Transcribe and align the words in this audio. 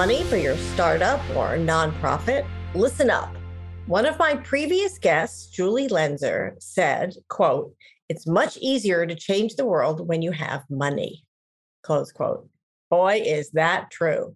Money 0.00 0.24
for 0.24 0.38
your 0.38 0.56
startup 0.56 1.20
or 1.36 1.58
nonprofit? 1.58 2.46
Listen 2.74 3.10
up. 3.10 3.36
One 3.84 4.06
of 4.06 4.18
my 4.18 4.34
previous 4.36 4.98
guests, 4.98 5.48
Julie 5.48 5.88
Lenzer, 5.88 6.54
said, 6.58 7.12
quote, 7.28 7.74
it's 8.08 8.26
much 8.26 8.56
easier 8.62 9.04
to 9.04 9.14
change 9.14 9.56
the 9.56 9.66
world 9.66 10.08
when 10.08 10.22
you 10.22 10.32
have 10.32 10.64
money. 10.70 11.22
Close 11.82 12.12
quote. 12.12 12.48
Boy, 12.88 13.22
is 13.26 13.50
that 13.50 13.90
true. 13.90 14.34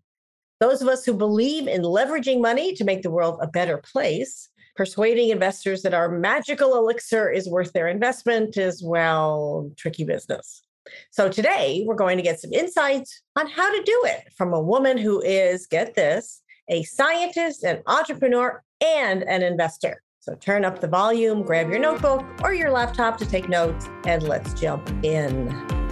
Those 0.60 0.82
of 0.82 0.88
us 0.88 1.02
who 1.06 1.14
believe 1.14 1.66
in 1.66 1.80
leveraging 1.80 2.42
money 2.42 2.74
to 2.74 2.84
make 2.84 3.00
the 3.00 3.10
world 3.10 3.38
a 3.40 3.48
better 3.48 3.78
place, 3.78 4.50
persuading 4.76 5.30
investors 5.30 5.80
that 5.80 5.94
our 5.94 6.10
magical 6.10 6.76
elixir 6.76 7.30
is 7.30 7.48
worth 7.48 7.72
their 7.72 7.88
investment 7.88 8.58
is, 8.58 8.84
well, 8.84 9.70
tricky 9.78 10.04
business. 10.04 10.63
So 11.10 11.28
today 11.28 11.84
we're 11.86 11.94
going 11.94 12.16
to 12.16 12.22
get 12.22 12.40
some 12.40 12.52
insights 12.52 13.22
on 13.36 13.48
how 13.48 13.70
to 13.70 13.82
do 13.82 14.02
it 14.06 14.32
from 14.36 14.52
a 14.52 14.60
woman 14.60 14.98
who 14.98 15.20
is, 15.22 15.66
get 15.66 15.94
this, 15.94 16.42
a 16.68 16.82
scientist, 16.84 17.64
an 17.64 17.82
entrepreneur, 17.86 18.62
and 18.80 19.22
an 19.22 19.42
investor. 19.42 20.02
So 20.20 20.34
turn 20.34 20.64
up 20.64 20.80
the 20.80 20.88
volume, 20.88 21.42
grab 21.42 21.68
your 21.68 21.78
notebook 21.78 22.24
or 22.42 22.54
your 22.54 22.70
laptop 22.70 23.18
to 23.18 23.26
take 23.26 23.48
notes, 23.48 23.88
and 24.06 24.22
let's 24.22 24.54
jump 24.54 24.88
in. 25.04 25.83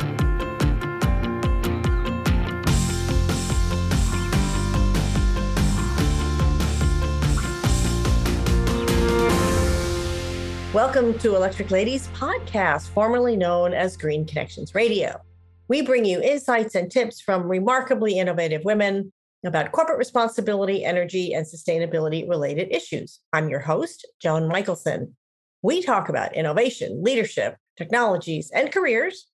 Welcome 10.73 11.19
to 11.19 11.37
Electric 11.37 11.71
Ladies 11.71 12.09
podcast, 12.15 12.89
formerly 12.89 13.37
known 13.37 13.75
as 13.75 13.95
Green 13.95 14.25
Connections 14.25 14.75
Radio. 14.75 15.21
We 15.69 15.83
bring 15.83 16.07
you 16.07 16.23
insights 16.23 16.75
and 16.75 16.91
tips 16.91 17.21
from 17.21 17.47
remarkably 17.47 18.19
innovative 18.19 18.65
women 18.65 19.13
about 19.45 19.71
corporate 19.73 19.99
responsibility, 19.99 20.83
energy, 20.83 21.35
and 21.35 21.45
sustainability 21.45 22.27
related 22.27 22.75
issues. 22.75 23.21
I'm 23.35 23.51
your 23.51 23.61
host, 23.61 24.09
Joan 24.19 24.49
Michelson. 24.49 25.15
We 25.61 25.83
talk 25.83 26.09
about 26.09 26.35
innovation, 26.35 27.05
leadership, 27.05 27.59
technologies, 27.77 28.51
and 28.55 28.73
careers, 28.73 29.27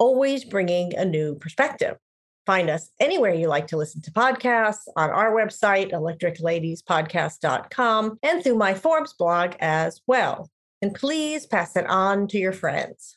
always 0.00 0.44
bringing 0.44 0.96
a 0.96 1.04
new 1.04 1.36
perspective. 1.36 1.98
Find 2.46 2.68
us 2.68 2.90
anywhere 2.98 3.32
you 3.32 3.46
like 3.46 3.68
to 3.68 3.76
listen 3.76 4.02
to 4.02 4.10
podcasts 4.10 4.88
on 4.96 5.10
our 5.10 5.30
website, 5.30 5.92
electricladiespodcast.com, 5.92 8.18
and 8.24 8.42
through 8.42 8.56
my 8.56 8.74
Forbes 8.74 9.12
blog 9.12 9.54
as 9.60 10.00
well 10.08 10.50
and 10.82 10.94
please 10.94 11.46
pass 11.46 11.76
it 11.76 11.86
on 11.86 12.26
to 12.28 12.38
your 12.38 12.52
friends. 12.52 13.16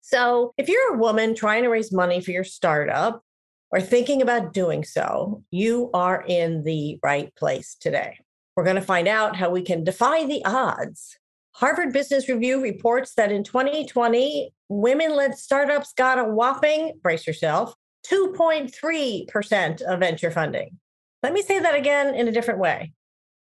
So, 0.00 0.52
if 0.58 0.68
you're 0.68 0.94
a 0.94 0.98
woman 0.98 1.34
trying 1.34 1.62
to 1.62 1.68
raise 1.68 1.92
money 1.92 2.20
for 2.20 2.32
your 2.32 2.44
startup 2.44 3.22
or 3.70 3.80
thinking 3.80 4.20
about 4.20 4.52
doing 4.52 4.84
so, 4.84 5.44
you 5.50 5.90
are 5.94 6.24
in 6.26 6.64
the 6.64 6.98
right 7.02 7.34
place 7.36 7.76
today. 7.80 8.18
We're 8.56 8.64
going 8.64 8.76
to 8.76 8.82
find 8.82 9.08
out 9.08 9.36
how 9.36 9.50
we 9.50 9.62
can 9.62 9.84
defy 9.84 10.26
the 10.26 10.44
odds. 10.44 11.18
Harvard 11.52 11.92
Business 11.92 12.28
Review 12.28 12.60
reports 12.60 13.14
that 13.14 13.32
in 13.32 13.44
2020, 13.44 14.52
women 14.68 15.14
led 15.14 15.36
startups 15.36 15.92
got 15.92 16.18
a 16.18 16.24
whopping, 16.24 16.98
brace 17.02 17.26
yourself, 17.26 17.74
2.3% 18.06 19.82
of 19.82 20.00
venture 20.00 20.30
funding. 20.30 20.78
Let 21.22 21.32
me 21.32 21.42
say 21.42 21.60
that 21.60 21.76
again 21.76 22.14
in 22.14 22.26
a 22.26 22.32
different 22.32 22.60
way 22.60 22.92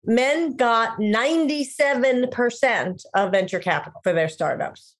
men 0.05 0.56
got 0.56 0.98
97% 0.98 3.05
of 3.14 3.31
venture 3.31 3.61
capital 3.61 4.00
for 4.03 4.12
their 4.12 4.28
startups. 4.28 4.97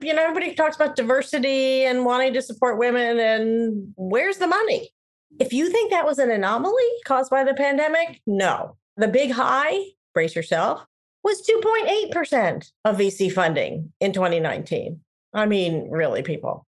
You 0.00 0.14
know, 0.14 0.22
everybody 0.22 0.54
talks 0.54 0.76
about 0.76 0.96
diversity 0.96 1.84
and 1.84 2.04
wanting 2.04 2.34
to 2.34 2.42
support 2.42 2.78
women, 2.78 3.18
and 3.18 3.92
where's 3.96 4.36
the 4.38 4.46
money? 4.46 4.90
If 5.38 5.52
you 5.52 5.70
think 5.70 5.90
that 5.90 6.06
was 6.06 6.18
an 6.18 6.30
anomaly 6.30 6.84
caused 7.04 7.30
by 7.30 7.44
the 7.44 7.54
pandemic, 7.54 8.20
no. 8.26 8.76
The 8.96 9.08
big 9.08 9.32
high, 9.32 9.78
brace 10.14 10.36
yourself, 10.36 10.84
was 11.24 11.46
2.8% 11.46 12.70
of 12.84 12.98
VC 12.98 13.32
funding 13.32 13.92
in 14.00 14.12
2019. 14.12 15.00
I 15.34 15.46
mean, 15.46 15.90
really, 15.90 16.22
people. 16.22 16.66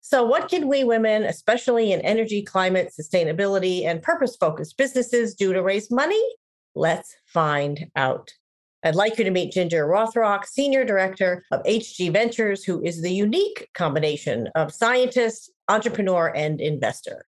So, 0.00 0.24
what 0.24 0.48
can 0.48 0.68
we 0.68 0.84
women, 0.84 1.24
especially 1.24 1.92
in 1.92 2.00
energy, 2.02 2.42
climate, 2.42 2.92
sustainability, 2.98 3.84
and 3.84 4.02
purpose 4.02 4.36
focused 4.36 4.76
businesses, 4.76 5.34
do 5.34 5.52
to 5.52 5.62
raise 5.62 5.90
money 5.90 6.22
Let's 6.76 7.16
find 7.24 7.86
out. 7.96 8.30
I'd 8.84 8.94
like 8.94 9.16
you 9.16 9.24
to 9.24 9.30
meet 9.30 9.50
Ginger 9.50 9.86
Rothrock, 9.86 10.44
Senior 10.44 10.84
Director 10.84 11.42
of 11.50 11.62
HG 11.62 12.12
Ventures, 12.12 12.64
who 12.64 12.84
is 12.84 13.00
the 13.00 13.10
unique 13.10 13.70
combination 13.72 14.48
of 14.54 14.74
scientist, 14.74 15.50
entrepreneur, 15.68 16.30
and 16.36 16.60
investor. 16.60 17.24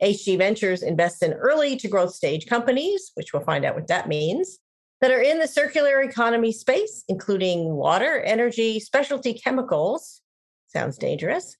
HG 0.00 0.38
Ventures 0.38 0.84
invests 0.84 1.22
in 1.22 1.32
early 1.32 1.74
to 1.76 1.88
growth 1.88 2.14
stage 2.14 2.46
companies, 2.46 3.10
which 3.14 3.32
we'll 3.32 3.42
find 3.42 3.64
out 3.64 3.74
what 3.74 3.88
that 3.88 4.06
means, 4.06 4.60
that 5.00 5.10
are 5.10 5.20
in 5.20 5.40
the 5.40 5.48
circular 5.48 6.00
economy 6.00 6.52
space, 6.52 7.02
including 7.08 7.74
water, 7.74 8.20
energy, 8.20 8.78
specialty 8.78 9.34
chemicals, 9.34 10.22
sounds 10.68 10.98
dangerous, 10.98 11.56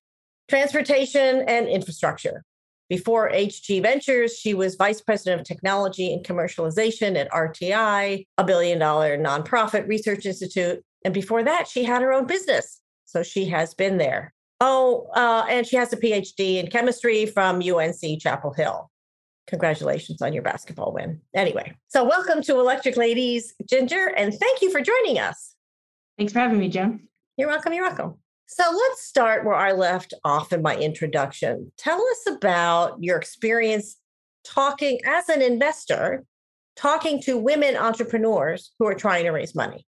transportation, 0.49 1.45
and 1.49 1.67
infrastructure. 1.67 2.45
Before 2.95 3.29
HG 3.29 3.83
Ventures, 3.83 4.39
she 4.39 4.55
was 4.55 4.77
vice 4.77 5.01
president 5.01 5.41
of 5.41 5.47
technology 5.49 6.13
and 6.13 6.25
commercialization 6.25 7.17
at 7.17 7.29
RTI, 7.33 8.25
a 8.39 8.45
billion 8.45 8.79
dollar 8.79 9.19
nonprofit 9.19 9.89
research 9.89 10.27
institute. 10.27 10.81
And 11.05 11.13
before 11.13 11.43
that, 11.43 11.67
she 11.67 11.83
had 11.83 12.03
her 12.03 12.13
own 12.13 12.29
business. 12.29 12.81
So 13.05 13.25
she 13.25 13.47
has 13.47 13.75
been 13.75 13.99
there. 13.99 14.33
Oh, 14.61 15.09
uh, 15.17 15.45
and 15.51 15.67
she 15.67 15.75
has 15.75 15.93
a 15.93 15.97
PhD 15.97 16.63
in 16.63 16.69
chemistry 16.69 17.27
from 17.27 17.61
UNC 17.61 18.21
Chapel 18.21 18.53
Hill. 18.53 18.89
Congratulations 19.49 20.23
on 20.23 20.33
your 20.33 20.45
basketball 20.45 20.93
win. 20.93 21.21
Anyway, 21.35 21.75
so 21.89 22.05
welcome 22.05 22.43
to 22.43 22.61
Electric 22.61 22.97
Ladies, 22.97 23.55
Ginger, 23.69 24.15
and 24.17 24.33
thank 24.33 24.63
you 24.63 24.71
for 24.71 24.81
joining 24.81 25.19
us. 25.19 25.57
Thanks 26.17 26.33
for 26.33 26.39
having 26.39 26.61
me, 26.61 26.69
Jim. 26.69 27.09
You're 27.37 27.49
welcome. 27.49 27.73
You're 27.73 27.89
welcome. 27.89 28.19
So 28.57 28.63
let's 28.71 29.03
start 29.03 29.45
where 29.45 29.57
I 29.57 29.73
left 29.73 30.15
off 30.23 30.53
in 30.53 30.63
my 30.63 30.77
introduction. 30.77 31.73
Tell 31.77 32.01
us 32.01 32.37
about 32.37 33.03
your 33.03 33.17
experience 33.17 33.97
talking 34.45 35.01
as 35.05 35.29
an 35.29 35.43
investor, 35.43 36.23
talking 36.77 37.21
to 37.23 37.37
women 37.37 37.77
entrepreneurs 37.77 38.71
who 38.79 38.87
are 38.87 38.95
trying 38.95 39.25
to 39.25 39.33
raise 39.33 39.57
money. 39.57 39.85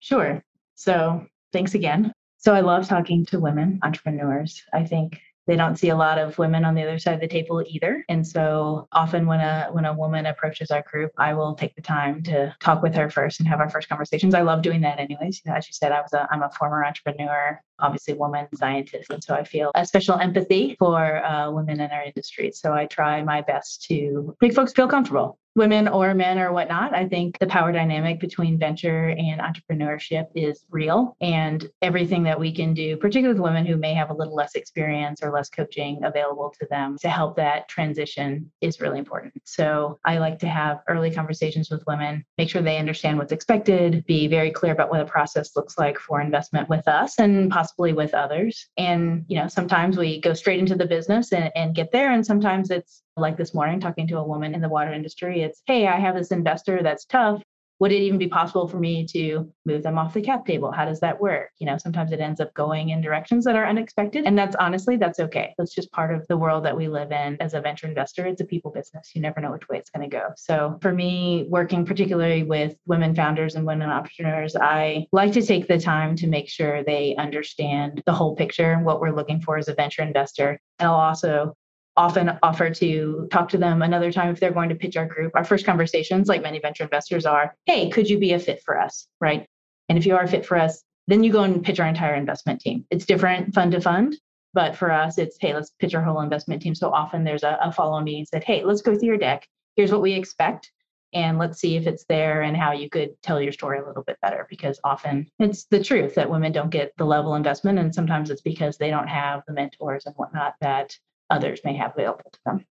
Sure. 0.00 0.42
So 0.74 1.24
thanks 1.52 1.74
again. 1.74 2.12
So 2.38 2.52
I 2.52 2.62
love 2.62 2.88
talking 2.88 3.24
to 3.26 3.38
women 3.38 3.78
entrepreneurs. 3.84 4.60
I 4.72 4.82
think 4.82 5.20
they 5.50 5.56
don't 5.56 5.76
see 5.76 5.88
a 5.88 5.96
lot 5.96 6.16
of 6.16 6.38
women 6.38 6.64
on 6.64 6.76
the 6.76 6.82
other 6.82 7.00
side 7.00 7.14
of 7.14 7.20
the 7.20 7.26
table 7.26 7.60
either. 7.66 8.04
And 8.08 8.24
so 8.24 8.86
often 8.92 9.26
when 9.26 9.40
a 9.40 9.68
when 9.72 9.84
a 9.84 9.92
woman 9.92 10.26
approaches 10.26 10.70
our 10.70 10.82
group 10.82 11.10
i 11.18 11.34
will 11.34 11.56
take 11.56 11.74
the 11.74 11.82
time 11.82 12.22
to 12.22 12.54
talk 12.60 12.82
with 12.84 12.94
her 12.94 13.10
first 13.10 13.40
and 13.40 13.48
have 13.48 13.58
our 13.58 13.68
first 13.68 13.88
conversations. 13.88 14.32
I 14.32 14.42
love 14.42 14.62
doing 14.62 14.80
that 14.82 15.00
anyways. 15.00 15.42
As 15.46 15.66
you 15.66 15.72
said 15.72 15.90
i 15.90 16.00
was 16.00 16.12
a 16.12 16.28
i'm 16.30 16.42
a 16.42 16.50
former 16.50 16.84
entrepreneur 16.84 17.60
obviously 17.80 18.14
woman 18.14 18.46
scientist. 18.54 19.10
And 19.10 19.24
so 19.24 19.34
i 19.34 19.42
feel 19.42 19.72
a 19.74 19.84
special 19.84 20.20
empathy 20.20 20.76
for 20.78 21.24
uh, 21.24 21.50
women 21.50 21.80
in 21.80 21.90
our 21.90 22.04
industry. 22.04 22.52
So 22.52 22.72
i 22.72 22.86
try 22.86 23.20
my 23.24 23.40
best 23.40 23.82
to 23.88 24.36
make 24.40 24.54
folks 24.54 24.72
feel 24.72 24.86
comfortable 24.86 25.36
women 25.60 25.88
or 25.88 26.14
men 26.14 26.38
or 26.38 26.54
whatnot. 26.54 26.94
I 26.94 27.06
think 27.06 27.38
the 27.38 27.46
power 27.46 27.70
dynamic 27.70 28.18
between 28.18 28.58
venture 28.58 29.10
and 29.10 29.42
entrepreneurship 29.42 30.28
is 30.34 30.64
real. 30.70 31.18
And 31.20 31.68
everything 31.82 32.22
that 32.22 32.40
we 32.40 32.50
can 32.50 32.72
do, 32.72 32.96
particularly 32.96 33.38
with 33.38 33.44
women 33.44 33.66
who 33.66 33.76
may 33.76 33.92
have 33.92 34.08
a 34.08 34.14
little 34.14 34.34
less 34.34 34.54
experience 34.54 35.22
or 35.22 35.30
less 35.30 35.50
coaching 35.50 36.02
available 36.02 36.50
to 36.58 36.66
them 36.70 36.96
to 37.02 37.10
help 37.10 37.36
that 37.36 37.68
transition 37.68 38.50
is 38.62 38.80
really 38.80 38.98
important. 38.98 39.34
So 39.44 39.98
I 40.06 40.16
like 40.16 40.38
to 40.38 40.48
have 40.48 40.80
early 40.88 41.10
conversations 41.10 41.68
with 41.70 41.84
women, 41.86 42.24
make 42.38 42.48
sure 42.48 42.62
they 42.62 42.78
understand 42.78 43.18
what's 43.18 43.30
expected, 43.30 44.06
be 44.06 44.28
very 44.28 44.50
clear 44.50 44.72
about 44.72 44.88
what 44.90 45.00
the 45.00 45.12
process 45.12 45.54
looks 45.56 45.76
like 45.76 45.98
for 45.98 46.22
investment 46.22 46.70
with 46.70 46.88
us 46.88 47.18
and 47.18 47.50
possibly 47.50 47.92
with 47.92 48.14
others. 48.14 48.66
And, 48.78 49.26
you 49.28 49.36
know, 49.36 49.46
sometimes 49.46 49.98
we 49.98 50.22
go 50.22 50.32
straight 50.32 50.58
into 50.58 50.74
the 50.74 50.86
business 50.86 51.34
and, 51.34 51.50
and 51.54 51.74
get 51.74 51.92
there. 51.92 52.12
And 52.12 52.24
sometimes 52.24 52.70
it's 52.70 53.02
like 53.16 53.36
this 53.36 53.54
morning, 53.54 53.80
talking 53.80 54.06
to 54.08 54.18
a 54.18 54.24
woman 54.24 54.54
in 54.54 54.60
the 54.60 54.68
water 54.68 54.92
industry, 54.92 55.42
it's, 55.50 55.62
hey, 55.66 55.86
I 55.86 55.98
have 55.98 56.14
this 56.14 56.30
investor 56.30 56.82
that's 56.82 57.04
tough. 57.04 57.42
Would 57.80 57.92
it 57.92 58.02
even 58.02 58.18
be 58.18 58.28
possible 58.28 58.68
for 58.68 58.78
me 58.78 59.06
to 59.06 59.50
move 59.64 59.82
them 59.82 59.96
off 59.96 60.12
the 60.12 60.20
cap 60.20 60.44
table? 60.44 60.70
How 60.70 60.84
does 60.84 61.00
that 61.00 61.18
work? 61.18 61.48
You 61.60 61.66
know, 61.66 61.78
sometimes 61.78 62.12
it 62.12 62.20
ends 62.20 62.38
up 62.38 62.52
going 62.52 62.90
in 62.90 63.00
directions 63.00 63.46
that 63.46 63.56
are 63.56 63.66
unexpected. 63.66 64.26
And 64.26 64.36
that's 64.36 64.54
honestly, 64.56 64.98
that's 64.98 65.18
okay. 65.18 65.54
That's 65.56 65.74
just 65.74 65.90
part 65.90 66.14
of 66.14 66.26
the 66.28 66.36
world 66.36 66.66
that 66.66 66.76
we 66.76 66.88
live 66.88 67.10
in 67.10 67.38
as 67.40 67.54
a 67.54 67.60
venture 67.62 67.86
investor. 67.86 68.26
It's 68.26 68.42
a 68.42 68.44
people 68.44 68.70
business. 68.70 69.12
You 69.14 69.22
never 69.22 69.40
know 69.40 69.52
which 69.52 69.66
way 69.70 69.78
it's 69.78 69.88
going 69.88 70.08
to 70.08 70.14
go. 70.14 70.28
So 70.36 70.78
for 70.82 70.92
me, 70.92 71.46
working 71.48 71.86
particularly 71.86 72.42
with 72.42 72.76
women 72.84 73.14
founders 73.14 73.54
and 73.54 73.64
women 73.64 73.88
entrepreneurs, 73.88 74.54
I 74.56 75.06
like 75.12 75.32
to 75.32 75.42
take 75.42 75.66
the 75.66 75.80
time 75.80 76.16
to 76.16 76.26
make 76.26 76.50
sure 76.50 76.84
they 76.84 77.16
understand 77.16 78.02
the 78.04 78.12
whole 78.12 78.36
picture, 78.36 78.72
and 78.72 78.84
what 78.84 79.00
we're 79.00 79.16
looking 79.16 79.40
for 79.40 79.56
as 79.56 79.68
a 79.68 79.74
venture 79.74 80.02
investor. 80.02 80.60
And 80.78 80.86
I'll 80.86 80.96
also 80.96 81.54
often 81.96 82.38
offer 82.42 82.70
to 82.70 83.28
talk 83.30 83.48
to 83.50 83.58
them 83.58 83.82
another 83.82 84.12
time 84.12 84.30
if 84.30 84.40
they're 84.40 84.52
going 84.52 84.68
to 84.68 84.74
pitch 84.74 84.96
our 84.96 85.06
group. 85.06 85.32
Our 85.34 85.44
first 85.44 85.66
conversations, 85.66 86.28
like 86.28 86.42
many 86.42 86.58
venture 86.60 86.84
investors, 86.84 87.26
are 87.26 87.54
hey, 87.66 87.90
could 87.90 88.08
you 88.08 88.18
be 88.18 88.32
a 88.32 88.38
fit 88.38 88.62
for 88.64 88.78
us? 88.78 89.06
Right. 89.20 89.46
And 89.88 89.98
if 89.98 90.06
you 90.06 90.14
are 90.16 90.22
a 90.22 90.28
fit 90.28 90.46
for 90.46 90.56
us, 90.56 90.82
then 91.08 91.24
you 91.24 91.32
go 91.32 91.42
and 91.42 91.64
pitch 91.64 91.80
our 91.80 91.88
entire 91.88 92.14
investment 92.14 92.60
team. 92.60 92.86
It's 92.90 93.04
different 93.04 93.54
fund 93.54 93.72
to 93.72 93.80
fund. 93.80 94.16
But 94.52 94.76
for 94.76 94.90
us, 94.90 95.18
it's 95.18 95.36
hey, 95.40 95.54
let's 95.54 95.72
pitch 95.78 95.94
our 95.94 96.02
whole 96.02 96.20
investment 96.20 96.62
team. 96.62 96.74
So 96.74 96.90
often 96.90 97.24
there's 97.24 97.44
a, 97.44 97.58
a 97.62 97.72
follow 97.72 98.00
meeting 98.00 98.26
said, 98.26 98.44
hey, 98.44 98.64
let's 98.64 98.82
go 98.82 98.96
through 98.96 99.08
your 99.08 99.16
deck. 99.16 99.46
Here's 99.76 99.92
what 99.92 100.02
we 100.02 100.12
expect. 100.12 100.70
And 101.12 101.38
let's 101.38 101.58
see 101.60 101.76
if 101.76 101.86
it's 101.86 102.04
there 102.08 102.42
and 102.42 102.56
how 102.56 102.72
you 102.72 102.88
could 102.88 103.10
tell 103.22 103.40
your 103.40 103.52
story 103.52 103.80
a 103.80 103.86
little 103.86 104.04
bit 104.04 104.16
better. 104.22 104.46
Because 104.48 104.80
often 104.84 105.28
it's 105.38 105.64
the 105.64 105.82
truth 105.82 106.14
that 106.14 106.30
women 106.30 106.52
don't 106.52 106.70
get 106.70 106.92
the 106.98 107.04
level 107.04 107.34
investment. 107.34 107.78
And 107.78 107.94
sometimes 107.94 108.30
it's 108.30 108.42
because 108.42 108.76
they 108.78 108.90
don't 108.90 109.08
have 109.08 109.42
the 109.46 109.52
mentors 109.52 110.06
and 110.06 110.14
whatnot 110.16 110.54
that 110.60 110.96
others 111.30 111.60
may 111.64 111.76
have 111.76 111.92
available 111.96 112.30
to 112.32 112.38
them. 112.44 112.64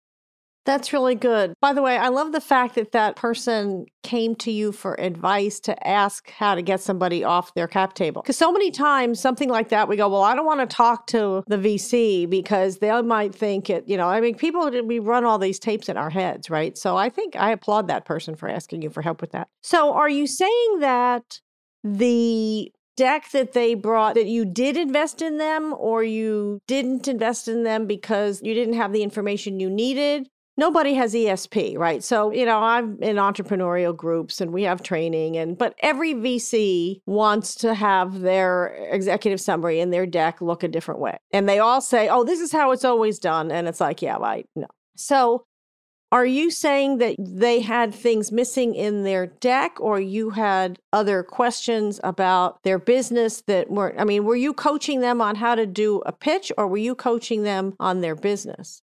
That's 0.66 0.94
really 0.94 1.16
good. 1.16 1.56
By 1.62 1.74
the 1.74 1.82
way, 1.82 1.98
I 1.98 2.10
love 2.10 2.32
the 2.32 2.40
fact 2.40 2.76
that 2.76 2.92
that 2.92 3.16
person 3.16 3.86
came 4.04 4.36
to 4.36 4.52
you 4.52 4.72
for 4.72 5.00
advice 5.00 5.60
to 5.62 5.88
ask 5.88 6.30
how 6.30 6.54
to 6.54 6.62
get 6.62 6.80
somebody 6.80 7.24
off 7.24 7.54
their 7.56 7.68
cap 7.68 7.94
table. 7.96 8.22
Because 8.22 8.38
so 8.38 8.52
many 8.52 8.70
times, 8.70 9.20
something 9.20 9.50
like 9.50 9.70
that, 9.70 9.88
we 9.88 9.96
go, 9.96 10.08
Well, 10.10 10.22
I 10.22 10.36
don't 10.36 10.46
want 10.46 10.60
to 10.60 10.76
talk 10.76 11.08
to 11.08 11.44
the 11.48 11.58
VC 11.58 12.30
because 12.30 12.78
they 12.78 13.02
might 13.02 13.34
think 13.34 13.70
it, 13.70 13.88
you 13.88 13.98
know, 13.98 14.08
I 14.08 14.22
mean, 14.22 14.36
people, 14.36 14.70
we 14.86 15.00
run 15.00 15.26
all 15.26 15.40
these 15.40 15.58
tapes 15.58 15.90
in 15.90 15.98
our 15.98 16.12
heads, 16.12 16.52
right? 16.52 16.78
So 16.78 16.98
I 16.98 17.10
think 17.10 17.36
I 17.36 17.52
applaud 17.52 17.88
that 17.88 18.06
person 18.06 18.36
for 18.36 18.48
asking 18.48 18.84
you 18.84 18.92
for 18.92 19.02
help 19.02 19.22
with 19.22 19.32
that. 19.32 19.48
So 19.64 19.94
are 19.94 20.10
you 20.10 20.28
saying 20.28 20.80
that 20.82 21.40
the 21.84 22.72
deck 23.00 23.32
that 23.32 23.54
they 23.54 23.74
brought 23.76 24.16
that 24.16 24.28
you 24.28 24.44
did 24.44 24.76
invest 24.76 25.22
in 25.22 25.38
them 25.38 25.74
or 25.78 26.04
you 26.04 26.60
didn't 26.68 27.08
invest 27.08 27.48
in 27.48 27.64
them 27.64 27.88
because 27.88 28.42
you 28.44 28.54
didn't 28.54 28.74
have 28.74 28.92
the 28.92 29.02
information 29.02 29.58
you 29.58 29.70
needed 29.70 30.28
nobody 30.58 30.94
has 30.94 31.14
ESP, 31.14 31.78
right? 31.78 32.04
So, 32.04 32.32
you 32.32 32.46
know, 32.46 32.60
I'm 32.60 33.02
in 33.02 33.16
entrepreneurial 33.16 33.96
groups 33.96 34.42
and 34.42 34.52
we 34.52 34.64
have 34.64 34.84
training 34.84 35.38
and 35.38 35.58
but 35.58 35.74
every 35.80 36.14
VC 36.14 37.00
wants 37.06 37.56
to 37.56 37.74
have 37.74 38.20
their 38.20 38.76
executive 38.92 39.40
summary 39.40 39.80
and 39.80 39.94
their 39.94 40.06
deck 40.06 40.42
look 40.42 40.62
a 40.62 40.68
different 40.68 41.00
way. 41.00 41.18
And 41.32 41.48
they 41.48 41.60
all 41.60 41.80
say, 41.80 42.10
"Oh, 42.10 42.26
this 42.26 42.42
is 42.42 42.52
how 42.52 42.72
it's 42.72 42.84
always 42.84 43.20
done." 43.20 43.52
And 43.52 43.70
it's 43.70 43.80
like, 43.80 44.02
"Yeah, 44.02 44.18
right. 44.18 44.46
No." 44.56 44.68
So, 44.98 45.46
are 46.12 46.26
you 46.26 46.50
saying 46.50 46.98
that 46.98 47.16
they 47.20 47.60
had 47.60 47.94
things 47.94 48.32
missing 48.32 48.74
in 48.74 49.04
their 49.04 49.28
deck 49.28 49.80
or 49.80 50.00
you 50.00 50.32
had 50.32 50.80
other 50.92 51.22
questions 51.22 52.00
about 52.04 52.62
their 52.64 52.80
business 52.80 53.42
that 53.42 53.70
weren't 53.70 54.00
I 54.00 54.06
mean, 54.06 54.26
were 54.26 54.36
you 54.36 54.54
coaching 54.54 55.02
them 55.02 55.22
on 55.22 55.36
how 55.36 55.56
to 55.56 55.66
do 55.66 56.02
a 56.06 56.12
pitch 56.12 56.52
or 56.58 56.68
were 56.68 56.78
you 56.78 56.96
coaching 56.96 57.44
them 57.44 57.76
on 57.80 58.02
their 58.02 58.16
business? 58.16 58.82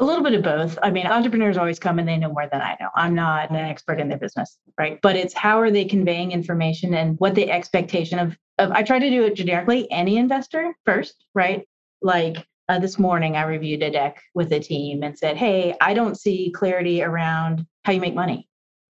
A 0.00 0.04
little 0.04 0.22
bit 0.22 0.34
of 0.34 0.42
both. 0.42 0.78
I 0.82 0.90
mean, 0.90 1.06
entrepreneurs 1.06 1.56
always 1.56 1.80
come 1.80 1.98
and 1.98 2.06
they 2.06 2.16
know 2.16 2.32
more 2.32 2.48
than 2.50 2.60
I 2.60 2.76
know. 2.80 2.88
I'm 2.94 3.14
not 3.14 3.50
an 3.50 3.56
expert 3.56 4.00
in 4.00 4.08
their 4.08 4.18
business, 4.18 4.56
right? 4.78 5.00
But 5.02 5.16
it's 5.16 5.34
how 5.34 5.60
are 5.60 5.72
they 5.72 5.84
conveying 5.84 6.30
information 6.30 6.94
and 6.94 7.18
what 7.18 7.34
the 7.34 7.50
expectation 7.50 8.20
of, 8.20 8.36
of 8.58 8.70
I 8.70 8.84
try 8.84 9.00
to 9.00 9.10
do 9.10 9.24
it 9.24 9.34
generically, 9.34 9.90
any 9.90 10.16
investor 10.16 10.76
first, 10.84 11.24
right? 11.34 11.66
Like 12.00 12.46
uh, 12.68 12.78
this 12.78 12.98
morning, 12.98 13.36
I 13.36 13.44
reviewed 13.44 13.82
a 13.82 13.90
deck 13.90 14.22
with 14.34 14.52
a 14.52 14.60
team 14.60 15.02
and 15.02 15.18
said, 15.18 15.36
Hey, 15.36 15.74
I 15.80 15.94
don't 15.94 16.18
see 16.18 16.52
clarity 16.54 17.02
around 17.02 17.66
how 17.84 17.92
you 17.92 18.00
make 18.00 18.14
money. 18.14 18.48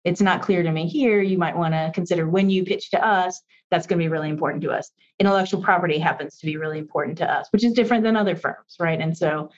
It's 0.04 0.20
not 0.20 0.42
clear 0.42 0.62
to 0.62 0.70
me 0.70 0.86
here. 0.86 1.22
You 1.22 1.38
might 1.38 1.56
want 1.56 1.74
to 1.74 1.90
consider 1.94 2.28
when 2.28 2.50
you 2.50 2.64
pitch 2.64 2.90
to 2.90 3.04
us, 3.04 3.40
that's 3.70 3.86
going 3.86 3.98
to 3.98 4.04
be 4.04 4.08
really 4.08 4.28
important 4.28 4.62
to 4.62 4.70
us. 4.70 4.90
Intellectual 5.18 5.62
property 5.62 5.98
happens 5.98 6.38
to 6.38 6.46
be 6.46 6.56
really 6.56 6.78
important 6.78 7.18
to 7.18 7.30
us, 7.30 7.48
which 7.50 7.64
is 7.64 7.72
different 7.72 8.04
than 8.04 8.16
other 8.16 8.36
firms, 8.36 8.76
right? 8.78 9.00
And 9.00 9.16
so 9.16 9.50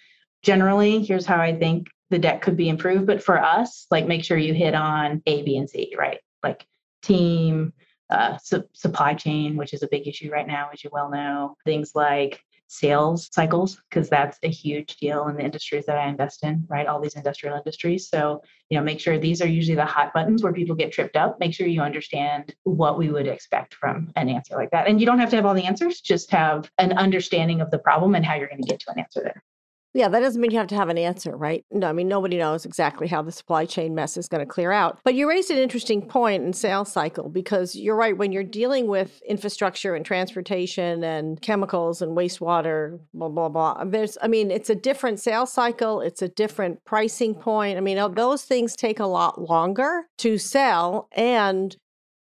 generally, 0.42 1.04
here's 1.04 1.26
how 1.26 1.40
I 1.40 1.54
think 1.58 1.88
the 2.10 2.18
deck 2.18 2.40
could 2.40 2.56
be 2.56 2.68
improved. 2.68 3.06
But 3.06 3.22
for 3.22 3.42
us, 3.42 3.86
like 3.90 4.06
make 4.06 4.24
sure 4.24 4.38
you 4.38 4.54
hit 4.54 4.74
on 4.74 5.22
A, 5.26 5.42
B, 5.42 5.56
and 5.56 5.68
C, 5.68 5.94
right? 5.98 6.20
Like 6.42 6.64
team, 7.02 7.72
uh, 8.08 8.38
su- 8.38 8.68
supply 8.72 9.14
chain, 9.14 9.56
which 9.56 9.74
is 9.74 9.82
a 9.82 9.88
big 9.88 10.06
issue 10.06 10.30
right 10.30 10.46
now, 10.46 10.70
as 10.72 10.84
you 10.84 10.90
well 10.92 11.10
know. 11.10 11.56
Things 11.64 11.92
like 11.94 12.40
sales 12.68 13.28
cycles, 13.32 13.80
because 13.88 14.08
that's 14.08 14.38
a 14.42 14.50
huge 14.50 14.96
deal 14.96 15.28
in 15.28 15.36
the 15.36 15.44
industries 15.44 15.86
that 15.86 15.98
I 15.98 16.08
invest 16.08 16.44
in, 16.44 16.64
right? 16.68 16.86
All 16.86 17.00
these 17.00 17.14
industrial 17.14 17.56
industries. 17.56 18.08
So, 18.08 18.42
you 18.70 18.78
know, 18.78 18.84
make 18.84 19.00
sure 19.00 19.18
these 19.18 19.40
are 19.40 19.48
usually 19.48 19.76
the 19.76 19.84
hot 19.84 20.12
buttons 20.12 20.42
where 20.42 20.52
people 20.52 20.74
get 20.74 20.92
tripped 20.92 21.16
up. 21.16 21.38
Make 21.38 21.54
sure 21.54 21.66
you 21.66 21.80
understand 21.80 22.54
what 22.64 22.98
we 22.98 23.10
would 23.10 23.26
expect 23.26 23.74
from 23.74 24.12
an 24.16 24.28
answer 24.28 24.56
like 24.56 24.70
that. 24.70 24.88
And 24.88 25.00
you 25.00 25.06
don't 25.06 25.18
have 25.18 25.30
to 25.30 25.36
have 25.36 25.46
all 25.46 25.54
the 25.54 25.64
answers, 25.64 26.00
just 26.00 26.30
have 26.30 26.70
an 26.78 26.92
understanding 26.92 27.60
of 27.60 27.70
the 27.70 27.78
problem 27.78 28.14
and 28.14 28.24
how 28.24 28.34
you're 28.34 28.48
going 28.48 28.62
to 28.62 28.68
get 28.68 28.80
to 28.80 28.90
an 28.90 28.98
answer 28.98 29.20
there. 29.22 29.42
Yeah, 29.96 30.08
that 30.08 30.20
doesn't 30.20 30.42
mean 30.42 30.50
you 30.50 30.58
have 30.58 30.66
to 30.66 30.74
have 30.74 30.90
an 30.90 30.98
answer, 30.98 31.34
right? 31.34 31.64
No, 31.70 31.88
I 31.88 31.94
mean, 31.94 32.06
nobody 32.06 32.36
knows 32.36 32.66
exactly 32.66 33.08
how 33.08 33.22
the 33.22 33.32
supply 33.32 33.64
chain 33.64 33.94
mess 33.94 34.18
is 34.18 34.28
going 34.28 34.46
to 34.46 34.46
clear 34.46 34.70
out. 34.70 34.98
But 35.04 35.14
you 35.14 35.26
raised 35.26 35.50
an 35.50 35.56
interesting 35.56 36.06
point 36.06 36.44
in 36.44 36.52
sales 36.52 36.92
cycle 36.92 37.30
because 37.30 37.74
you're 37.74 37.96
right. 37.96 38.14
When 38.14 38.30
you're 38.30 38.44
dealing 38.44 38.88
with 38.88 39.22
infrastructure 39.26 39.94
and 39.94 40.04
transportation 40.04 41.02
and 41.02 41.40
chemicals 41.40 42.02
and 42.02 42.14
wastewater, 42.14 43.00
blah, 43.14 43.30
blah, 43.30 43.48
blah, 43.48 43.84
there's, 43.84 44.18
I 44.20 44.28
mean, 44.28 44.50
it's 44.50 44.68
a 44.68 44.74
different 44.74 45.18
sales 45.18 45.50
cycle, 45.50 46.02
it's 46.02 46.20
a 46.20 46.28
different 46.28 46.84
pricing 46.84 47.34
point. 47.34 47.78
I 47.78 47.80
mean, 47.80 47.96
those 48.12 48.42
things 48.42 48.76
take 48.76 49.00
a 49.00 49.06
lot 49.06 49.40
longer 49.48 50.02
to 50.18 50.36
sell. 50.36 51.08
And 51.12 51.74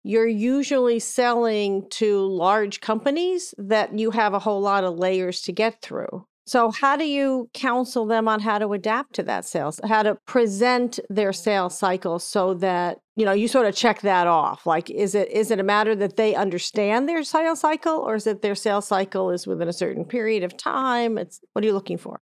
you're 0.04 0.26
usually 0.26 1.00
selling 1.00 1.86
to 1.90 2.26
large 2.28 2.80
companies 2.80 3.54
that 3.58 4.00
you 4.00 4.12
have 4.12 4.34
a 4.34 4.40
whole 4.40 4.62
lot 4.62 4.86
of 4.86 4.98
layers 4.98 5.42
to 5.42 5.52
get 5.52 5.82
through. 5.82 6.26
So, 6.48 6.72
how 6.72 6.96
do 6.96 7.04
you 7.04 7.50
counsel 7.54 8.06
them 8.06 8.30
on 8.30 8.40
how 8.40 8.58
to 8.58 8.72
adapt 8.72 9.16
to 9.16 9.24
that 9.24 9.44
sales, 9.44 9.82
how 9.86 10.02
to 10.04 10.16
present 10.26 10.98
their 11.10 11.34
sales 11.34 11.78
cycle 11.78 12.20
so 12.20 12.54
that 12.56 13.00
you 13.18 13.26
know 13.26 13.34
you 13.34 13.50
sort 13.50 13.66
of 13.66 13.76
check 13.76 14.02
that 14.02 14.28
off? 14.28 14.66
Like, 14.66 14.90
is 14.90 15.14
it 15.14 15.30
is 15.30 15.52
it 15.52 15.60
a 15.60 15.64
matter 15.64 15.94
that 15.96 16.16
they 16.16 16.36
understand 16.36 17.10
their 17.10 17.24
sales 17.24 17.60
cycle, 17.60 17.98
or 17.98 18.16
is 18.16 18.26
it 18.26 18.42
their 18.42 18.56
sales 18.56 18.88
cycle 18.88 19.30
is 19.30 19.46
within 19.46 19.68
a 19.68 19.74
certain 19.74 20.06
period 20.06 20.44
of 20.44 20.56
time? 20.56 21.18
It's 21.18 21.42
what 21.52 21.66
are 21.66 21.68
you 21.68 21.74
looking 21.74 21.98
for? 21.98 22.18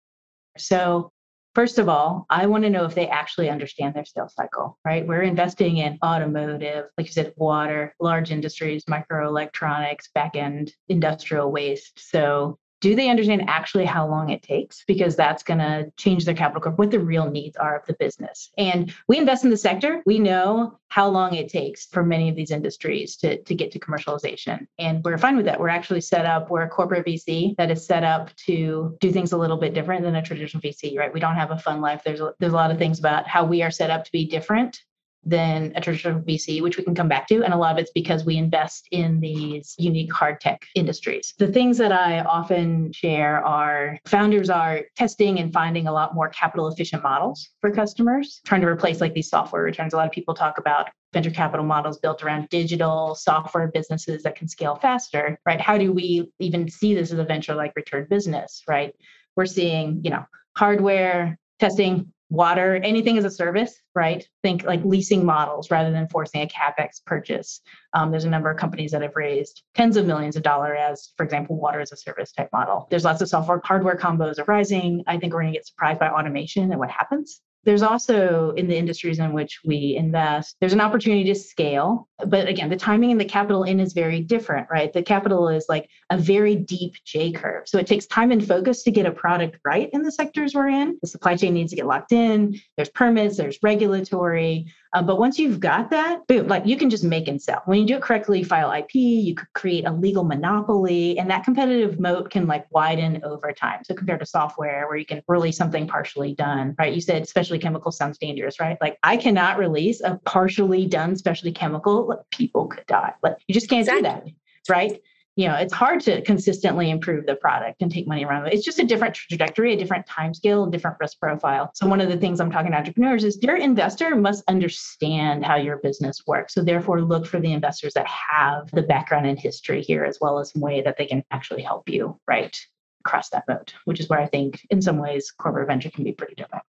So, 0.58 1.12
First 1.54 1.80
of 1.80 1.88
all, 1.88 2.26
I 2.30 2.48
want 2.48 2.66
to 2.66 2.70
know 2.70 2.84
if 2.84 2.96
they 2.96 3.08
actually 3.08 3.50
understand 3.50 3.96
their 3.96 4.04
sales 4.04 4.34
cycle, 4.36 4.78
right? 4.84 5.08
We're 5.08 5.22
investing 5.22 5.78
in 5.78 5.98
automotive, 6.04 6.88
like 6.98 7.08
you 7.08 7.14
said, 7.14 7.32
water, 7.38 7.96
large 8.02 8.30
industries, 8.30 8.84
microelectronics, 8.90 10.12
back 10.14 10.36
end 10.36 10.74
industrial 10.90 11.54
waste. 11.54 11.98
So 12.10 12.60
do 12.82 12.96
they 12.96 13.10
understand 13.10 13.44
actually 13.48 13.86
how 13.86 14.08
long 14.08 14.30
it 14.30 14.42
takes? 14.42 14.84
Because 14.86 15.16
that's 15.16 15.44
going 15.44 15.60
to 15.60 15.92
change 15.98 16.26
their 16.26 16.36
capital 16.36 16.62
curve, 16.62 16.78
what 16.78 16.92
the 16.92 17.00
real 17.00 17.30
needs 17.30 17.56
are 17.58 17.78
of 17.78 17.86
the 17.86 17.94
business. 17.94 18.52
And 18.58 18.94
we 19.08 19.18
invest 19.18 19.44
in 19.44 19.50
the 19.50 19.58
sector. 19.58 20.02
We 20.06 20.20
know 20.20 20.80
how 20.90 21.08
long 21.08 21.34
it 21.34 21.50
takes 21.50 21.88
for 21.88 22.04
many 22.04 22.30
of 22.30 22.36
these 22.36 22.52
industries 22.52 23.16
to, 23.18 23.42
to 23.44 23.56
get 23.56 23.72
to 23.72 23.80
commercialization. 23.80 24.68
And 24.80 25.04
we're 25.04 25.18
fine 25.18 25.36
with 25.36 25.46
that. 25.46 25.60
We're 25.60 25.70
actually 25.70 26.02
set 26.02 26.26
up, 26.26 26.50
we're 26.50 26.64
a 26.64 26.70
corporate 26.70 27.06
VC 27.06 27.56
that 27.58 27.72
is 27.72 27.86
set 27.86 28.04
up 28.04 28.36
to 28.48 28.98
do 29.02 29.12
things 29.12 29.32
a 29.32 29.38
little 29.38 29.58
bit 29.58 29.74
different 29.74 30.04
than 30.04 30.16
a 30.16 30.22
traditional 30.22 30.62
VC, 30.62 30.98
right? 30.98 31.14
We 31.14 31.20
don't 31.20 31.36
have 31.36 31.52
a 31.52 31.58
fund 31.58 31.82
life. 31.82 32.02
There's 32.06 32.22
a, 32.22 32.34
there's 32.40 32.54
a 32.54 32.56
lot 32.56 32.72
of 32.72 32.78
things 32.78 33.00
about 33.00 33.28
how 33.28 33.46
we 33.46 33.62
are 33.62 33.72
set 33.72 33.90
up 33.90 34.06
to 34.06 34.12
be 34.12 34.26
different 34.26 34.80
than 35.26 35.74
a 35.76 35.82
traditional 35.82 36.22
VC, 36.22 36.62
which 36.62 36.78
we 36.78 36.84
can 36.84 36.96
come 36.96 37.08
back 37.08 37.28
to. 37.28 37.44
And 37.44 37.54
a 37.54 37.58
lot 37.58 37.74
of 37.74 37.80
it's 37.80 37.92
because 37.92 38.26
we 38.26 38.38
invest 38.38 38.88
in 38.92 39.20
these 39.20 39.74
unique 39.78 40.14
hard 40.14 40.40
tech 40.40 40.66
industries. 40.76 41.34
The 41.40 41.52
things 41.52 41.78
that 41.80 41.92
I 41.92 42.20
often 42.20 42.92
share 42.94 43.44
are 43.46 43.98
founders 44.06 44.50
are 44.50 44.82
testing 44.96 45.40
and 45.40 45.52
finding 45.52 45.88
a 45.88 45.92
lot 45.92 46.14
more 46.14 46.30
capital 46.30 46.68
efficient 46.68 47.04
models 47.04 47.50
for 47.62 47.72
customers, 47.72 48.42
trying 48.46 48.62
to 48.62 48.68
replace 48.68 49.02
like 49.02 49.14
these 49.14 49.30
software 49.30 49.64
returns. 49.64 49.94
A 49.94 49.98
lot 49.98 50.08
of 50.08 50.12
people 50.12 50.34
talk 50.34 50.58
about 50.58 50.90
venture 51.14 51.32
capital 51.32 51.66
models 51.66 51.98
built 51.98 52.24
around 52.24 52.50
digital 52.50 53.16
software 53.16 53.70
businesses 53.70 54.22
that 54.24 54.36
can 54.36 54.48
scale 54.48 54.76
faster, 54.76 55.40
right? 55.46 55.62
How 55.62 55.78
do 55.78 55.94
we 55.94 56.30
even 56.40 56.70
see 56.70 56.94
this 56.94 57.12
as 57.12 57.20
a 57.20 57.24
venture 57.24 57.56
like 57.56 57.74
return 57.76 58.06
business, 58.10 58.62
right? 58.68 58.94
We're 59.36 59.46
seeing, 59.46 60.02
you 60.04 60.10
know, 60.10 60.26
hardware 60.58 61.38
testing 61.60 62.12
water, 62.36 62.76
anything 62.76 63.18
as 63.18 63.26
a 63.26 63.32
service, 63.32 63.80
right? 63.96 64.28
Think 64.44 64.64
like 64.64 64.84
leasing 64.84 65.26
models 65.26 65.72
rather 65.72 65.92
than 65.92 66.08
forcing 66.08 66.42
a 66.42 66.48
capex 66.48 67.04
purchase. 67.06 67.62
Um, 67.94 68.12
there's 68.12 68.26
a 68.26 68.30
number 68.30 68.50
of 68.50 68.58
companies 68.58 68.92
that 68.92 69.02
have 69.02 69.16
raised 69.16 69.64
tens 69.74 69.98
of 69.98 70.06
millions 70.06 70.36
of 70.36 70.44
dollars 70.44 70.78
as, 70.80 71.12
for 71.18 71.24
example, 71.24 71.56
water 71.56 71.80
as 71.80 71.92
a 71.92 71.98
service 71.98 72.32
type 72.32 72.50
model. 72.52 72.88
There's 72.90 73.06
lots 73.06 73.22
of 73.22 73.30
software 73.30 73.62
hardware 73.64 73.96
combos 73.96 74.40
arising. 74.40 75.04
I 75.08 75.18
think 75.18 75.34
we're 75.34 75.42
going 75.42 75.54
to 75.54 75.58
get 75.58 75.68
surprised 75.68 76.00
by 76.00 76.10
automation 76.10 76.72
and 76.72 76.80
what 76.80 76.92
happens. 76.92 77.42
There's 77.66 77.82
also 77.82 78.52
in 78.52 78.68
the 78.68 78.78
industries 78.78 79.20
in 79.20 79.34
which 79.34 79.60
we 79.66 79.96
invest, 79.98 80.56
there's 80.60 80.74
an 80.74 80.82
opportunity 80.82 81.24
to 81.26 81.36
scale. 81.36 82.08
But 82.26 82.48
again, 82.48 82.70
the 82.70 82.76
timing 82.76 83.12
and 83.12 83.20
the 83.20 83.26
capital 83.26 83.64
in 83.64 83.80
is 83.80 83.94
very 83.94 84.22
different, 84.22 84.68
right? 84.72 84.94
The 84.94 85.04
capital 85.04 85.50
is 85.50 85.66
like 85.68 85.90
a 86.10 86.18
very 86.18 86.56
deep 86.56 86.94
J 87.06 87.32
curve. 87.32 87.68
So 87.68 87.78
it 87.78 87.88
takes 87.88 88.06
time 88.06 88.32
and 88.32 88.46
focus 88.46 88.84
to 88.84 88.92
get 88.92 89.06
a 89.06 89.12
product 89.12 89.58
right 89.66 89.90
in 89.92 90.04
the 90.04 90.12
sectors 90.12 90.54
we're 90.54 90.70
in. 90.70 90.98
The 91.02 91.08
supply 91.08 91.36
chain 91.36 91.54
needs 91.54 91.72
to 91.72 91.76
get 91.76 91.88
locked 91.88 92.12
in. 92.12 92.60
There's 92.78 92.90
permits, 92.90 93.38
there's 93.38 93.60
regulatory. 93.64 94.72
Uh, 94.96 95.02
but 95.02 95.20
once 95.20 95.38
you've 95.38 95.60
got 95.60 95.90
that, 95.90 96.26
boom, 96.26 96.48
like 96.48 96.66
you 96.66 96.78
can 96.78 96.90
just 96.90 97.04
make 97.04 97.28
and 97.28 97.42
sell. 97.42 97.62
When 97.66 97.78
you 97.78 97.86
do 97.86 97.98
it 97.98 98.02
correctly, 98.02 98.44
file 98.44 98.72
IP, 98.72 98.96
you 98.96 99.36
could 99.36 99.52
create 99.52 99.86
a 99.86 99.92
legal 99.92 100.24
monopoly, 100.24 101.20
and 101.20 101.30
that 101.30 101.44
competitive 101.44 102.00
moat 102.00 102.32
can 102.32 102.48
like 102.48 102.66
widen 102.72 103.22
over 103.26 103.52
time. 103.52 103.84
So 103.84 103.94
compared 103.94 104.22
to 104.22 104.26
software 104.26 104.88
where 104.88 104.96
you 104.96 105.06
can 105.06 105.22
release 105.28 105.58
something 105.58 105.86
partially 105.86 106.34
done, 106.34 106.76
right? 106.80 106.94
You 106.94 107.02
said 107.02 107.28
specialty 107.28 107.62
chemical 107.62 107.92
sounds 107.92 108.18
dangerous, 108.18 108.58
right? 108.58 108.78
Like 108.80 108.98
I 109.04 109.18
cannot 109.18 109.58
release 109.58 110.00
a 110.00 110.18
partially 110.24 110.86
done 110.86 111.18
specialty 111.18 111.52
chemical, 111.52 112.08
like 112.08 112.20
people 112.32 112.68
could 112.68 112.86
die. 112.86 113.14
Like 113.22 113.36
you 113.48 113.54
just 113.54 113.70
can't 113.70 113.82
exactly. 113.82 114.02
do 114.02 114.08
that, 114.08 114.74
right? 114.74 115.02
You 115.36 115.48
know, 115.48 115.56
it's 115.56 115.74
hard 115.74 116.00
to 116.02 116.22
consistently 116.22 116.90
improve 116.90 117.26
the 117.26 117.36
product 117.36 117.82
and 117.82 117.92
take 117.92 118.08
money 118.08 118.24
around. 118.24 118.48
It's 118.48 118.64
just 118.64 118.80
a 118.80 118.86
different 118.86 119.16
trajectory, 119.16 119.74
a 119.74 119.78
different 119.78 120.08
time 120.08 120.34
scale, 120.34 120.64
a 120.64 120.72
different 120.72 120.98
risk 121.00 121.20
profile. 121.20 121.72
So 121.74 121.88
one 121.88 122.00
of 122.00 122.10
the 122.10 122.16
things 122.16 122.40
I'm 122.40 122.52
talking 122.52 122.72
to 122.72 122.78
entrepreneurs 122.78 123.26
is 123.26 123.38
your 123.42 123.58
investor 123.58 124.16
must 124.16 124.44
understand 124.48 125.46
how 125.46 125.58
your 125.58 125.78
business 125.78 126.24
works. 126.26 126.54
So 126.54 126.64
therefore 126.64 127.02
look 127.02 127.26
for 127.26 127.42
the 127.42 127.52
investors 127.52 127.94
that 127.96 128.08
have 128.08 128.72
the 128.72 128.84
background 128.84 129.28
and 129.28 129.38
history 129.38 129.82
here 129.82 130.06
as 130.06 130.20
well 130.22 130.40
as 130.40 130.52
some 130.52 130.62
way 130.62 130.82
that 130.82 130.98
they 130.98 131.06
can 131.06 131.24
actually 131.32 131.64
help 131.64 131.90
you, 131.90 132.18
right? 132.28 132.58
Across 133.06 133.30
that 133.32 133.44
moat, 133.48 133.74
which 133.84 134.00
is 134.00 134.08
where 134.08 134.20
I 134.20 134.28
think 134.28 134.66
in 134.70 134.82
some 134.82 134.98
ways 134.98 135.32
corporate 135.32 135.68
venture 135.68 135.92
can 135.92 136.06
be 136.06 136.14
pretty 136.14 136.36
different. 136.36 136.64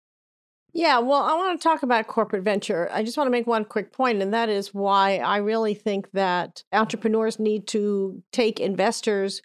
Yeah, 0.77 0.99
well, 0.99 1.23
I 1.23 1.35
want 1.37 1.59
to 1.59 1.63
talk 1.63 1.85
about 1.85 2.09
corporate 2.09 2.43
venture. 2.43 2.91
I 2.93 3.05
just 3.05 3.17
want 3.17 3.29
to 3.29 3.31
make 3.31 3.47
one 3.47 3.65
quick 3.65 3.93
point, 3.93 4.21
and 4.21 4.35
that 4.35 4.49
is 4.49 4.75
why 4.75 5.19
I 5.19 5.37
really 5.37 5.73
think 5.73 6.11
that 6.13 6.65
entrepreneurs 6.73 7.39
need 7.39 7.69
to 7.69 8.21
take 8.33 8.59
investors 8.59 9.41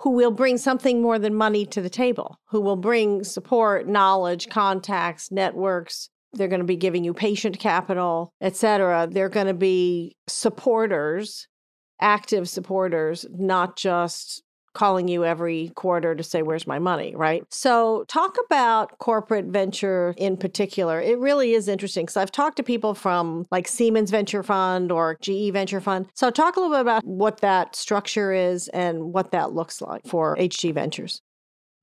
who 0.00 0.10
will 0.10 0.30
bring 0.30 0.58
something 0.58 1.00
more 1.00 1.18
than 1.18 1.34
money 1.34 1.64
to 1.64 1.80
the 1.80 1.88
table, 1.88 2.38
who 2.50 2.60
will 2.60 2.76
bring 2.76 3.24
support, 3.24 3.88
knowledge, 3.88 4.50
contacts, 4.50 5.32
networks. 5.32 6.10
They're 6.34 6.48
going 6.48 6.60
to 6.60 6.66
be 6.66 6.76
giving 6.76 7.02
you 7.02 7.14
patient 7.14 7.58
capital, 7.58 8.34
et 8.42 8.54
cetera. 8.54 9.08
They're 9.10 9.30
going 9.30 9.46
to 9.46 9.54
be 9.54 10.16
supporters, 10.28 11.48
active 11.98 12.46
supporters, 12.46 13.24
not 13.32 13.76
just 13.76 14.42
calling 14.74 15.08
you 15.08 15.24
every 15.24 15.70
quarter 15.74 16.14
to 16.14 16.22
say, 16.22 16.42
Where's 16.42 16.66
my 16.66 16.78
money? 16.78 17.14
Right. 17.16 17.44
So, 17.48 18.04
talk 18.08 18.36
about 18.44 18.98
corporate 18.98 19.46
venture 19.46 20.14
in 20.16 20.36
particular. 20.36 21.00
It 21.00 21.18
really 21.18 21.52
is 21.52 21.68
interesting 21.68 22.04
because 22.04 22.16
I've 22.16 22.32
talked 22.32 22.56
to 22.58 22.62
people 22.62 22.94
from 22.94 23.46
like 23.50 23.66
Siemens 23.68 24.10
Venture 24.10 24.42
Fund 24.42 24.92
or 24.92 25.16
GE 25.20 25.52
Venture 25.52 25.80
Fund. 25.80 26.06
So, 26.14 26.30
talk 26.30 26.56
a 26.56 26.60
little 26.60 26.74
bit 26.74 26.82
about 26.82 27.04
what 27.04 27.40
that 27.40 27.76
structure 27.76 28.32
is 28.32 28.68
and 28.68 29.12
what 29.12 29.30
that 29.30 29.52
looks 29.52 29.80
like 29.80 30.06
for 30.06 30.36
HG 30.36 30.74
Ventures 30.74 31.22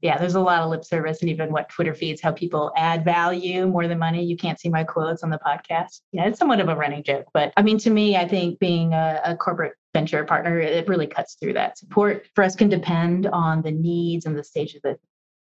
yeah, 0.01 0.17
there's 0.17 0.35
a 0.35 0.39
lot 0.39 0.63
of 0.63 0.69
lip 0.69 0.83
service 0.83 1.21
and 1.21 1.29
even 1.29 1.51
what 1.51 1.69
Twitter 1.69 1.93
feeds 1.93 2.21
how 2.21 2.31
people 2.31 2.71
add 2.75 3.05
value 3.05 3.67
more 3.67 3.87
than 3.87 3.99
money. 3.99 4.23
You 4.23 4.35
can't 4.35 4.59
see 4.59 4.69
my 4.69 4.83
quotes 4.83 5.23
on 5.23 5.29
the 5.29 5.39
podcast. 5.39 6.01
Yeah, 6.11 6.25
it's 6.25 6.39
somewhat 6.39 6.59
of 6.59 6.69
a 6.69 6.75
running 6.75 7.03
joke. 7.03 7.25
But 7.33 7.53
I 7.55 7.61
mean, 7.61 7.77
to 7.79 7.89
me, 7.91 8.17
I 8.17 8.27
think 8.27 8.59
being 8.59 8.93
a, 8.93 9.21
a 9.23 9.35
corporate 9.35 9.73
venture 9.93 10.23
partner, 10.23 10.59
it 10.59 10.87
really 10.87 11.07
cuts 11.07 11.35
through 11.35 11.53
that. 11.53 11.77
Support 11.77 12.27
for 12.33 12.43
us 12.43 12.55
can 12.55 12.69
depend 12.69 13.27
on 13.27 13.61
the 13.61 13.71
needs 13.71 14.25
and 14.25 14.37
the 14.37 14.43
stage 14.43 14.73
of 14.73 14.81
the 14.81 14.97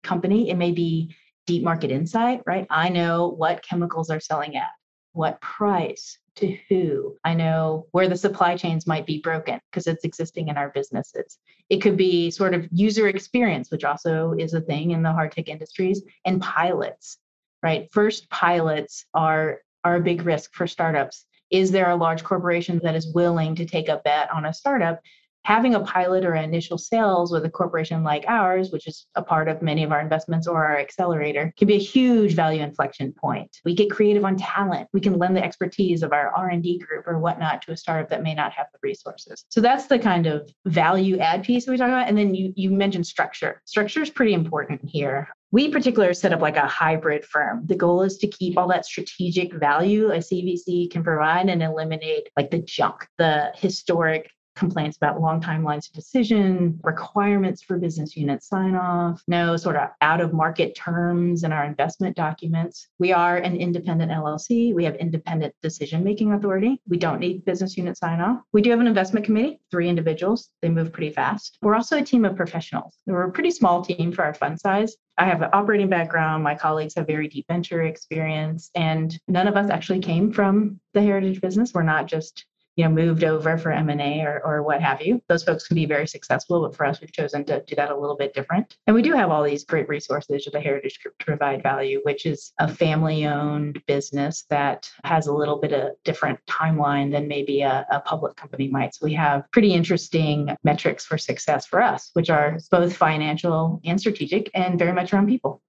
company. 0.03 0.49
It 0.49 0.57
may 0.57 0.73
be 0.73 1.15
deep 1.47 1.63
market 1.63 1.91
insight, 1.91 2.43
right? 2.47 2.67
I 2.71 2.89
know 2.89 3.29
what 3.29 3.63
chemicals 3.63 4.11
are 4.11 4.21
selling 4.21 4.57
at, 4.57 4.71
what 5.17 5.41
price, 5.41 6.19
to 6.37 6.57
who. 6.69 7.17
I 7.25 7.35
know 7.35 7.87
where 7.93 8.09
the 8.09 8.17
supply 8.17 8.57
chains 8.57 8.87
might 8.87 9.07
be 9.07 9.21
broken 9.21 9.59
because 9.71 9.87
it's 9.87 10.05
existing 10.05 10.49
in 10.49 10.57
our 10.57 10.71
businesses. 10.71 11.39
It 11.71 11.79
could 11.79 11.97
be 11.97 12.31
sort 12.31 12.55
of 12.55 12.69
user 12.71 13.09
experience, 13.09 13.71
which 13.71 13.85
also 13.85 14.35
is 14.39 14.53
a 14.53 14.61
thing 14.61 14.91
in 14.91 15.03
the 15.03 15.13
hard 15.13 15.33
tech 15.33 15.49
industries, 15.49 16.03
and 16.25 16.41
pilots, 16.41 17.19
right? 17.63 17.89
First 17.93 18.29
pilots 18.31 19.07
are 19.15 19.61
are 19.83 19.97
a 19.97 20.01
big 20.01 20.27
risk 20.27 20.53
for 20.53 20.67
startups. 20.67 21.25
Is 21.51 21.71
there 21.71 21.91
a 21.91 21.97
large 21.97 22.25
corporation 22.25 22.81
that 22.83 22.97
is 22.97 23.15
willing 23.15 23.55
to 23.55 23.65
take 23.65 23.89
a 23.89 24.03
bet 24.05 24.31
on 24.33 24.47
a 24.47 24.53
startup 24.53 25.01
having 25.47 25.77
a 25.77 25.81
pilot 25.81 26.25
or 26.25 26.35
initial 26.35 26.77
sales 26.77 27.31
with 27.31 27.45
a 27.45 27.49
corporation 27.49 28.03
like 28.03 28.25
ours, 28.27 28.73
which 28.73 28.89
is 28.89 29.07
a 29.15 29.23
part 29.23 29.47
of 29.47 29.63
many 29.63 29.85
of 29.85 29.93
our 29.93 30.01
investments 30.01 30.49
or 30.49 30.65
our 30.65 30.77
accelerator, 30.77 31.53
can 31.57 31.69
be 31.69 31.77
a 31.77 31.79
huge 31.79 32.35
value 32.35 32.61
inflection 32.61 33.13
point. 33.13 33.57
We 33.65 33.73
get 33.73 33.89
creative 33.89 34.25
on 34.25 34.37
talent. 34.37 34.89
We 34.93 35.01
can 35.01 35.19
lend 35.19 35.37
the 35.37 35.45
expertise 35.45 36.03
of 36.03 36.13
our 36.13 36.35
R&D 36.35 36.79
group 36.79 37.07
or 37.07 37.21
whatnot 37.21 37.63
to 37.63 37.73
a 37.73 37.77
startup 37.77 38.11
that 38.11 38.25
may 38.25 38.35
not 38.35 38.55
have 38.55 38.67
the 38.73 38.81
resources. 38.83 39.45
So 39.51 39.61
that's 39.61 39.87
the 39.87 40.01
kind 40.01 40.27
of 40.27 40.51
value 40.65 41.19
add 41.19 41.45
piece 41.45 41.65
that 41.65 41.71
we 41.71 41.77
talk 41.77 41.89
about. 41.89 42.09
And 42.09 42.19
then 42.19 42.35
you 42.35 42.53
you 42.57 42.73
mentioned 42.73 43.07
structure. 43.07 43.63
Structure 43.67 44.03
is 44.03 44.11
pretty 44.11 44.35
important 44.35 44.81
here. 44.85 45.29
We 45.53 45.71
particularly 45.71 46.15
set 46.15 46.33
up 46.33 46.41
like 46.41 46.57
a 46.57 46.67
hybrid 46.67 47.25
firm. 47.25 47.63
The 47.67 47.77
goal 47.77 48.03
is 48.03 48.19
to 48.19 48.27
keep 48.27 48.59
all 48.59 48.67
that 48.69 48.85
strategic 48.85 49.55
value 49.55 50.11
a 50.11 50.19
CVC 50.19 50.91
can 50.91 51.05
provide 51.05 51.49
and 51.49 51.63
eliminate 51.63 52.29
like 52.37 52.51
the 52.51 52.59
junk, 52.59 53.07
the 53.17 53.53
historic 53.55 54.29
complaints 54.57 54.97
about 54.97 55.21
long 55.21 55.41
timelines 55.41 55.89
of 55.89 55.93
decision, 55.93 56.81
requirements 56.83 57.63
for 57.63 57.79
business 57.79 58.17
unit 58.17 58.43
sign 58.43 58.75
off, 58.75 59.23
no 59.29 59.57
sort 59.57 59.77
of 59.77 59.91
out 60.01 60.21
of 60.21 60.33
market 60.33 60.75
terms 60.75 61.45
in 61.45 61.53
our 61.53 61.65
investment 61.65 62.17
documents. 62.17 62.89
We 62.99 63.13
are 63.13 63.37
an 63.37 63.57
independent 63.57 64.11
LLC. 64.11 64.75
We 64.75 64.85
have 64.85 64.97
independent 64.97 65.55
decision 65.63 66.03
making 66.03 66.33
authority. 66.33 66.81
We 66.89 66.97
don't 66.97 67.21
need 67.21 67.45
business 67.45 67.77
unit 67.77 67.97
sign 67.97 68.21
off. 68.21 68.41
We 68.53 68.63
do 68.63 68.71
have 68.71 68.81
an 68.81 68.87
investment 68.87 69.27
committee, 69.27 69.61
three 69.71 69.89
individuals. 69.89 70.51
They 70.63 70.69
move 70.69 70.93
pretty 70.93 71.13
fast. 71.13 71.59
We're 71.63 71.77
also 71.77 71.99
a 71.99 72.03
team 72.03 72.25
of 72.25 72.37
professionals. 72.37 72.97
We're 73.07 73.25
a 73.25 73.33
pretty 73.33 73.51
small 73.51 73.85
team 73.85 74.13
for 74.13 74.25
our 74.25 74.35
fund 74.35 74.59
size. 74.59 74.97
I 75.19 75.25
have 75.25 75.41
an 75.41 75.51
operating 75.53 75.89
background. 75.89 76.43
My 76.43 76.55
colleagues 76.55 76.95
have 76.97 77.07
very 77.07 77.29
deep 77.29 77.47
venture 77.49 77.83
experience, 77.83 78.71
and 78.75 79.19
none 79.29 79.49
of 79.49 79.57
us 79.57 79.71
actually 79.71 80.01
came 80.01 80.31
from 80.31 80.79
the 80.93 81.01
heritage 81.03 81.41
business. 81.41 81.73
We're 81.73 81.83
not 81.85 82.07
just 82.07 82.45
you 82.77 82.85
know 82.85 82.91
moved 82.91 83.25
over 83.25 83.59
for 83.59 83.73
m&a 83.73 84.21
or, 84.23 84.41
or 84.45 84.63
what 84.63 84.81
have 84.81 85.03
you. 85.03 85.21
Those 85.29 85.43
folks 85.43 85.67
can 85.67 85.75
be 85.75 85.87
very 85.87 86.07
successful 86.07 86.63
but 86.63 86.77
for 86.77 86.87
us 86.87 87.01
we've 87.01 87.13
chosen 87.13 87.45
to 87.47 87.63
do 87.67 87.75
that 87.75 87.91
a 87.91 87.97
little 87.97 88.17
bit 88.17 88.35
different. 88.35 88.77
And 88.87 88.95
we 88.95 89.03
do 89.03 89.13
have 89.13 89.31
all 89.31 89.43
these 89.43 89.65
great 89.65 89.89
resources 89.89 90.47
of 90.47 90.53
the 90.53 90.61
heritage 90.61 91.01
group 91.03 91.19
to 91.19 91.25
provide 91.25 91.63
value 91.63 92.01
which 92.05 92.27
is 92.27 92.53
a 92.61 92.69
family 92.69 93.27
owned 93.27 93.83
business 93.87 94.45
that 94.51 94.91
has 95.05 95.27
a 95.27 95.33
little 95.33 95.59
bit 95.59 95.73
of 95.73 95.93
different 96.05 96.39
timeline 96.49 97.11
than 97.11 97.27
maybe 97.27 97.63
a, 97.63 97.87
a 97.91 98.01
public 98.01 98.37
company 98.37 98.69
might. 98.69 98.95
So 98.95 99.07
we 99.07 99.15
have 99.15 99.51
pretty 99.53 99.73
interesting 99.73 100.55
metrics 100.63 101.05
for 101.05 101.19
success 101.19 101.67
for 101.67 101.83
us 101.83 102.11
which 102.13 102.31
are 102.31 102.59
both 102.71 102.95
financial 102.95 103.81
and 103.85 103.99
strategic 103.99 104.51
and 104.55 104.79
very 104.79 104.93
much 104.93 105.13
around 105.13 105.29
people 105.29 105.63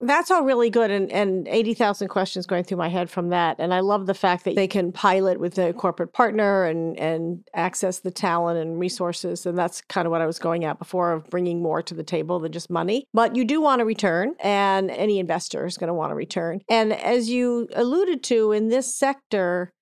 that's 0.00 0.30
all 0.30 0.44
really 0.44 0.70
good 0.70 0.90
and, 0.90 1.10
and 1.10 1.48
80,000 1.48 2.08
questions 2.08 2.46
going 2.46 2.62
through 2.62 2.76
my 2.76 2.88
head 2.88 3.10
from 3.10 3.30
that. 3.30 3.56
And 3.58 3.74
I 3.74 3.80
love 3.80 4.06
the 4.06 4.14
fact 4.14 4.44
that 4.44 4.54
they 4.54 4.68
can 4.68 4.92
pilot 4.92 5.40
with 5.40 5.58
a 5.58 5.72
corporate 5.72 6.12
partner 6.12 6.64
and, 6.64 6.96
and 6.98 7.44
access 7.52 8.00
the 8.00 8.12
talent 8.12 8.60
and 8.60 8.78
resources. 8.78 9.44
And 9.44 9.58
that's 9.58 9.80
kind 9.82 10.06
of 10.06 10.12
what 10.12 10.20
I 10.20 10.26
was 10.26 10.38
going 10.38 10.64
at 10.64 10.78
before 10.78 11.12
of 11.12 11.28
bringing 11.30 11.62
more 11.62 11.82
to 11.82 11.94
the 11.94 12.04
table 12.04 12.38
than 12.38 12.52
just 12.52 12.70
money. 12.70 13.06
But 13.12 13.34
you 13.34 13.44
do 13.44 13.60
want 13.60 13.80
to 13.80 13.84
return, 13.84 14.34
and 14.40 14.90
any 14.90 15.18
investor 15.18 15.66
is 15.66 15.76
going 15.76 15.88
to 15.88 15.94
want 15.94 16.10
to 16.10 16.14
return. 16.14 16.60
And 16.68 16.92
as 16.92 17.28
you 17.28 17.68
alluded 17.74 18.22
to 18.24 18.52
in 18.52 18.68
this 18.68 18.94
sector, 18.94 19.72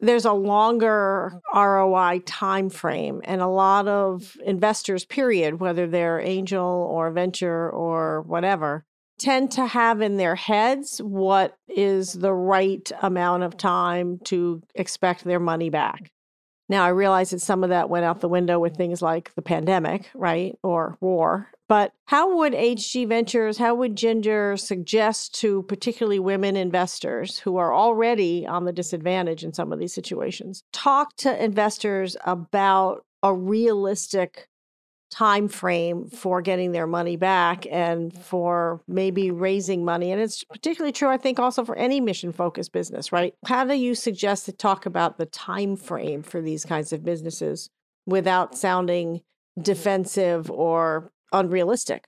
there's 0.00 0.24
a 0.24 0.32
longer 0.32 1.40
ROI 1.54 2.22
time 2.24 2.70
frame 2.70 3.20
and 3.24 3.40
a 3.40 3.46
lot 3.46 3.86
of 3.86 4.36
investors 4.44 5.04
period 5.04 5.60
whether 5.60 5.86
they're 5.86 6.20
angel 6.20 6.88
or 6.90 7.10
venture 7.12 7.70
or 7.70 8.22
whatever 8.22 8.84
tend 9.18 9.50
to 9.52 9.66
have 9.66 10.00
in 10.00 10.16
their 10.16 10.34
heads 10.34 10.98
what 10.98 11.56
is 11.68 12.12
the 12.12 12.32
right 12.32 12.90
amount 13.02 13.42
of 13.42 13.56
time 13.56 14.18
to 14.24 14.62
expect 14.74 15.24
their 15.24 15.40
money 15.40 15.70
back. 15.70 16.10
Now, 16.68 16.84
I 16.84 16.88
realize 16.88 17.30
that 17.30 17.40
some 17.40 17.64
of 17.64 17.70
that 17.70 17.90
went 17.90 18.04
out 18.04 18.20
the 18.20 18.28
window 18.28 18.58
with 18.58 18.76
things 18.76 19.02
like 19.02 19.34
the 19.34 19.42
pandemic, 19.42 20.08
right? 20.14 20.56
Or 20.62 20.96
war. 21.00 21.50
But 21.68 21.92
how 22.06 22.36
would 22.36 22.54
HG 22.54 23.08
Ventures, 23.08 23.58
how 23.58 23.74
would 23.74 23.96
Ginger 23.96 24.56
suggest 24.56 25.34
to 25.40 25.62
particularly 25.64 26.18
women 26.18 26.56
investors 26.56 27.38
who 27.38 27.56
are 27.56 27.74
already 27.74 28.46
on 28.46 28.64
the 28.64 28.72
disadvantage 28.72 29.44
in 29.44 29.52
some 29.52 29.72
of 29.72 29.78
these 29.78 29.94
situations 29.94 30.62
talk 30.72 31.16
to 31.16 31.42
investors 31.42 32.16
about 32.24 33.04
a 33.22 33.34
realistic 33.34 34.48
time 35.12 35.46
frame 35.46 36.08
for 36.08 36.40
getting 36.40 36.72
their 36.72 36.86
money 36.86 37.16
back 37.16 37.66
and 37.70 38.16
for 38.24 38.80
maybe 38.88 39.30
raising 39.30 39.84
money. 39.84 40.10
And 40.10 40.18
it's 40.18 40.42
particularly 40.42 40.90
true 40.90 41.10
i 41.10 41.18
think 41.18 41.38
also 41.38 41.64
for 41.66 41.76
any 41.76 42.00
mission 42.00 42.32
focused 42.32 42.72
business 42.72 43.12
right? 43.12 43.34
How 43.46 43.64
do 43.64 43.74
you 43.74 43.94
suggest 43.94 44.46
to 44.46 44.52
talk 44.52 44.86
about 44.86 45.18
the 45.18 45.26
time 45.26 45.76
frame 45.76 46.22
for 46.22 46.40
these 46.40 46.64
kinds 46.64 46.94
of 46.94 47.04
businesses 47.04 47.68
without 48.06 48.56
sounding 48.56 49.20
defensive 49.60 50.50
or 50.50 51.12
unrealistic? 51.30 52.04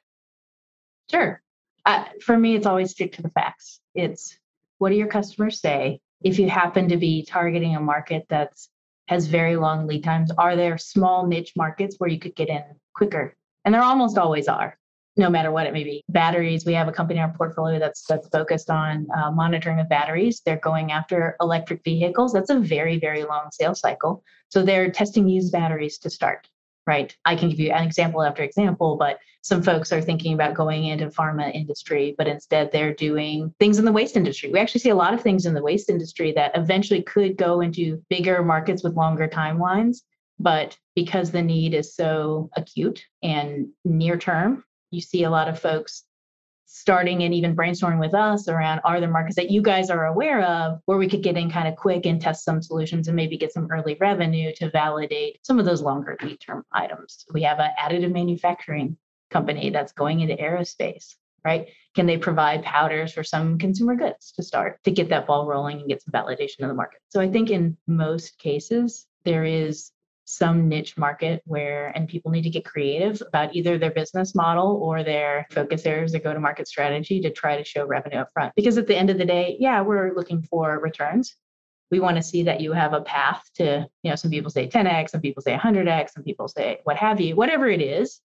Sure. 1.10 1.42
Uh, 1.84 2.04
for 2.22 2.38
me 2.38 2.56
it's 2.56 2.66
always 2.66 2.92
stick 2.92 3.12
to 3.16 3.22
the 3.22 3.30
facts. 3.30 3.80
It's 3.94 4.38
what 4.78 4.88
do 4.88 4.96
your 4.96 5.08
customers 5.08 5.60
say? 5.60 6.00
If 6.22 6.38
you 6.38 6.48
happen 6.48 6.88
to 6.88 6.96
be 6.96 7.26
targeting 7.26 7.76
a 7.76 7.80
market 7.80 8.24
that's 8.30 8.70
has 9.08 9.26
very 9.26 9.56
long 9.56 9.86
lead 9.86 10.02
times 10.02 10.30
are 10.38 10.56
there 10.56 10.78
small 10.78 11.26
niche 11.26 11.52
markets 11.54 11.96
where 11.98 12.08
you 12.08 12.18
could 12.18 12.34
get 12.34 12.48
in 12.48 12.64
quicker. 12.94 13.36
And 13.64 13.74
there 13.74 13.82
almost 13.82 14.18
always 14.18 14.48
are, 14.48 14.78
no 15.16 15.30
matter 15.30 15.50
what 15.50 15.66
it 15.66 15.72
may 15.72 15.84
be. 15.84 16.04
Batteries, 16.08 16.66
we 16.66 16.74
have 16.74 16.88
a 16.88 16.92
company 16.92 17.18
in 17.18 17.24
our 17.24 17.34
portfolio 17.36 17.78
that's 17.78 18.04
that's 18.06 18.28
focused 18.28 18.70
on 18.70 19.06
uh, 19.16 19.30
monitoring 19.30 19.80
of 19.80 19.88
batteries. 19.88 20.42
They're 20.44 20.56
going 20.56 20.92
after 20.92 21.36
electric 21.40 21.82
vehicles. 21.84 22.32
That's 22.32 22.50
a 22.50 22.58
very 22.58 22.98
very 22.98 23.24
long 23.24 23.48
sales 23.52 23.80
cycle. 23.80 24.22
So 24.48 24.62
they're 24.62 24.90
testing 24.90 25.28
used 25.28 25.52
batteries 25.52 25.98
to 25.98 26.10
start. 26.10 26.48
Right. 26.86 27.16
I 27.24 27.34
can 27.34 27.48
give 27.48 27.60
you 27.60 27.72
an 27.72 27.82
example 27.82 28.22
after 28.22 28.42
example, 28.42 28.96
but 28.98 29.18
some 29.40 29.62
folks 29.62 29.90
are 29.90 30.02
thinking 30.02 30.34
about 30.34 30.54
going 30.54 30.84
into 30.84 31.06
pharma 31.06 31.50
industry, 31.54 32.14
but 32.18 32.26
instead 32.26 32.72
they're 32.72 32.92
doing 32.92 33.54
things 33.58 33.78
in 33.78 33.86
the 33.86 33.92
waste 33.92 34.16
industry. 34.16 34.50
We 34.50 34.58
actually 34.58 34.80
see 34.82 34.90
a 34.90 34.94
lot 34.94 35.14
of 35.14 35.22
things 35.22 35.46
in 35.46 35.54
the 35.54 35.62
waste 35.62 35.88
industry 35.88 36.32
that 36.32 36.54
eventually 36.54 37.02
could 37.02 37.38
go 37.38 37.62
into 37.62 38.02
bigger 38.10 38.42
markets 38.42 38.84
with 38.84 38.96
longer 38.96 39.28
timelines 39.28 40.02
But 40.38 40.76
because 40.94 41.30
the 41.30 41.42
need 41.42 41.74
is 41.74 41.94
so 41.94 42.50
acute 42.56 43.04
and 43.22 43.68
near 43.84 44.16
term, 44.18 44.64
you 44.90 45.00
see 45.00 45.24
a 45.24 45.30
lot 45.30 45.48
of 45.48 45.58
folks 45.58 46.04
starting 46.66 47.22
and 47.22 47.32
even 47.32 47.54
brainstorming 47.54 48.00
with 48.00 48.14
us 48.14 48.48
around 48.48 48.80
are 48.84 48.98
there 48.98 49.08
markets 49.08 49.36
that 49.36 49.50
you 49.50 49.62
guys 49.62 49.90
are 49.90 50.06
aware 50.06 50.42
of 50.42 50.80
where 50.86 50.98
we 50.98 51.08
could 51.08 51.22
get 51.22 51.36
in 51.36 51.48
kind 51.48 51.68
of 51.68 51.76
quick 51.76 52.04
and 52.04 52.20
test 52.20 52.44
some 52.44 52.60
solutions 52.60 53.06
and 53.06 53.14
maybe 53.14 53.36
get 53.36 53.52
some 53.52 53.68
early 53.70 53.96
revenue 54.00 54.52
to 54.56 54.68
validate 54.70 55.38
some 55.42 55.60
of 55.60 55.66
those 55.66 55.82
longer 55.82 56.16
lead 56.22 56.40
term 56.40 56.64
items. 56.72 57.24
We 57.32 57.42
have 57.42 57.60
an 57.60 57.70
additive 57.80 58.12
manufacturing 58.12 58.96
company 59.30 59.70
that's 59.70 59.92
going 59.92 60.20
into 60.20 60.34
aerospace, 60.34 61.14
right? 61.44 61.68
Can 61.94 62.06
they 62.06 62.18
provide 62.18 62.64
powders 62.64 63.12
for 63.12 63.22
some 63.22 63.58
consumer 63.58 63.94
goods 63.94 64.32
to 64.32 64.42
start 64.42 64.82
to 64.82 64.90
get 64.90 65.10
that 65.10 65.28
ball 65.28 65.46
rolling 65.46 65.78
and 65.78 65.88
get 65.88 66.02
some 66.02 66.12
validation 66.12 66.60
in 66.60 66.68
the 66.68 66.74
market? 66.74 67.00
So 67.08 67.20
I 67.20 67.30
think 67.30 67.50
in 67.50 67.76
most 67.86 68.36
cases, 68.38 69.06
there 69.24 69.44
is 69.44 69.92
some 70.24 70.68
niche 70.68 70.96
market 70.96 71.42
where 71.44 71.88
and 71.94 72.08
people 72.08 72.30
need 72.30 72.42
to 72.42 72.50
get 72.50 72.64
creative 72.64 73.22
about 73.26 73.54
either 73.54 73.76
their 73.76 73.90
business 73.90 74.34
model 74.34 74.78
or 74.82 75.02
their 75.02 75.46
focus 75.50 75.84
areas 75.84 76.12
their 76.12 76.20
go 76.20 76.32
to 76.32 76.40
market 76.40 76.66
strategy 76.66 77.20
to 77.20 77.30
try 77.30 77.56
to 77.56 77.64
show 77.64 77.84
revenue 77.86 78.18
up 78.18 78.30
front 78.32 78.52
because 78.56 78.78
at 78.78 78.86
the 78.86 78.96
end 78.96 79.10
of 79.10 79.18
the 79.18 79.24
day 79.24 79.56
yeah 79.60 79.80
we're 79.80 80.14
looking 80.14 80.42
for 80.42 80.78
returns. 80.80 81.36
We 81.90 82.00
want 82.00 82.16
to 82.16 82.22
see 82.22 82.42
that 82.44 82.60
you 82.60 82.72
have 82.72 82.92
a 82.92 83.02
path 83.02 83.42
to 83.56 83.86
you 84.02 84.10
know 84.10 84.16
some 84.16 84.30
people 84.30 84.50
say 84.50 84.68
10x 84.68 85.10
some 85.10 85.20
people 85.20 85.42
say 85.42 85.56
100x 85.56 86.10
some 86.10 86.24
people 86.24 86.48
say 86.48 86.80
what 86.84 86.96
have 86.96 87.20
you 87.20 87.36
whatever 87.36 87.68
it 87.68 87.82
is 87.82 88.20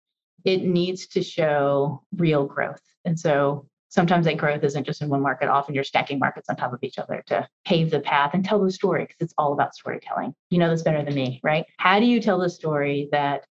it 0.46 0.63
needs 0.63 1.08
to 1.08 1.24
show 1.24 2.03
real 2.15 2.46
growth. 2.46 2.82
And 3.06 3.20
so 3.20 3.68
sometimes 3.89 4.25
that 4.25 4.38
growth 4.38 4.63
isn't 4.63 4.86
just 4.86 5.01
in 5.01 5.10
one 5.10 5.22
market. 5.22 5.50
Often 5.50 5.75
you're 5.75 5.84
stacking 5.84 6.19
markets 6.19 6.50
on 6.50 6.55
top 6.55 6.74
of 6.74 6.79
each 6.84 6.98
other 6.98 7.24
to 7.27 7.48
pave 7.65 7.91
the 7.91 8.00
path 8.00 8.31
and 8.34 8.46
tell 8.46 8.63
the 8.63 8.72
story 8.72 9.03
because 9.03 9.17
it's 9.19 9.34
all 9.38 9.53
about 9.53 9.75
storytelling. 9.75 10.34
You 10.50 10.60
know 10.60 10.69
this 10.69 10.84
better 10.84 11.03
than 11.03 11.15
me, 11.15 11.39
right? 11.43 11.65
How 11.77 12.00
do 12.00 12.05
you 12.05 12.22
tell 12.22 12.39
the 12.39 12.50
story 12.50 13.10
that, 13.12 13.46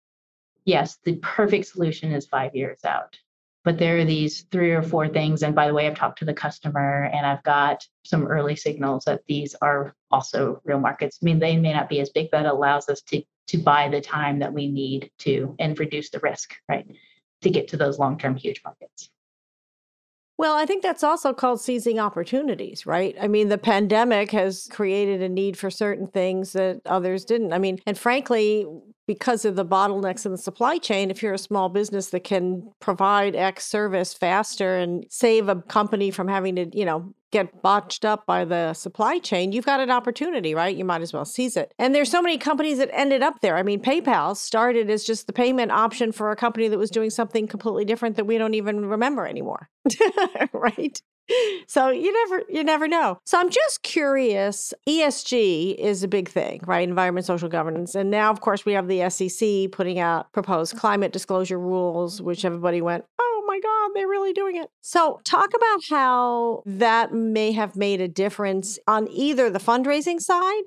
yes, 0.66 0.98
the 1.04 1.16
perfect 1.18 1.68
solution 1.68 2.12
is 2.12 2.28
five 2.28 2.56
years 2.56 2.84
out? 2.86 3.18
But 3.64 3.80
there 3.80 3.98
are 3.98 4.06
these 4.06 4.44
three 4.52 4.72
or 4.72 4.84
four 4.84 5.08
things. 5.08 5.42
And 5.42 5.56
by 5.56 5.66
the 5.66 5.74
way, 5.74 5.88
I've 5.88 5.96
talked 5.96 6.20
to 6.20 6.26
the 6.26 6.36
customer 6.36 7.10
and 7.12 7.26
I've 7.26 7.42
got 7.42 7.88
some 8.04 8.28
early 8.28 8.56
signals 8.56 9.06
that 9.06 9.22
these 9.28 9.56
are 9.62 9.96
also 10.12 10.62
real 10.66 10.80
markets. 10.80 11.18
I 11.22 11.26
mean, 11.26 11.40
they 11.40 11.58
may 11.58 11.74
not 11.74 11.90
be 11.90 12.00
as 12.00 12.12
big, 12.12 12.30
but 12.32 12.46
it 12.46 12.52
allows 12.52 12.90
us 12.90 13.02
to 13.08 13.24
to 13.48 13.58
buy 13.58 13.88
the 13.90 14.02
time 14.02 14.40
that 14.40 14.54
we 14.54 14.68
need 14.68 15.12
to 15.20 15.56
and 15.60 15.80
reduce 15.80 16.10
the 16.10 16.20
risk, 16.20 16.56
right? 16.68 16.88
To 17.42 17.50
get 17.50 17.68
to 17.70 17.78
those 17.78 18.00
long-term 18.00 18.36
huge 18.36 18.62
markets. 18.64 19.10
Well, 20.38 20.56
I 20.56 20.66
think 20.66 20.84
that's 20.84 21.04
also 21.04 21.34
called 21.34 21.62
seizing 21.62 21.98
opportunities, 21.98 22.86
right? 22.86 23.16
I 23.22 23.28
mean, 23.28 23.48
the 23.48 23.58
pandemic 23.58 24.32
has 24.32 24.68
created 24.70 25.22
a 25.22 25.30
need 25.30 25.58
for 25.58 25.70
certain 25.70 26.08
things 26.08 26.52
that 26.54 26.82
others 26.86 27.24
didn't. 27.24 27.54
I 27.54 27.58
mean, 27.58 27.80
and 27.86 27.98
frankly, 27.98 28.66
because 29.08 29.46
of 29.46 29.56
the 29.56 29.66
bottlenecks 29.66 30.26
in 30.26 30.34
the 30.34 30.38
supply 30.38 30.78
chain, 30.78 31.10
if 31.10 31.24
you're 31.24 31.34
a 31.34 31.38
small 31.38 31.70
business 31.70 32.10
that 32.10 32.26
can 32.26 32.70
provide 32.82 33.36
X 33.36 33.66
service 33.66 34.14
faster 34.14 34.76
and 34.76 35.06
save 35.10 35.48
a 35.48 35.56
company 35.56 36.12
from 36.12 36.28
having 36.28 36.56
to, 36.58 36.78
you 36.78 36.84
know, 36.86 37.14
get 37.36 37.62
botched 37.62 38.06
up 38.06 38.26
by 38.26 38.46
the 38.46 38.74
supply 38.74 39.20
chain, 39.20 39.52
you've 39.52 39.66
got 39.66 39.82
an 39.82 39.92
opportunity, 39.92 40.56
right? 40.56 40.76
You 40.76 40.86
might 40.86 41.02
as 41.02 41.12
well 41.12 41.26
seize 41.26 41.58
it. 41.58 41.74
And 41.78 41.94
there's 41.94 42.10
so 42.10 42.22
many 42.22 42.38
companies 42.38 42.78
that 42.78 42.90
ended 42.94 43.22
up 43.22 43.42
there. 43.42 43.58
I 43.58 43.64
mean, 43.64 43.82
PayPal 43.82 44.38
started 44.38 44.90
as 44.90 45.04
just 45.04 45.28
the 45.28 45.34
payment 45.34 45.72
option 45.72 46.14
for 46.14 46.32
a 46.32 46.36
company 46.38 46.70
that 46.70 46.80
was 46.80 46.90
doing 46.90 47.10
something 47.10 47.46
completely 47.46 47.84
different 47.84 48.16
that 48.16 48.26
we 48.26 48.38
don't 48.38 48.54
even 48.54 48.86
remember 48.86 49.28
anymore. 49.28 49.70
right? 50.54 51.02
so 51.68 51.90
you 51.90 52.14
never 52.14 52.44
you 52.50 52.64
never 52.64 52.88
know 52.88 53.18
so 53.26 53.40
i'm 53.40 53.50
just 53.50 53.82
curious 53.82 54.76
esg 54.88 55.76
is 55.76 56.04
a 56.04 56.08
big 56.08 56.30
thing 56.30 56.62
right 56.68 56.88
environment 56.88 57.26
social 57.26 57.50
governance 57.50 57.96
and 57.96 58.12
now 58.12 58.30
of 58.30 58.42
course 58.42 58.64
we 58.64 58.74
have 58.74 58.88
the 58.88 59.10
sec 59.10 59.72
putting 59.72 59.98
out 59.98 60.32
proposed 60.34 60.78
climate 60.78 61.12
disclosure 61.12 61.58
rules 61.58 62.22
which 62.22 62.46
everybody 62.46 62.80
went 62.80 63.06
my 63.56 63.60
god 63.62 63.92
they're 63.96 64.08
really 64.08 64.34
doing 64.34 64.58
it. 64.58 64.70
So 64.82 65.22
talk 65.24 65.50
about 65.56 65.82
how 65.90 66.64
that 66.66 67.14
may 67.14 67.52
have 67.54 67.76
made 67.76 68.02
a 68.02 68.08
difference 68.08 68.78
on 68.88 69.08
either 69.10 69.50
the 69.50 69.60
fundraising 69.60 70.20
side 70.20 70.64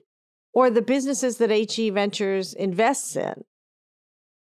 or 0.53 0.71
the 0.71 0.83
businesses 0.83 1.39
that 1.39 1.51
HG 1.51 1.93
Ventures 1.93 2.55
invests 2.55 3.17
in. 3.17 3.45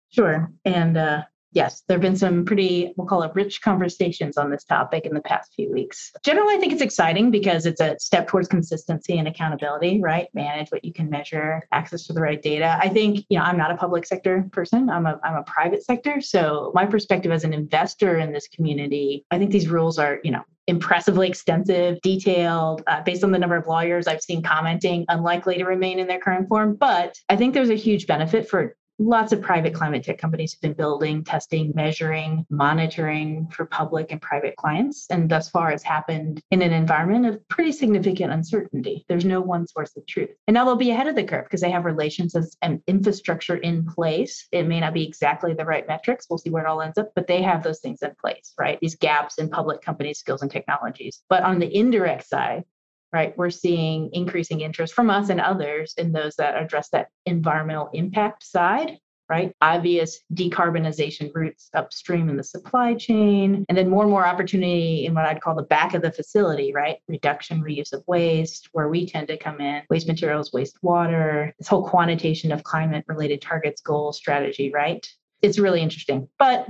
Sure 0.09 0.51
and 0.63 0.97
uh, 0.97 1.23
yes, 1.57 1.83
there 1.87 1.95
have 1.95 2.03
been 2.03 2.15
some 2.15 2.45
pretty, 2.45 2.93
we'll 2.95 3.07
call 3.07 3.23
it 3.23 3.31
rich 3.33 3.63
conversations 3.63 4.37
on 4.37 4.51
this 4.51 4.63
topic 4.63 5.07
in 5.07 5.13
the 5.15 5.21
past 5.21 5.51
few 5.55 5.73
weeks. 5.73 6.11
Generally, 6.23 6.53
I 6.53 6.59
think 6.59 6.71
it's 6.71 6.83
exciting 6.83 7.31
because 7.31 7.65
it's 7.65 7.81
a 7.81 7.97
step 7.99 8.27
towards 8.27 8.47
consistency 8.47 9.17
and 9.17 9.27
accountability, 9.27 9.99
right? 9.99 10.27
Manage 10.35 10.69
what 10.69 10.85
you 10.85 10.93
can 10.93 11.09
measure, 11.09 11.67
access 11.71 12.05
to 12.05 12.13
the 12.13 12.21
right 12.21 12.39
data. 12.39 12.77
I 12.79 12.89
think, 12.89 13.25
you 13.29 13.39
know, 13.39 13.43
I'm 13.43 13.57
not 13.57 13.71
a 13.71 13.75
public 13.75 14.05
sector 14.05 14.47
person, 14.51 14.87
I'm 14.87 15.07
a, 15.07 15.19
I'm 15.23 15.35
a 15.35 15.43
private 15.43 15.83
sector. 15.83 16.21
So, 16.21 16.71
my 16.75 16.85
perspective 16.85 17.31
as 17.31 17.43
an 17.43 17.55
investor 17.55 18.19
in 18.19 18.31
this 18.31 18.47
community, 18.47 19.25
I 19.31 19.39
think 19.39 19.49
these 19.49 19.67
rules 19.67 19.97
are, 19.97 20.19
you 20.23 20.29
know, 20.29 20.43
impressively 20.67 21.27
extensive, 21.27 21.99
detailed, 22.01 22.83
uh, 22.87 23.01
based 23.01 23.23
on 23.23 23.31
the 23.31 23.39
number 23.39 23.55
of 23.55 23.65
lawyers 23.67 24.05
I've 24.05 24.21
seen 24.21 24.43
commenting, 24.43 25.05
unlikely 25.07 25.57
to 25.57 25.63
remain 25.63 25.97
in 25.97 26.07
their 26.07 26.19
current 26.19 26.47
form. 26.49 26.75
But 26.75 27.15
I 27.29 27.35
think 27.37 27.53
there's 27.53 27.69
a 27.69 27.75
huge 27.75 28.05
benefit 28.05 28.49
for 28.49 28.75
lots 28.99 29.31
of 29.31 29.41
private 29.41 29.73
climate 29.73 30.03
tech 30.03 30.17
companies 30.17 30.53
have 30.53 30.61
been 30.61 30.73
building, 30.73 31.23
testing, 31.23 31.71
measuring, 31.75 32.45
monitoring 32.49 33.47
for 33.51 33.65
public 33.65 34.11
and 34.11 34.21
private 34.21 34.55
clients. 34.55 35.07
And 35.09 35.29
thus 35.29 35.49
far, 35.49 35.71
it's 35.71 35.83
happened 35.83 36.41
in 36.51 36.61
an 36.61 36.73
environment 36.73 37.25
of 37.25 37.47
pretty 37.47 37.71
significant 37.71 38.33
uncertainty. 38.33 39.05
There's 39.07 39.25
no 39.25 39.41
one 39.41 39.67
source 39.67 39.95
of 39.95 40.05
truth. 40.07 40.29
And 40.47 40.55
now 40.55 40.65
they'll 40.65 40.75
be 40.75 40.91
ahead 40.91 41.07
of 41.07 41.15
the 41.15 41.23
curve 41.23 41.45
because 41.45 41.61
they 41.61 41.71
have 41.71 41.85
relations 41.85 42.35
and 42.61 42.81
infrastructure 42.87 43.57
in 43.57 43.85
place. 43.85 44.47
It 44.51 44.67
may 44.67 44.79
not 44.79 44.93
be 44.93 45.05
exactly 45.07 45.53
the 45.53 45.65
right 45.65 45.87
metrics. 45.87 46.27
We'll 46.29 46.39
see 46.39 46.49
where 46.49 46.65
it 46.65 46.69
all 46.69 46.81
ends 46.81 46.97
up, 46.97 47.11
but 47.15 47.27
they 47.27 47.41
have 47.41 47.63
those 47.63 47.79
things 47.79 48.01
in 48.01 48.11
place, 48.19 48.53
right? 48.57 48.79
These 48.81 48.95
gaps 48.95 49.37
in 49.37 49.49
public 49.49 49.81
companies' 49.81 50.19
skills 50.19 50.41
and 50.41 50.51
technologies. 50.51 51.21
But 51.29 51.43
on 51.43 51.59
the 51.59 51.75
indirect 51.75 52.27
side, 52.27 52.63
right? 53.13 53.37
We're 53.37 53.49
seeing 53.49 54.09
increasing 54.13 54.61
interest 54.61 54.93
from 54.93 55.09
us 55.09 55.29
and 55.29 55.39
others 55.39 55.93
in 55.97 56.11
those 56.11 56.35
that 56.35 56.61
address 56.61 56.89
that 56.89 57.07
environmental 57.25 57.89
impact 57.93 58.43
side, 58.43 58.99
right? 59.29 59.53
Obvious 59.61 60.19
decarbonization 60.33 61.31
routes 61.33 61.69
upstream 61.73 62.29
in 62.29 62.37
the 62.37 62.43
supply 62.43 62.93
chain, 62.93 63.65
and 63.67 63.77
then 63.77 63.89
more 63.89 64.03
and 64.03 64.11
more 64.11 64.25
opportunity 64.25 65.05
in 65.05 65.13
what 65.13 65.25
I'd 65.25 65.41
call 65.41 65.55
the 65.55 65.63
back 65.63 65.93
of 65.93 66.01
the 66.01 66.11
facility, 66.11 66.71
right? 66.73 66.97
Reduction, 67.07 67.61
reuse 67.61 67.93
of 67.93 68.03
waste, 68.07 68.69
where 68.71 68.87
we 68.87 69.07
tend 69.07 69.27
to 69.29 69.37
come 69.37 69.59
in, 69.59 69.83
waste 69.89 70.07
materials, 70.07 70.53
waste 70.53 70.77
water, 70.81 71.53
this 71.59 71.67
whole 71.67 71.87
quantitation 71.87 72.51
of 72.51 72.63
climate 72.63 73.05
related 73.07 73.41
targets, 73.41 73.81
goals, 73.81 74.17
strategy, 74.17 74.71
right? 74.73 75.05
It's 75.41 75.59
really 75.59 75.81
interesting. 75.81 76.29
But 76.39 76.67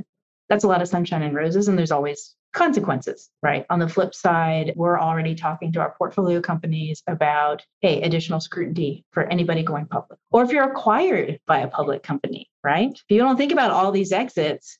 that's 0.49 0.63
a 0.63 0.67
lot 0.67 0.81
of 0.81 0.87
sunshine 0.87 1.23
and 1.23 1.35
roses, 1.35 1.67
and 1.67 1.77
there's 1.77 1.91
always 1.91 2.35
consequences, 2.57 3.29
right? 3.43 3.65
On 3.69 3.77
the 3.77 3.87
flip 3.87 4.15
side, 4.15 4.73
we're 4.75 4.99
already 4.99 5.35
talking 5.35 5.71
to 5.73 5.79
our 5.79 5.93
portfolio 5.95 6.41
companies 6.41 7.03
about, 7.07 7.63
hey, 7.81 8.01
additional 8.01 8.39
scrutiny 8.39 9.05
for 9.11 9.23
anybody 9.23 9.61
going 9.61 9.85
public. 9.85 10.19
Or 10.31 10.43
if 10.43 10.49
you're 10.49 10.69
acquired 10.69 11.39
by 11.45 11.59
a 11.59 11.67
public 11.67 12.01
company, 12.01 12.49
right? 12.63 12.91
If 12.91 13.05
you 13.09 13.19
don't 13.19 13.37
think 13.37 13.51
about 13.51 13.71
all 13.71 13.91
these 13.91 14.11
exits, 14.11 14.79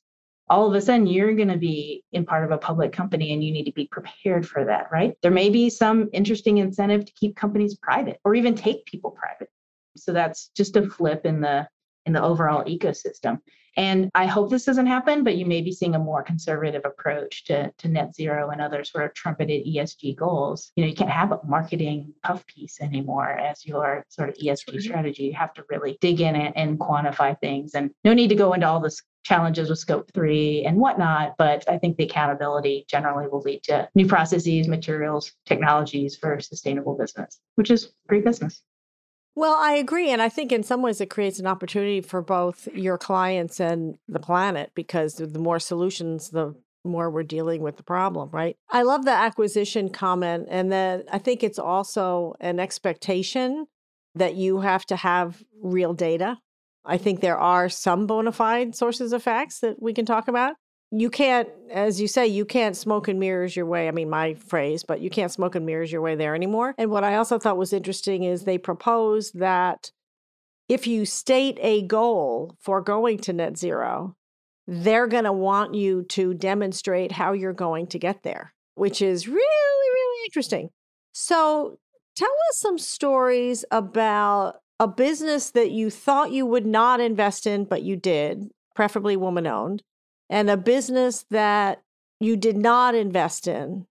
all 0.50 0.66
of 0.66 0.74
a 0.74 0.80
sudden 0.80 1.06
you're 1.06 1.34
going 1.34 1.48
to 1.48 1.56
be 1.58 2.02
in 2.12 2.26
part 2.26 2.44
of 2.44 2.50
a 2.50 2.58
public 2.58 2.92
company 2.92 3.32
and 3.32 3.44
you 3.44 3.52
need 3.52 3.66
to 3.66 3.72
be 3.72 3.86
prepared 3.86 4.46
for 4.48 4.64
that, 4.64 4.88
right? 4.90 5.14
There 5.22 5.30
may 5.30 5.48
be 5.48 5.70
some 5.70 6.08
interesting 6.12 6.58
incentive 6.58 7.04
to 7.04 7.12
keep 7.12 7.36
companies 7.36 7.76
private 7.76 8.18
or 8.24 8.34
even 8.34 8.56
take 8.56 8.86
people 8.86 9.12
private. 9.12 9.48
So 9.96 10.12
that's 10.12 10.50
just 10.56 10.76
a 10.76 10.88
flip 10.88 11.24
in 11.26 11.40
the 11.40 11.68
in 12.08 12.14
the 12.14 12.22
overall 12.22 12.64
ecosystem. 12.64 13.40
And 13.76 14.10
I 14.12 14.26
hope 14.26 14.50
this 14.50 14.64
doesn't 14.64 14.88
happen, 14.88 15.22
but 15.22 15.36
you 15.36 15.46
may 15.46 15.60
be 15.60 15.70
seeing 15.70 15.94
a 15.94 16.00
more 16.00 16.24
conservative 16.24 16.82
approach 16.84 17.44
to, 17.44 17.70
to 17.78 17.88
net 17.88 18.12
zero 18.12 18.50
and 18.50 18.60
other 18.60 18.82
sort 18.82 19.04
of 19.04 19.14
trumpeted 19.14 19.64
ESG 19.66 20.16
goals. 20.16 20.72
You 20.74 20.82
know, 20.82 20.88
you 20.88 20.96
can't 20.96 21.10
have 21.10 21.30
a 21.30 21.38
marketing 21.46 22.12
puff 22.24 22.44
piece 22.46 22.80
anymore 22.80 23.30
as 23.30 23.64
your 23.64 24.04
sort 24.08 24.30
of 24.30 24.34
ESG 24.36 24.80
strategy. 24.80 25.24
You 25.24 25.34
have 25.34 25.54
to 25.54 25.64
really 25.68 25.96
dig 26.00 26.20
in 26.20 26.34
and, 26.34 26.56
and 26.56 26.80
quantify 26.80 27.38
things. 27.38 27.74
And 27.74 27.92
no 28.02 28.14
need 28.14 28.28
to 28.28 28.34
go 28.34 28.52
into 28.52 28.66
all 28.66 28.80
this 28.80 29.00
challenges 29.22 29.68
with 29.70 29.78
scope 29.78 30.10
three 30.12 30.64
and 30.64 30.78
whatnot, 30.78 31.34
but 31.38 31.68
I 31.68 31.78
think 31.78 31.98
the 31.98 32.04
accountability 32.04 32.86
generally 32.88 33.28
will 33.28 33.42
lead 33.42 33.62
to 33.64 33.88
new 33.94 34.06
processes, 34.06 34.66
materials, 34.66 35.32
technologies 35.46 36.16
for 36.16 36.40
sustainable 36.40 36.96
business, 36.96 37.38
which 37.56 37.70
is 37.70 37.92
great 38.08 38.24
business. 38.24 38.62
Well, 39.38 39.54
I 39.56 39.74
agree. 39.74 40.10
And 40.10 40.20
I 40.20 40.28
think 40.28 40.50
in 40.50 40.64
some 40.64 40.82
ways 40.82 41.00
it 41.00 41.10
creates 41.10 41.38
an 41.38 41.46
opportunity 41.46 42.00
for 42.00 42.20
both 42.20 42.66
your 42.74 42.98
clients 42.98 43.60
and 43.60 43.96
the 44.08 44.18
planet 44.18 44.72
because 44.74 45.14
the 45.14 45.38
more 45.38 45.60
solutions, 45.60 46.30
the 46.30 46.56
more 46.84 47.08
we're 47.08 47.22
dealing 47.22 47.62
with 47.62 47.76
the 47.76 47.84
problem, 47.84 48.30
right? 48.32 48.56
I 48.68 48.82
love 48.82 49.04
the 49.04 49.12
acquisition 49.12 49.90
comment. 49.90 50.48
And 50.50 50.72
then 50.72 51.04
I 51.12 51.18
think 51.18 51.44
it's 51.44 51.60
also 51.60 52.34
an 52.40 52.58
expectation 52.58 53.66
that 54.16 54.34
you 54.34 54.58
have 54.58 54.84
to 54.86 54.96
have 54.96 55.44
real 55.62 55.94
data. 55.94 56.38
I 56.84 56.96
think 56.96 57.20
there 57.20 57.38
are 57.38 57.68
some 57.68 58.08
bona 58.08 58.32
fide 58.32 58.74
sources 58.74 59.12
of 59.12 59.22
facts 59.22 59.60
that 59.60 59.80
we 59.80 59.92
can 59.92 60.04
talk 60.04 60.26
about 60.26 60.56
you 60.90 61.10
can't, 61.10 61.48
as 61.70 62.00
you 62.00 62.08
say, 62.08 62.26
you 62.26 62.44
can't 62.44 62.76
smoke 62.76 63.08
and 63.08 63.20
mirrors 63.20 63.54
your 63.54 63.66
way. 63.66 63.88
I 63.88 63.90
mean, 63.90 64.08
my 64.08 64.34
phrase, 64.34 64.84
but 64.84 65.00
you 65.00 65.10
can't 65.10 65.32
smoke 65.32 65.54
and 65.54 65.66
mirrors 65.66 65.92
your 65.92 66.00
way 66.00 66.14
there 66.14 66.34
anymore. 66.34 66.74
And 66.78 66.90
what 66.90 67.04
I 67.04 67.16
also 67.16 67.38
thought 67.38 67.58
was 67.58 67.72
interesting 67.72 68.22
is 68.22 68.42
they 68.44 68.58
proposed 68.58 69.38
that 69.38 69.90
if 70.68 70.86
you 70.86 71.04
state 71.04 71.58
a 71.60 71.82
goal 71.82 72.56
for 72.60 72.80
going 72.80 73.18
to 73.18 73.32
net 73.32 73.58
zero, 73.58 74.16
they're 74.66 75.06
going 75.06 75.24
to 75.24 75.32
want 75.32 75.74
you 75.74 76.02
to 76.04 76.34
demonstrate 76.34 77.12
how 77.12 77.32
you're 77.32 77.52
going 77.52 77.86
to 77.88 77.98
get 77.98 78.22
there, 78.22 78.54
which 78.74 79.00
is 79.00 79.26
really, 79.26 79.38
really 79.38 80.24
interesting. 80.26 80.70
So, 81.12 81.78
tell 82.16 82.28
us 82.50 82.58
some 82.58 82.78
stories 82.78 83.64
about 83.70 84.56
a 84.78 84.86
business 84.86 85.50
that 85.50 85.70
you 85.70 85.90
thought 85.90 86.32
you 86.32 86.46
would 86.46 86.66
not 86.66 87.00
invest 87.00 87.46
in, 87.46 87.64
but 87.64 87.82
you 87.82 87.96
did, 87.96 88.50
preferably 88.74 89.16
woman 89.16 89.46
owned, 89.46 89.82
and 90.28 90.50
a 90.50 90.56
business 90.56 91.24
that 91.30 91.82
you 92.20 92.36
did 92.36 92.56
not 92.56 92.94
invest 92.94 93.46
in 93.46 93.86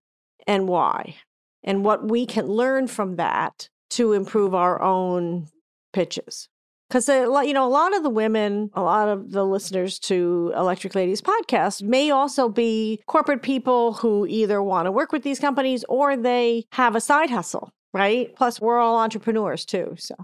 and 0.46 0.68
why, 0.68 1.16
and 1.62 1.84
what 1.84 2.08
we 2.08 2.26
can 2.26 2.46
learn 2.46 2.86
from 2.86 3.16
that 3.16 3.68
to 3.90 4.12
improve 4.12 4.54
our 4.54 4.80
own 4.80 5.48
pitches. 5.92 6.48
Because 6.88 7.08
you 7.08 7.52
know 7.52 7.66
a 7.66 7.68
lot 7.68 7.94
of 7.94 8.02
the 8.02 8.08
women 8.08 8.70
a 8.72 8.80
lot 8.80 9.08
of 9.08 9.32
the 9.32 9.44
listeners 9.44 9.98
to 9.98 10.52
electric 10.56 10.94
ladies 10.94 11.20
podcast 11.20 11.82
may 11.82 12.10
also 12.10 12.48
be 12.48 13.02
corporate 13.06 13.42
people 13.42 13.92
who 13.92 14.26
either 14.26 14.62
want 14.62 14.86
to 14.86 14.92
work 14.92 15.12
with 15.12 15.22
these 15.22 15.38
companies 15.38 15.84
or 15.88 16.16
they 16.16 16.64
have 16.72 16.96
a 16.96 17.00
side 17.00 17.28
hustle 17.28 17.72
right? 17.92 18.34
Plus 18.36 18.60
we're 18.60 18.78
all 18.78 18.98
entrepreneurs 18.98 19.64
too 19.64 19.94
so 19.98 20.14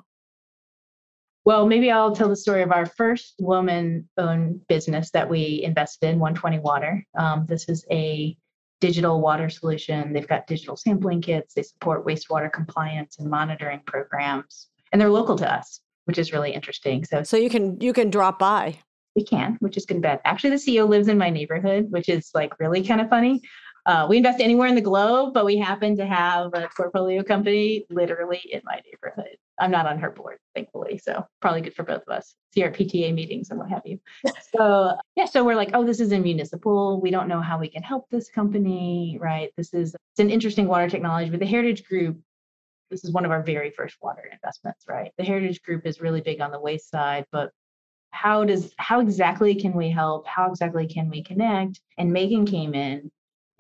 well 1.44 1.66
maybe 1.66 1.90
i'll 1.90 2.14
tell 2.14 2.28
the 2.28 2.36
story 2.36 2.62
of 2.62 2.72
our 2.72 2.86
first 2.86 3.34
woman 3.38 4.08
owned 4.18 4.60
business 4.68 5.10
that 5.10 5.28
we 5.28 5.62
invested 5.62 6.08
in 6.08 6.18
120 6.18 6.58
water 6.60 7.04
um, 7.18 7.46
this 7.48 7.68
is 7.68 7.84
a 7.90 8.36
digital 8.80 9.20
water 9.20 9.48
solution 9.48 10.12
they've 10.12 10.28
got 10.28 10.46
digital 10.46 10.76
sampling 10.76 11.22
kits 11.22 11.54
they 11.54 11.62
support 11.62 12.06
wastewater 12.06 12.52
compliance 12.52 13.18
and 13.18 13.30
monitoring 13.30 13.80
programs 13.86 14.68
and 14.92 15.00
they're 15.00 15.08
local 15.08 15.36
to 15.36 15.50
us 15.50 15.80
which 16.04 16.18
is 16.18 16.32
really 16.32 16.52
interesting. 16.52 17.04
So 17.04 17.22
so 17.22 17.36
you 17.36 17.50
can 17.50 17.80
you 17.80 17.92
can 17.92 18.10
drop 18.10 18.38
by. 18.38 18.78
We 19.16 19.24
can, 19.24 19.56
which 19.60 19.76
is 19.76 19.86
good 19.86 20.02
bet. 20.02 20.20
Actually, 20.24 20.50
the 20.50 20.56
CEO 20.56 20.88
lives 20.88 21.06
in 21.06 21.16
my 21.18 21.30
neighborhood, 21.30 21.86
which 21.90 22.08
is 22.08 22.30
like 22.34 22.58
really 22.58 22.82
kind 22.82 23.00
of 23.00 23.08
funny. 23.08 23.42
Uh, 23.86 24.06
we 24.08 24.16
invest 24.16 24.40
anywhere 24.40 24.66
in 24.66 24.74
the 24.74 24.80
globe, 24.80 25.34
but 25.34 25.44
we 25.44 25.58
happen 25.58 25.96
to 25.96 26.06
have 26.06 26.54
a 26.54 26.68
portfolio 26.74 27.22
company 27.22 27.84
literally 27.90 28.40
in 28.50 28.62
my 28.64 28.80
neighborhood. 28.86 29.36
I'm 29.60 29.70
not 29.70 29.86
on 29.86 29.98
her 29.98 30.10
board, 30.10 30.38
thankfully, 30.54 30.98
so 30.98 31.26
probably 31.40 31.60
good 31.60 31.74
for 31.74 31.82
both 31.84 32.02
of 32.08 32.16
us. 32.16 32.34
See 32.54 32.62
our 32.62 32.70
PTA 32.70 33.14
meetings 33.14 33.50
and 33.50 33.58
what 33.58 33.68
have 33.68 33.82
you. 33.84 34.00
so 34.56 34.96
yeah, 35.16 35.26
so 35.26 35.44
we're 35.44 35.54
like, 35.54 35.70
oh, 35.74 35.84
this 35.84 36.00
is 36.00 36.12
in 36.12 36.22
municipal. 36.22 37.00
We 37.00 37.10
don't 37.10 37.28
know 37.28 37.40
how 37.40 37.58
we 37.58 37.68
can 37.68 37.82
help 37.82 38.08
this 38.10 38.30
company, 38.30 39.18
right? 39.20 39.50
This 39.56 39.74
is 39.74 39.94
it's 39.94 40.20
an 40.20 40.30
interesting 40.30 40.66
water 40.66 40.88
technology, 40.88 41.30
but 41.30 41.40
the 41.40 41.46
Heritage 41.46 41.84
Group 41.84 42.18
this 42.90 43.04
is 43.04 43.12
one 43.12 43.24
of 43.24 43.30
our 43.30 43.42
very 43.42 43.70
first 43.70 43.96
water 44.02 44.22
investments, 44.30 44.84
right? 44.88 45.10
The 45.18 45.24
Heritage 45.24 45.62
Group 45.62 45.86
is 45.86 46.00
really 46.00 46.20
big 46.20 46.40
on 46.40 46.52
the 46.52 46.60
waste 46.60 46.90
side, 46.90 47.26
but 47.32 47.50
how 48.12 48.44
does 48.44 48.72
how 48.78 49.00
exactly 49.00 49.54
can 49.54 49.72
we 49.72 49.90
help? 49.90 50.26
How 50.26 50.48
exactly 50.48 50.86
can 50.86 51.10
we 51.10 51.22
connect? 51.22 51.80
And 51.98 52.12
Megan 52.12 52.46
came 52.46 52.74
in 52.74 53.10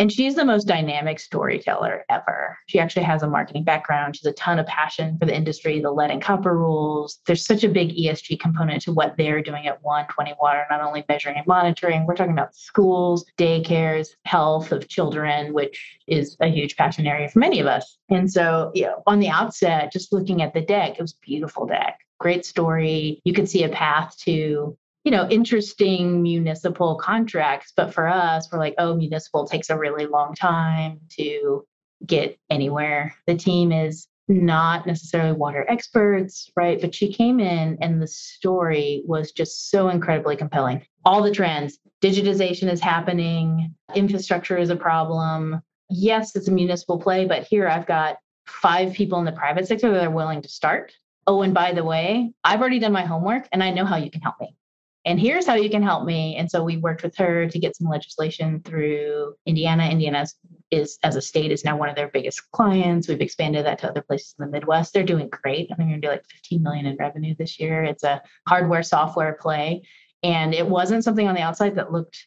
and 0.04 0.12
she's 0.12 0.34
the 0.34 0.44
most 0.44 0.68
dynamic 0.68 1.18
storyteller 1.18 2.04
ever. 2.10 2.58
She 2.66 2.78
actually 2.78 3.04
has 3.04 3.22
a 3.22 3.26
marketing 3.26 3.64
background. 3.64 4.14
She's 4.14 4.26
a 4.26 4.34
ton 4.34 4.58
of 4.58 4.66
passion 4.66 5.16
for 5.16 5.24
the 5.24 5.34
industry, 5.34 5.80
the 5.80 5.90
lead 5.90 6.10
and 6.10 6.20
copper 6.20 6.58
rules. 6.58 7.20
There's 7.26 7.46
such 7.46 7.64
a 7.64 7.70
big 7.70 7.96
ESG 7.96 8.38
component 8.38 8.82
to 8.82 8.92
what 8.92 9.16
they're 9.16 9.40
doing 9.40 9.66
at 9.66 9.82
120 9.82 10.34
Water, 10.38 10.66
not 10.68 10.82
only 10.82 11.06
measuring 11.08 11.38
and 11.38 11.46
monitoring, 11.46 12.04
we're 12.04 12.16
talking 12.16 12.34
about 12.34 12.54
schools, 12.54 13.24
daycares, 13.38 14.08
health 14.26 14.72
of 14.72 14.88
children, 14.88 15.54
which 15.54 15.96
is 16.06 16.36
a 16.40 16.48
huge 16.48 16.76
passion 16.76 17.06
area 17.06 17.26
for 17.30 17.38
many 17.38 17.58
of 17.58 17.66
us. 17.66 17.96
And 18.10 18.30
so, 18.30 18.72
you 18.74 18.82
know, 18.82 19.02
on 19.06 19.20
the 19.20 19.30
outset, 19.30 19.90
just 19.90 20.12
looking 20.12 20.42
at 20.42 20.52
the 20.52 20.60
deck, 20.60 20.96
it 20.98 21.00
was 21.00 21.14
beautiful 21.14 21.64
deck. 21.64 21.98
Great 22.20 22.44
story. 22.44 23.22
You 23.24 23.32
could 23.32 23.48
see 23.48 23.64
a 23.64 23.70
path 23.70 24.18
to 24.24 24.76
you 25.04 25.10
know, 25.10 25.28
interesting 25.28 26.22
municipal 26.22 26.96
contracts. 26.96 27.72
But 27.76 27.92
for 27.92 28.08
us, 28.08 28.48
we're 28.50 28.58
like, 28.58 28.74
oh, 28.78 28.96
municipal 28.96 29.46
takes 29.46 29.70
a 29.70 29.78
really 29.78 30.06
long 30.06 30.34
time 30.34 31.00
to 31.18 31.64
get 32.04 32.38
anywhere. 32.50 33.14
The 33.26 33.36
team 33.36 33.70
is 33.70 34.08
not 34.26 34.86
necessarily 34.86 35.32
water 35.32 35.66
experts, 35.68 36.50
right? 36.56 36.80
But 36.80 36.94
she 36.94 37.12
came 37.12 37.38
in 37.38 37.76
and 37.82 38.00
the 38.00 38.06
story 38.06 39.02
was 39.06 39.32
just 39.32 39.70
so 39.70 39.90
incredibly 39.90 40.36
compelling. 40.36 40.86
All 41.04 41.22
the 41.22 41.30
trends, 41.30 41.78
digitization 42.02 42.72
is 42.72 42.80
happening, 42.80 43.74
infrastructure 43.94 44.56
is 44.56 44.70
a 44.70 44.76
problem. 44.76 45.60
Yes, 45.90 46.34
it's 46.34 46.48
a 46.48 46.52
municipal 46.52 46.98
play, 46.98 47.26
but 47.26 47.44
here 47.44 47.68
I've 47.68 47.86
got 47.86 48.16
five 48.46 48.94
people 48.94 49.18
in 49.18 49.26
the 49.26 49.32
private 49.32 49.68
sector 49.68 49.92
that 49.92 50.06
are 50.06 50.10
willing 50.10 50.40
to 50.40 50.48
start. 50.48 50.94
Oh, 51.26 51.42
and 51.42 51.52
by 51.52 51.72
the 51.72 51.84
way, 51.84 52.32
I've 52.42 52.60
already 52.60 52.78
done 52.78 52.92
my 52.92 53.04
homework 53.04 53.46
and 53.52 53.62
I 53.62 53.70
know 53.70 53.84
how 53.84 53.96
you 53.96 54.10
can 54.10 54.22
help 54.22 54.36
me 54.40 54.56
and 55.04 55.20
here's 55.20 55.46
how 55.46 55.54
you 55.54 55.68
can 55.68 55.82
help 55.82 56.04
me. 56.04 56.36
And 56.36 56.50
so 56.50 56.64
we 56.64 56.78
worked 56.78 57.02
with 57.02 57.14
her 57.16 57.46
to 57.46 57.58
get 57.58 57.76
some 57.76 57.88
legislation 57.88 58.62
through 58.64 59.34
Indiana. 59.44 59.88
Indiana 59.88 60.26
is, 60.70 60.98
as 61.02 61.16
a 61.16 61.20
state, 61.20 61.52
is 61.52 61.64
now 61.64 61.76
one 61.76 61.90
of 61.90 61.96
their 61.96 62.08
biggest 62.08 62.50
clients. 62.52 63.06
We've 63.06 63.20
expanded 63.20 63.66
that 63.66 63.78
to 63.80 63.90
other 63.90 64.00
places 64.00 64.34
in 64.38 64.46
the 64.46 64.50
Midwest. 64.50 64.94
They're 64.94 65.02
doing 65.02 65.28
great. 65.28 65.68
I 65.70 65.74
think 65.74 65.90
they're 65.90 65.98
going 65.98 66.00
to 66.00 66.06
do 66.06 66.10
like 66.10 66.24
15 66.26 66.62
million 66.62 66.86
in 66.86 66.96
revenue 66.96 67.34
this 67.38 67.60
year. 67.60 67.84
It's 67.84 68.02
a 68.02 68.22
hardware 68.48 68.82
software 68.82 69.34
play. 69.34 69.82
And 70.22 70.54
it 70.54 70.66
wasn't 70.66 71.04
something 71.04 71.28
on 71.28 71.34
the 71.34 71.42
outside 71.42 71.74
that 71.74 71.92
looked 71.92 72.26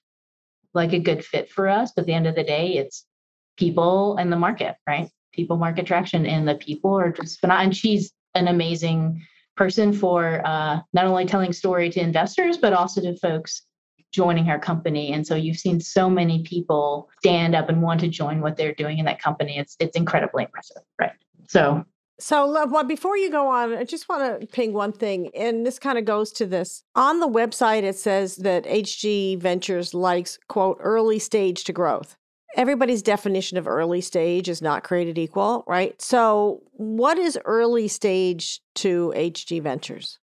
like 0.76 0.94
a 0.94 1.00
good 1.00 1.26
fit 1.26 1.50
for 1.50 1.68
us. 1.68 1.94
But 1.96 2.02
at 2.02 2.06
the 2.06 2.13
end 2.13 2.28
of 2.28 2.36
the 2.36 2.44
day, 2.44 2.78
it's 2.78 3.06
people 3.58 4.18
and 4.18 4.32
the 4.32 4.38
market, 4.38 4.76
right? 4.88 5.10
People 5.34 5.58
market 5.58 5.88
traction 5.88 6.28
and 6.28 6.48
the 6.48 6.56
people 6.56 6.94
are 6.94 7.12
just 7.12 7.40
phenomenal. 7.40 7.66
And 7.66 7.76
she's 7.76 8.12
an 8.36 8.48
amazing 8.48 9.26
person 9.58 9.91
for 9.91 10.46
uh, 10.46 10.80
not 10.93 11.06
only 11.06 11.26
telling 11.26 11.52
story 11.52 11.89
to 11.89 12.00
investors, 12.00 12.58
but 12.58 12.74
also 12.74 13.02
to 13.02 13.17
folks 13.17 13.63
joining 14.12 14.50
our 14.50 14.60
company. 14.60 15.12
And 15.12 15.26
so 15.28 15.36
you've 15.36 15.58
seen 15.58 15.80
so 15.82 16.10
many 16.10 16.43
people 16.43 17.10
stand 17.20 17.56
up 17.56 17.67
and 17.70 17.82
want 17.82 18.00
to 18.02 18.08
join 18.08 18.39
what 18.41 18.56
they're 18.56 18.74
doing 18.74 19.00
in 19.00 19.06
that 19.06 19.22
company. 19.22 19.58
It's 19.58 19.76
it's 19.80 19.98
incredibly 19.98 20.43
impressive, 20.43 20.84
right? 21.00 21.12
So 21.48 21.84
so, 22.20 22.65
well, 22.67 22.84
before 22.84 23.15
you 23.15 23.30
go 23.30 23.48
on, 23.48 23.76
I 23.76 23.84
just 23.84 24.10
want 24.10 24.41
to 24.41 24.48
ping 24.48 24.74
one 24.74 24.91
thing, 24.91 25.30
and 25.36 25.67
this 25.67 25.78
kind 25.78 26.00
of 26.00 26.06
goes 26.06 26.32
to 26.34 26.48
this. 26.48 26.84
On 26.96 27.20
the 27.20 27.28
website, 27.28 27.84
it 27.84 27.96
says 27.96 28.38
that 28.38 28.65
HG 28.65 29.38
Ventures 29.38 29.93
likes, 29.93 30.39
quote, 30.50 30.78
early 30.80 31.20
stage 31.20 31.63
to 31.65 31.74
growth 31.74 32.17
everybody's 32.56 33.02
definition 33.02 33.58
of 33.58 33.68
early 33.68 34.02
stage 34.02 34.50
is 34.50 34.62
not 34.62 34.84
created 34.84 35.18
equal, 35.18 35.64
right? 35.68 36.00
So, 36.02 36.62
what 36.74 37.18
is 37.18 37.38
early 37.46 37.88
stage 37.88 38.62
to 38.76 39.14
HG 39.16 39.62
Ventures? 39.62 40.20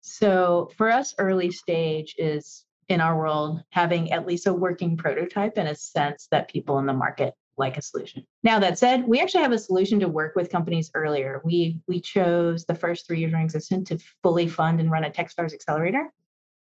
So, 0.00 0.70
for 0.76 0.90
us, 0.90 1.14
early 1.18 1.50
stage 1.50 2.14
is 2.18 2.64
in 2.88 3.00
our 3.00 3.16
world 3.16 3.62
having 3.70 4.10
at 4.10 4.26
least 4.26 4.46
a 4.46 4.52
working 4.52 4.96
prototype 4.96 5.52
and 5.56 5.68
a 5.68 5.74
sense 5.76 6.26
that 6.30 6.50
people 6.50 6.78
in 6.78 6.86
the 6.86 6.92
market 6.92 7.34
like 7.56 7.76
a 7.76 7.82
solution. 7.82 8.26
Now 8.42 8.58
that 8.58 8.78
said, 8.78 9.06
we 9.06 9.20
actually 9.20 9.42
have 9.42 9.52
a 9.52 9.58
solution 9.58 10.00
to 10.00 10.08
work 10.08 10.34
with 10.34 10.50
companies 10.50 10.90
earlier. 10.94 11.40
We 11.44 11.78
we 11.86 12.00
chose 12.00 12.64
the 12.64 12.74
first 12.74 13.06
three 13.06 13.20
years 13.20 13.32
in 13.32 13.38
existence 13.38 13.90
to 13.90 13.98
fully 14.22 14.48
fund 14.48 14.80
and 14.80 14.90
run 14.90 15.04
a 15.04 15.10
Techstars 15.10 15.52
accelerator 15.52 16.12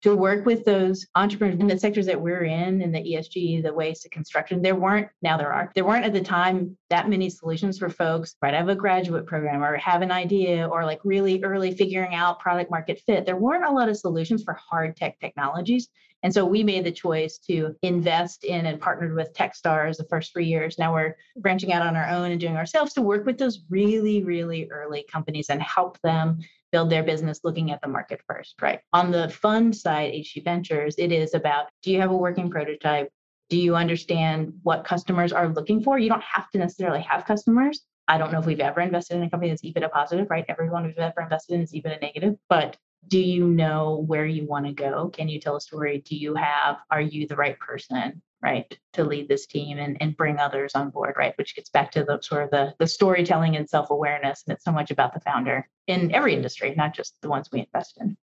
to 0.03 0.15
work 0.15 0.47
with 0.47 0.65
those 0.65 1.07
entrepreneurs 1.17 1.59
in 1.59 1.67
the 1.67 1.79
sectors 1.79 2.07
that 2.07 2.21
we're 2.21 2.45
in, 2.45 2.81
in 2.81 2.93
the 2.93 3.01
ESG, 3.01 3.63
the 3.63 3.73
waste, 3.73 4.05
the 4.05 4.09
construction. 4.09 4.63
There 4.63 4.77
weren't, 4.77 5.09
now 5.23 5.37
there 5.37 5.53
are, 5.53 5.73
there 5.75 5.85
weren't 5.85 6.05
at 6.05 6.13
the 6.13 6.21
time 6.21 6.77
that 6.91 7.09
many 7.09 7.29
solutions 7.29 7.79
for 7.79 7.91
folks, 7.91 8.37
right? 8.41 8.55
Have 8.55 8.69
a 8.69 8.77
graduate 8.77 9.27
program 9.27 9.63
or 9.63 9.77
have 9.77 10.03
an 10.03 10.13
idea 10.13 10.69
or 10.69 10.85
like 10.85 11.01
really 11.05 11.43
early 11.43 11.75
figuring 11.75 12.15
out 12.15 12.39
product 12.39 12.71
market 12.71 13.03
fit. 13.07 13.27
There 13.27 13.37
weren't 13.37 13.65
a 13.65 13.73
lot 13.73 13.89
of 13.89 13.97
solutions 13.97 14.45
for 14.45 14.55
hard 14.55 14.97
tech 14.97 15.19
technologies. 15.19 15.89
And 16.23 16.35
so 16.35 16.45
we 16.45 16.65
made 16.65 16.85
the 16.85 16.93
choice 16.93 17.39
to 17.47 17.77
invest 17.83 18.45
in 18.45 18.67
and 18.67 18.81
partnered 18.81 19.15
with 19.15 19.33
Techstars 19.35 19.97
the 19.97 20.07
first 20.11 20.33
three 20.33 20.47
years. 20.47 20.79
Now 20.79 20.93
we're 20.93 21.15
branching 21.37 21.73
out 21.73 21.87
on 21.87 21.97
our 21.97 22.09
own 22.09 22.33
and 22.33 22.41
doing 22.41 22.57
ourselves 22.57 22.93
to 22.95 23.03
work 23.03 23.25
with 23.25 23.39
those 23.39 23.61
really, 23.71 24.25
really 24.25 24.69
early 24.71 25.07
companies 25.11 25.49
and 25.49 25.63
help 25.63 26.01
them 26.03 26.41
build 26.73 26.91
their 26.91 27.03
business 27.03 27.41
looking 27.45 27.71
at 27.71 27.81
the 27.81 27.89
market 27.89 28.21
first, 28.27 28.55
right? 28.61 28.81
On 28.93 29.11
the 29.11 29.29
fund 29.29 29.75
side, 29.75 30.13
HG 30.13 30.45
Ventures, 30.45 30.97
it 30.99 31.13
is 31.13 31.35
about 31.35 31.67
do 31.83 31.93
you 31.93 32.01
have 32.01 32.11
a 32.11 32.17
working 32.17 32.51
prototype? 32.51 33.11
Do 33.49 33.57
you 33.59 33.77
understand 33.77 34.53
what 34.63 34.85
customers 34.85 35.33
are 35.33 35.49
looking 35.49 35.83
for? 35.83 35.99
You 35.99 36.11
don't 36.11 36.23
have 36.23 36.51
to 36.51 36.59
necessarily 36.59 37.01
have 37.03 37.25
customers. 37.25 37.81
I 38.07 38.19
don't 38.19 38.33
know 38.33 38.39
if 38.39 38.47
we've 38.47 38.61
ever 38.61 38.81
invested 38.81 39.17
in 39.17 39.23
a 39.23 39.31
company 39.31 39.51
that's 39.51 39.63
EBITDA 39.63 39.91
positive, 39.91 40.29
right? 40.31 40.45
Everyone 40.49 40.85
we've 40.85 40.99
ever 40.99 41.21
invested 41.21 41.55
in 41.55 41.63
is 41.63 41.73
EBITDA 41.73 42.01
negative, 42.01 42.37
but 42.49 42.77
do 43.07 43.19
you 43.19 43.47
know 43.47 44.05
where 44.07 44.27
you 44.27 44.47
want 44.47 44.67
to 44.67 44.73
go? 44.73 45.09
Can 45.09 45.29
you 45.29 45.41
tell 45.41 45.57
a 45.57 45.61
story? 45.61 46.03
Do 46.05 46.17
you 46.17 46.35
have, 46.35 46.79
are 46.91 47.01
you 47.01 47.27
the 47.27 47.37
right 47.37 47.59
person? 47.59 48.23
Right 48.43 48.79
to 48.93 49.05
lead 49.05 49.29
this 49.29 49.47
team 49.47 49.79
and, 49.79 49.97
and 50.01 50.17
bring 50.17 50.39
others 50.39 50.73
on 50.75 50.91
board 50.91 51.15
right 51.19 51.35
which 51.39 51.57
gets 51.57 51.71
back 51.71 51.91
to 51.91 52.05
the 52.05 52.21
sort 52.23 52.45
of 52.45 52.51
the, 52.51 52.75
the 52.79 52.87
storytelling 52.87 53.57
and 53.57 53.69
self-awareness 53.69 54.45
and 54.47 54.55
it's 54.55 54.65
so 54.65 54.73
much 54.73 54.91
about 54.91 55.13
the 55.13 55.21
founder 55.21 55.69
in 55.87 56.13
every 56.15 56.35
industry 56.35 56.75
not 56.77 56.95
just 56.95 57.21
the 57.23 57.29
ones 57.29 57.49
we 57.53 57.61
invest 57.61 57.99
in 58.01 58.17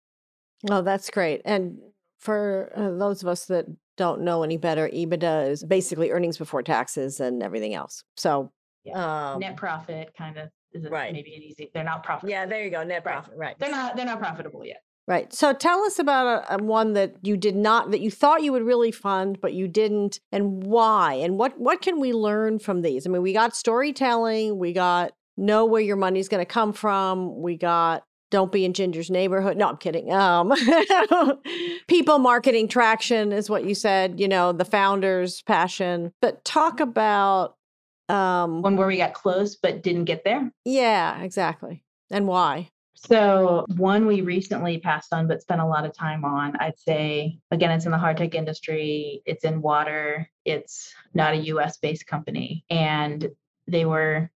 oh 0.69 0.81
that's 0.81 1.09
great 1.09 1.41
and 1.45 1.77
for 2.19 2.71
uh, 2.75 2.91
those 2.91 3.21
of 3.21 3.27
us 3.27 3.45
that 3.45 3.65
don't 3.97 4.21
know 4.21 4.43
any 4.43 4.57
better 4.57 4.89
ebitda 4.89 5.49
is 5.49 5.63
basically 5.63 6.11
earnings 6.11 6.37
before 6.37 6.63
taxes 6.63 7.19
and 7.19 7.43
everything 7.43 7.73
else 7.73 8.03
so 8.15 8.51
yeah. 8.83 9.33
um, 9.33 9.39
net 9.39 9.57
profit 9.57 10.13
kind 10.17 10.37
of 10.37 10.49
is 10.75 10.89
Right. 10.89 11.13
maybe 11.13 11.33
an 11.35 11.41
easy. 11.41 11.71
They're 11.73 11.85
not 11.85 12.03
profitable. 12.03 12.31
Yeah, 12.31 12.45
there 12.45 12.63
you 12.63 12.69
go. 12.69 12.83
Net 12.83 13.03
Right. 13.05 13.13
profit. 13.13 13.33
Right. 13.37 13.55
They're 13.57 13.71
not. 13.71 13.95
They're 13.95 14.05
not 14.05 14.19
profitable 14.19 14.65
yet. 14.65 14.81
Right. 15.07 15.31
So 15.31 15.53
tell 15.53 15.83
us 15.83 15.99
about 15.99 16.45
a, 16.49 16.55
a 16.55 16.63
one 16.63 16.93
that 16.93 17.13
you 17.21 17.37
did 17.37 17.55
not 17.55 17.91
that 17.91 18.01
you 18.01 18.09
thought 18.09 18.41
you 18.41 18.51
would 18.51 18.63
really 18.63 18.91
fund 18.91 19.39
but 19.39 19.53
you 19.53 19.67
didn't 19.67 20.19
and 20.31 20.63
why 20.63 21.13
and 21.13 21.37
what 21.37 21.59
what 21.59 21.81
can 21.83 21.99
we 21.99 22.11
learn 22.11 22.57
from 22.57 22.81
these? 22.81 23.05
I 23.05 23.11
mean, 23.11 23.21
we 23.21 23.31
got 23.31 23.55
storytelling, 23.55 24.57
we 24.57 24.73
got 24.73 25.11
know 25.37 25.65
where 25.65 25.81
your 25.81 25.95
money's 25.95 26.27
going 26.27 26.41
to 26.41 26.45
come 26.51 26.73
from, 26.73 27.39
we 27.41 27.55
got 27.55 28.03
don't 28.31 28.51
be 28.51 28.65
in 28.65 28.73
Ginger's 28.73 29.11
neighborhood. 29.11 29.57
No, 29.57 29.69
I'm 29.69 29.77
kidding. 29.77 30.11
Um 30.11 30.51
people 31.87 32.17
marketing 32.17 32.67
traction 32.67 33.31
is 33.31 33.47
what 33.47 33.63
you 33.63 33.75
said, 33.75 34.19
you 34.19 34.27
know, 34.27 34.53
the 34.53 34.65
founder's 34.65 35.43
passion. 35.43 36.13
But 36.19 36.43
talk 36.43 36.79
about 36.79 37.57
um 38.09 38.63
One 38.63 38.75
where 38.75 38.87
we 38.87 38.97
got 38.97 39.13
close 39.13 39.55
but 39.55 39.83
didn't 39.83 40.05
get 40.05 40.23
there. 40.23 40.51
yeah, 40.65 41.21
exactly. 41.21 41.83
And 42.09 42.27
why? 42.27 42.69
So 43.07 43.65
one 43.77 44.07
we 44.07 44.21
recently 44.21 44.79
passed 44.79 45.13
on 45.13 45.27
but 45.27 45.41
spent 45.41 45.61
a 45.61 45.65
lot 45.65 45.85
of 45.85 45.93
time 45.93 46.25
on. 46.25 46.55
I'd 46.59 46.79
say 46.79 47.39
again, 47.51 47.71
it's 47.71 47.85
in 47.85 47.91
the 47.91 47.97
hard 47.97 48.17
tech 48.17 48.33
industry. 48.33 49.21
It's 49.25 49.43
in 49.43 49.61
water. 49.61 50.29
It's 50.43 50.93
not 51.13 51.33
a 51.33 51.37
U.S. 51.37 51.77
based 51.77 52.07
company, 52.07 52.65
and 52.69 53.29
they 53.67 53.85
were 53.85 54.31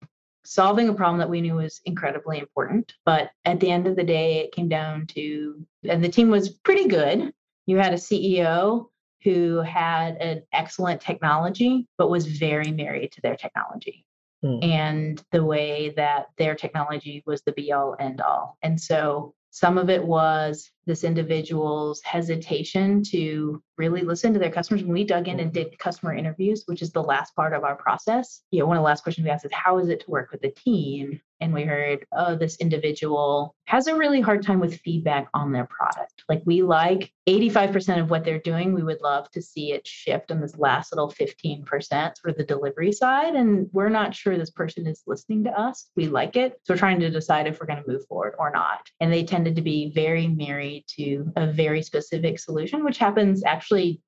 solving 0.46 0.90
a 0.90 0.94
problem 0.94 1.20
that 1.20 1.30
we 1.30 1.42
knew 1.42 1.56
was 1.56 1.82
incredibly 1.86 2.40
important. 2.40 2.94
But 3.06 3.32
at 3.46 3.60
the 3.60 3.72
end 3.72 3.88
of 3.88 3.96
the 3.96 4.04
day, 4.04 4.40
it 4.40 4.52
came 4.52 4.70
down 4.70 5.08
to, 5.08 5.66
and 5.88 6.04
the 6.04 6.10
team 6.10 6.30
was 6.30 6.50
pretty 6.50 6.88
good. 6.88 7.32
You 7.66 7.78
had 7.78 7.94
a 7.94 7.98
CEO 7.98 8.88
who 9.24 9.58
had 9.58 10.16
an 10.18 10.44
excellent 10.54 11.02
technology, 11.02 11.88
but 11.98 12.10
was 12.10 12.26
very 12.26 12.72
married 12.72 13.12
to 13.12 13.22
their 13.22 13.36
technology 13.36 14.06
Hmm. 14.42 14.60
and 14.62 15.24
the 15.32 15.44
way 15.44 15.94
that 15.98 16.28
their 16.38 16.56
technology 16.56 17.24
was 17.26 17.42
the 17.42 17.52
be 17.52 17.74
all 17.74 17.96
end 18.00 18.22
all. 18.22 18.58
And 18.62 18.80
so 18.80 19.34
some 19.52 19.78
of 19.78 19.90
it 19.90 20.04
was 20.04 20.72
this 20.86 21.04
individual's 21.04 22.02
hesitation 22.04 23.04
to 23.04 23.62
really 23.78 24.02
listen 24.02 24.32
to 24.34 24.40
their 24.40 24.52
customers. 24.52 24.84
When 24.84 24.94
we 24.94 25.04
dug 25.04 25.28
in 25.28 25.40
and 25.40 25.52
did 25.52 25.78
customer 25.80 26.14
interviews, 26.14 26.64
which 26.68 26.82
is 26.82 26.92
the 26.92 27.04
last 27.04 27.36
part 27.36 27.54
of 27.54 27.64
our 27.64 27.76
process, 27.76 28.42
you 28.52 28.60
know, 28.60 28.68
one 28.68 28.78
of 28.78 28.82
the 28.82 28.86
last 28.86 29.04
questions 29.04 29.26
we 29.26 29.32
asked 29.32 29.46
is, 29.46 29.52
How 29.52 29.80
is 29.80 29.90
it 29.90 30.02
to 30.02 30.12
work 30.12 30.32
with 30.32 30.42
the 30.42 30.52
team? 30.52 31.20
And 31.42 31.54
we 31.54 31.64
heard, 31.64 32.06
Oh, 32.12 32.36
this 32.36 32.58
individual 32.58 33.56
has 33.66 33.88
a 33.88 33.96
really 33.96 34.22
hard 34.22 34.46
time 34.46 34.60
with 34.60 34.80
feedback 34.82 35.28
on 35.34 35.52
their 35.52 35.68
product. 35.68 36.24
Like, 36.28 36.42
we 36.46 36.62
like 36.62 37.12
85% 37.28 38.00
of 38.02 38.10
what 38.10 38.24
they're 38.24 38.40
doing. 38.40 38.74
We 38.74 38.84
would 38.84 39.02
love 39.02 39.30
to 39.32 39.42
see 39.42 39.74
it 39.74 39.88
shift 39.88 40.32
on 40.32 40.42
this 40.42 40.58
last 40.58 40.92
little 40.92 41.12
15% 41.12 42.14
for 42.22 42.34
the 42.34 42.44
delivery 42.44 42.92
side. 42.92 43.36
And 43.36 43.68
we're 43.72 43.90
not 43.90 44.16
sure 44.16 44.38
this 44.38 44.50
person 44.52 44.88
is 44.88 45.04
listening 45.08 45.44
to 45.46 45.52
us. 45.52 45.92
We 45.96 46.08
like 46.08 46.36
it. 46.36 46.60
So 46.64 46.74
we're 46.74 46.80
trying 46.80 47.00
to 47.02 47.10
decide 47.10 47.48
if 47.48 47.60
we're 47.60 47.68
going 47.68 47.84
to 47.84 47.90
move 47.90 48.06
forward 48.08 48.36
or 48.40 48.52
not. 48.52 48.90
And 49.00 49.12
they 49.12 49.24
tended 49.24 49.56
to 49.56 49.62
be 49.62 49.92
very 49.94 50.28
married 50.28 50.86
to 50.98 51.32
a 51.36 51.52
very 51.52 51.82
specific 51.82 52.40
solution, 52.40 52.84
which 52.84 52.98
happens 52.98 53.44
actually 53.46 54.02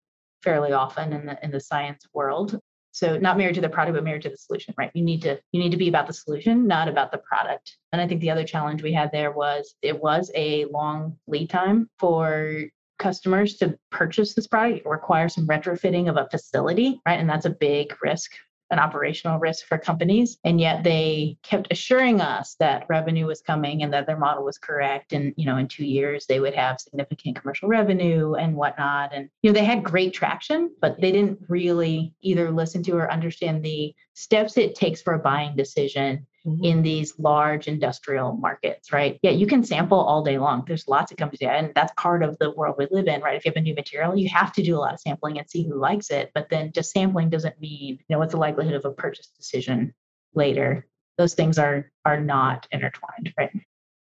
fairly 0.44 0.72
often 0.72 1.13
in 1.13 1.26
the 1.26 1.44
in 1.44 1.52
the 1.52 1.60
science 1.60 2.08
world. 2.13 2.60
So 2.91 3.17
not 3.17 3.38
married 3.38 3.56
to 3.56 3.62
the 3.62 3.69
product, 3.69 3.95
but 3.95 4.04
married 4.04 4.23
to 4.23 4.30
the 4.30 4.38
solution, 4.38 4.73
right? 4.77 4.91
You 4.93 5.04
need 5.04 5.21
to 5.23 5.39
you 5.51 5.62
need 5.62 5.71
to 5.71 5.77
be 5.77 5.89
about 5.89 6.08
the 6.08 6.13
solution, 6.13 6.67
not 6.67 6.88
about 6.88 7.12
the 7.12 7.19
product. 7.19 7.77
And 7.91 8.01
I 8.01 8.08
think 8.08 8.21
the 8.21 8.32
other 8.32 8.43
challenge 8.43 8.84
we 8.84 8.93
had 8.93 9.12
there 9.12 9.32
was 9.32 9.75
it 9.82 10.01
was 10.01 10.32
a 10.36 10.65
long 10.65 11.17
lead 11.27 11.49
time 11.49 11.89
for 11.99 12.65
customers 12.99 13.58
to 13.58 13.77
purchase 13.89 14.36
this 14.36 14.47
product. 14.47 14.86
It 14.86 14.89
requires 14.89 15.34
some 15.34 15.47
retrofitting 15.47 16.08
of 16.08 16.17
a 16.17 16.30
facility, 16.30 17.01
right? 17.06 17.19
And 17.19 17.30
that's 17.30 17.45
a 17.45 17.49
big 17.49 17.95
risk 18.04 18.32
an 18.71 18.79
operational 18.79 19.38
risk 19.38 19.65
for 19.65 19.77
companies 19.77 20.38
and 20.43 20.60
yet 20.60 20.84
they 20.84 21.38
kept 21.43 21.67
assuring 21.71 22.21
us 22.21 22.55
that 22.60 22.86
revenue 22.89 23.27
was 23.27 23.41
coming 23.41 23.84
and 23.84 23.93
that 23.93 24.07
their 24.07 24.17
model 24.17 24.43
was 24.43 24.57
correct. 24.57 25.13
And 25.13 25.34
you 25.38 25.45
know 25.45 25.57
in 25.57 25.67
two 25.67 25.86
years 25.86 26.25
they 26.25 26.39
would 26.39 26.55
have 26.55 26.79
significant 26.79 27.39
commercial 27.39 27.67
revenue 27.67 28.34
and 28.36 28.55
whatnot. 28.55 29.12
And 29.13 29.29
you 29.41 29.49
know 29.49 29.53
they 29.53 29.65
had 29.65 29.84
great 29.84 30.13
traction 30.13 30.71
but 30.81 30.99
they 30.99 31.12
didn't 31.12 31.39
really 31.47 32.13
either 32.21 32.51
listen 32.51 32.81
to 32.84 32.93
or 32.93 33.12
understand 33.12 33.63
the 33.63 33.93
steps 34.13 34.57
it 34.57 34.75
takes 34.75 35.01
for 35.01 35.13
a 35.13 35.19
buying 35.19 35.55
decision 35.55 36.25
Mhm. 36.45 36.65
in 36.65 36.82
these 36.82 37.19
large 37.19 37.67
industrial 37.67 38.34
markets, 38.34 38.91
right? 38.91 39.19
Yeah, 39.21 39.32
you 39.32 39.45
can 39.45 39.63
sample 39.63 39.99
all 39.99 40.23
day 40.23 40.39
long. 40.39 40.63
There's 40.67 40.88
lots 40.88 41.12
of 41.12 41.17
companies, 41.17 41.41
and 41.43 41.71
that's 41.75 41.93
part 41.97 42.23
of 42.23 42.38
the 42.39 42.49
world 42.51 42.75
we 42.80 42.88
live 42.89 43.08
in, 43.08 43.21
right? 43.21 43.36
If 43.38 43.45
you 43.45 43.51
have 43.51 43.58
a 43.58 43.62
new 43.62 43.75
material, 43.75 44.17
you 44.17 44.27
have 44.30 44.51
to 44.54 44.63
do 44.63 44.75
a 44.75 44.80
lot 44.80 44.93
of 44.93 44.99
sampling 44.99 45.38
and 45.38 45.47
see 45.49 45.63
who 45.63 45.75
likes 45.75 46.10
it. 46.10 46.32
But 46.34 46.49
then 46.49 46.71
just 46.71 46.91
sampling 46.91 47.30
doesn't 47.30 47.60
mean, 47.62 47.97
you 47.99 48.06
know, 48.10 48.19
what's 48.19 48.32
the 48.34 48.39
likelihood 48.39 48.73
of 48.75 48.86
a 48.86 48.91
purchase 48.91 49.27
decision 49.38 49.93
later? 50.34 50.88
Those 51.17 51.36
things 51.36 51.60
are 51.60 51.91
are 52.06 52.19
not 52.19 52.67
intertwined, 52.71 53.34
right? 53.38 53.51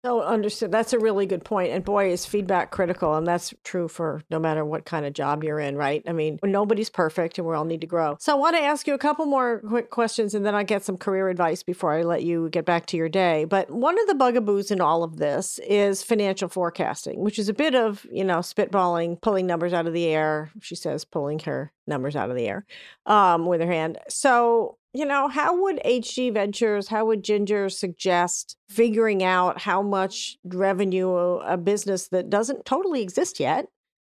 Oh, 0.06 0.20
understood. 0.20 0.70
That's 0.70 0.92
a 0.92 0.98
really 0.98 1.24
good 1.24 1.44
point. 1.44 1.72
And 1.72 1.82
boy, 1.82 2.12
is 2.12 2.26
feedback 2.26 2.70
critical. 2.70 3.14
And 3.14 3.26
that's 3.26 3.54
true 3.64 3.88
for 3.88 4.22
no 4.28 4.38
matter 4.38 4.62
what 4.62 4.84
kind 4.84 5.06
of 5.06 5.14
job 5.14 5.42
you're 5.42 5.58
in, 5.58 5.76
right? 5.76 6.02
I 6.06 6.12
mean, 6.12 6.38
nobody's 6.44 6.90
perfect 6.90 7.38
and 7.38 7.46
we 7.46 7.54
all 7.54 7.64
need 7.64 7.80
to 7.80 7.86
grow. 7.86 8.18
So 8.20 8.32
I 8.32 8.38
want 8.38 8.54
to 8.54 8.62
ask 8.62 8.86
you 8.86 8.92
a 8.92 8.98
couple 8.98 9.24
more 9.24 9.60
quick 9.60 9.88
questions 9.88 10.34
and 10.34 10.44
then 10.44 10.54
I 10.54 10.62
get 10.62 10.84
some 10.84 10.98
career 10.98 11.30
advice 11.30 11.62
before 11.62 11.94
I 11.94 12.02
let 12.02 12.22
you 12.22 12.50
get 12.50 12.66
back 12.66 12.84
to 12.86 12.98
your 12.98 13.08
day. 13.08 13.46
But 13.46 13.70
one 13.70 13.98
of 13.98 14.06
the 14.06 14.14
bugaboos 14.14 14.70
in 14.70 14.82
all 14.82 15.04
of 15.04 15.16
this 15.16 15.58
is 15.66 16.02
financial 16.02 16.50
forecasting, 16.50 17.20
which 17.20 17.38
is 17.38 17.48
a 17.48 17.54
bit 17.54 17.74
of, 17.74 18.06
you 18.12 18.24
know, 18.24 18.40
spitballing, 18.40 19.18
pulling 19.22 19.46
numbers 19.46 19.72
out 19.72 19.86
of 19.86 19.94
the 19.94 20.04
air. 20.04 20.50
She 20.60 20.74
says 20.74 21.06
pulling 21.06 21.38
her 21.40 21.72
numbers 21.86 22.14
out 22.14 22.28
of 22.28 22.36
the 22.36 22.46
air 22.46 22.66
um, 23.06 23.46
with 23.46 23.62
her 23.62 23.72
hand. 23.72 23.98
So 24.10 24.76
you 24.94 25.04
know, 25.04 25.26
how 25.26 25.60
would 25.60 25.80
HG 25.84 26.32
Ventures, 26.32 26.86
how 26.86 27.04
would 27.06 27.24
Ginger 27.24 27.68
suggest 27.68 28.56
figuring 28.68 29.24
out 29.24 29.60
how 29.60 29.82
much 29.82 30.36
revenue 30.44 31.12
a 31.12 31.56
business 31.56 32.08
that 32.08 32.30
doesn't 32.30 32.64
totally 32.64 33.02
exist 33.02 33.40
yet, 33.40 33.66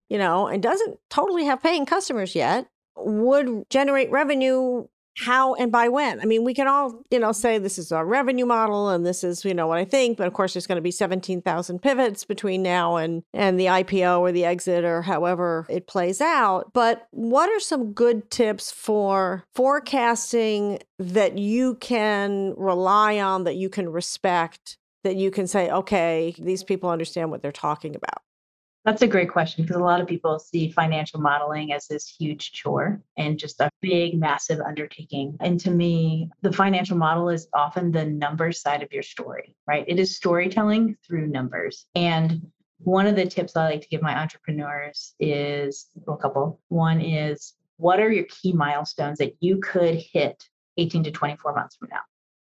you 0.09 0.17
know, 0.17 0.47
and 0.47 0.61
doesn't 0.61 0.99
totally 1.09 1.45
have 1.45 1.63
paying 1.63 1.85
customers 1.85 2.35
yet 2.35 2.67
would 2.97 3.63
generate 3.69 4.11
revenue 4.11 4.85
how 5.17 5.53
and 5.55 5.71
by 5.71 5.87
when. 5.87 6.19
I 6.19 6.25
mean 6.25 6.43
we 6.43 6.53
can 6.53 6.67
all 6.67 7.03
you 7.09 7.19
know 7.19 7.31
say 7.31 7.57
this 7.57 7.77
is 7.77 7.91
our 7.91 8.05
revenue 8.05 8.45
model 8.45 8.89
and 8.89 9.05
this 9.05 9.23
is 9.23 9.45
you 9.45 9.53
know 9.53 9.67
what 9.67 9.77
i 9.77 9.85
think 9.85 10.17
but 10.17 10.27
of 10.27 10.33
course 10.33 10.53
there's 10.53 10.67
going 10.67 10.77
to 10.77 10.81
be 10.81 10.91
17,000 10.91 11.79
pivots 11.81 12.25
between 12.25 12.61
now 12.61 12.97
and 12.97 13.23
and 13.33 13.59
the 13.59 13.65
ipo 13.65 14.19
or 14.19 14.31
the 14.31 14.45
exit 14.45 14.83
or 14.83 15.01
however 15.01 15.65
it 15.69 15.87
plays 15.87 16.21
out. 16.21 16.71
But 16.73 17.07
what 17.11 17.49
are 17.49 17.59
some 17.59 17.93
good 17.93 18.29
tips 18.29 18.71
for 18.71 19.45
forecasting 19.53 20.79
that 20.99 21.37
you 21.37 21.75
can 21.75 22.53
rely 22.57 23.19
on 23.19 23.43
that 23.45 23.55
you 23.55 23.69
can 23.69 23.89
respect 23.89 24.77
that 25.03 25.15
you 25.15 25.31
can 25.31 25.47
say 25.47 25.69
okay 25.69 26.35
these 26.39 26.63
people 26.63 26.89
understand 26.89 27.31
what 27.31 27.41
they're 27.41 27.51
talking 27.51 27.95
about 27.95 28.24
That's 28.85 29.01
a 29.01 29.07
great 29.07 29.31
question 29.31 29.63
because 29.63 29.77
a 29.77 29.83
lot 29.83 29.99
of 29.99 30.05
people 30.05 30.37
see 30.37 30.71
financial 30.71 31.19
modeling 31.19 31.73
as 31.73 31.87
this 31.87 32.07
huge 32.07 32.51
chore 32.51 33.01
and 33.17 33.39
just 33.39 33.59
a 33.59 33.71
big, 33.81 34.19
massive 34.19 34.59
undertaking. 34.59 35.35
And 35.39 35.59
to 35.61 35.71
me, 35.71 36.29
the 36.43 36.53
financial 36.53 36.95
model 36.95 37.29
is 37.29 37.47
often 37.51 37.91
the 37.91 38.05
numbers 38.05 38.61
side 38.61 38.83
of 38.83 38.93
your 38.93 39.01
story, 39.01 39.55
right? 39.67 39.85
It 39.87 39.97
is 39.97 40.15
storytelling 40.15 40.97
through 41.05 41.27
numbers. 41.27 41.87
And 41.95 42.51
one 42.77 43.07
of 43.07 43.15
the 43.15 43.25
tips 43.25 43.55
I 43.55 43.65
like 43.65 43.81
to 43.81 43.87
give 43.87 44.03
my 44.03 44.15
entrepreneurs 44.15 45.15
is 45.19 45.87
well, 45.95 46.17
a 46.17 46.21
couple. 46.21 46.61
One 46.67 47.01
is 47.01 47.53
what 47.77 47.99
are 47.99 48.11
your 48.11 48.25
key 48.25 48.53
milestones 48.53 49.17
that 49.17 49.35
you 49.39 49.57
could 49.57 49.95
hit 49.95 50.47
18 50.77 51.05
to 51.05 51.11
24 51.11 51.55
months 51.55 51.75
from 51.75 51.89
now? 51.89 52.01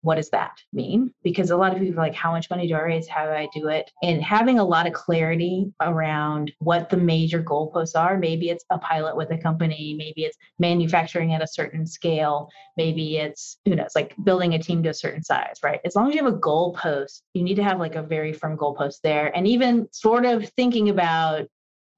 What 0.06 0.16
does 0.16 0.30
that 0.30 0.52
mean? 0.72 1.12
Because 1.24 1.50
a 1.50 1.58
lot 1.58 1.74
of 1.74 1.80
people 1.80 2.00
are 2.00 2.04
like, 2.04 2.14
how 2.14 2.32
much 2.32 2.52
money 2.52 2.68
do 2.68 2.76
I 2.76 2.82
raise? 2.82 3.08
How 3.08 3.26
do 3.26 3.32
I 3.32 3.48
do 3.56 3.70
it? 3.70 3.90
And 4.04 4.24
having 4.24 4.60
a 4.60 4.64
lot 4.64 4.86
of 4.86 4.94
clarity 4.94 5.74
around 5.82 6.52
what 6.60 6.92
the 6.92 6.98
major 6.98 7.42
goalposts 7.42 8.00
are. 8.00 8.16
Maybe 8.16 8.50
it's 8.50 8.64
a 8.70 8.78
pilot 8.78 9.18
with 9.18 9.32
a 9.32 9.38
company, 9.40 9.96
maybe 9.98 10.24
it's 10.24 10.38
manufacturing 10.60 11.34
at 11.34 11.42
a 11.42 11.48
certain 11.48 11.88
scale, 11.88 12.50
maybe 12.78 13.18
it's, 13.18 13.58
who 13.66 13.76
knows, 13.76 13.96
like 13.96 14.14
building 14.24 14.54
a 14.54 14.60
team 14.60 14.84
to 14.84 14.90
a 14.90 14.94
certain 14.94 15.24
size, 15.24 15.56
right? 15.64 15.80
As 15.84 15.96
long 15.96 16.10
as 16.10 16.16
you 16.16 16.24
have 16.24 16.32
a 16.32 16.38
goalpost, 16.38 17.22
you 17.34 17.42
need 17.42 17.56
to 17.56 17.64
have 17.64 17.80
like 17.80 17.96
a 17.96 18.04
very 18.04 18.32
firm 18.32 18.56
goalpost 18.58 19.02
there. 19.04 19.36
And 19.36 19.48
even 19.48 19.88
sort 19.92 20.26
of 20.26 20.48
thinking 20.50 20.90
about 20.90 21.48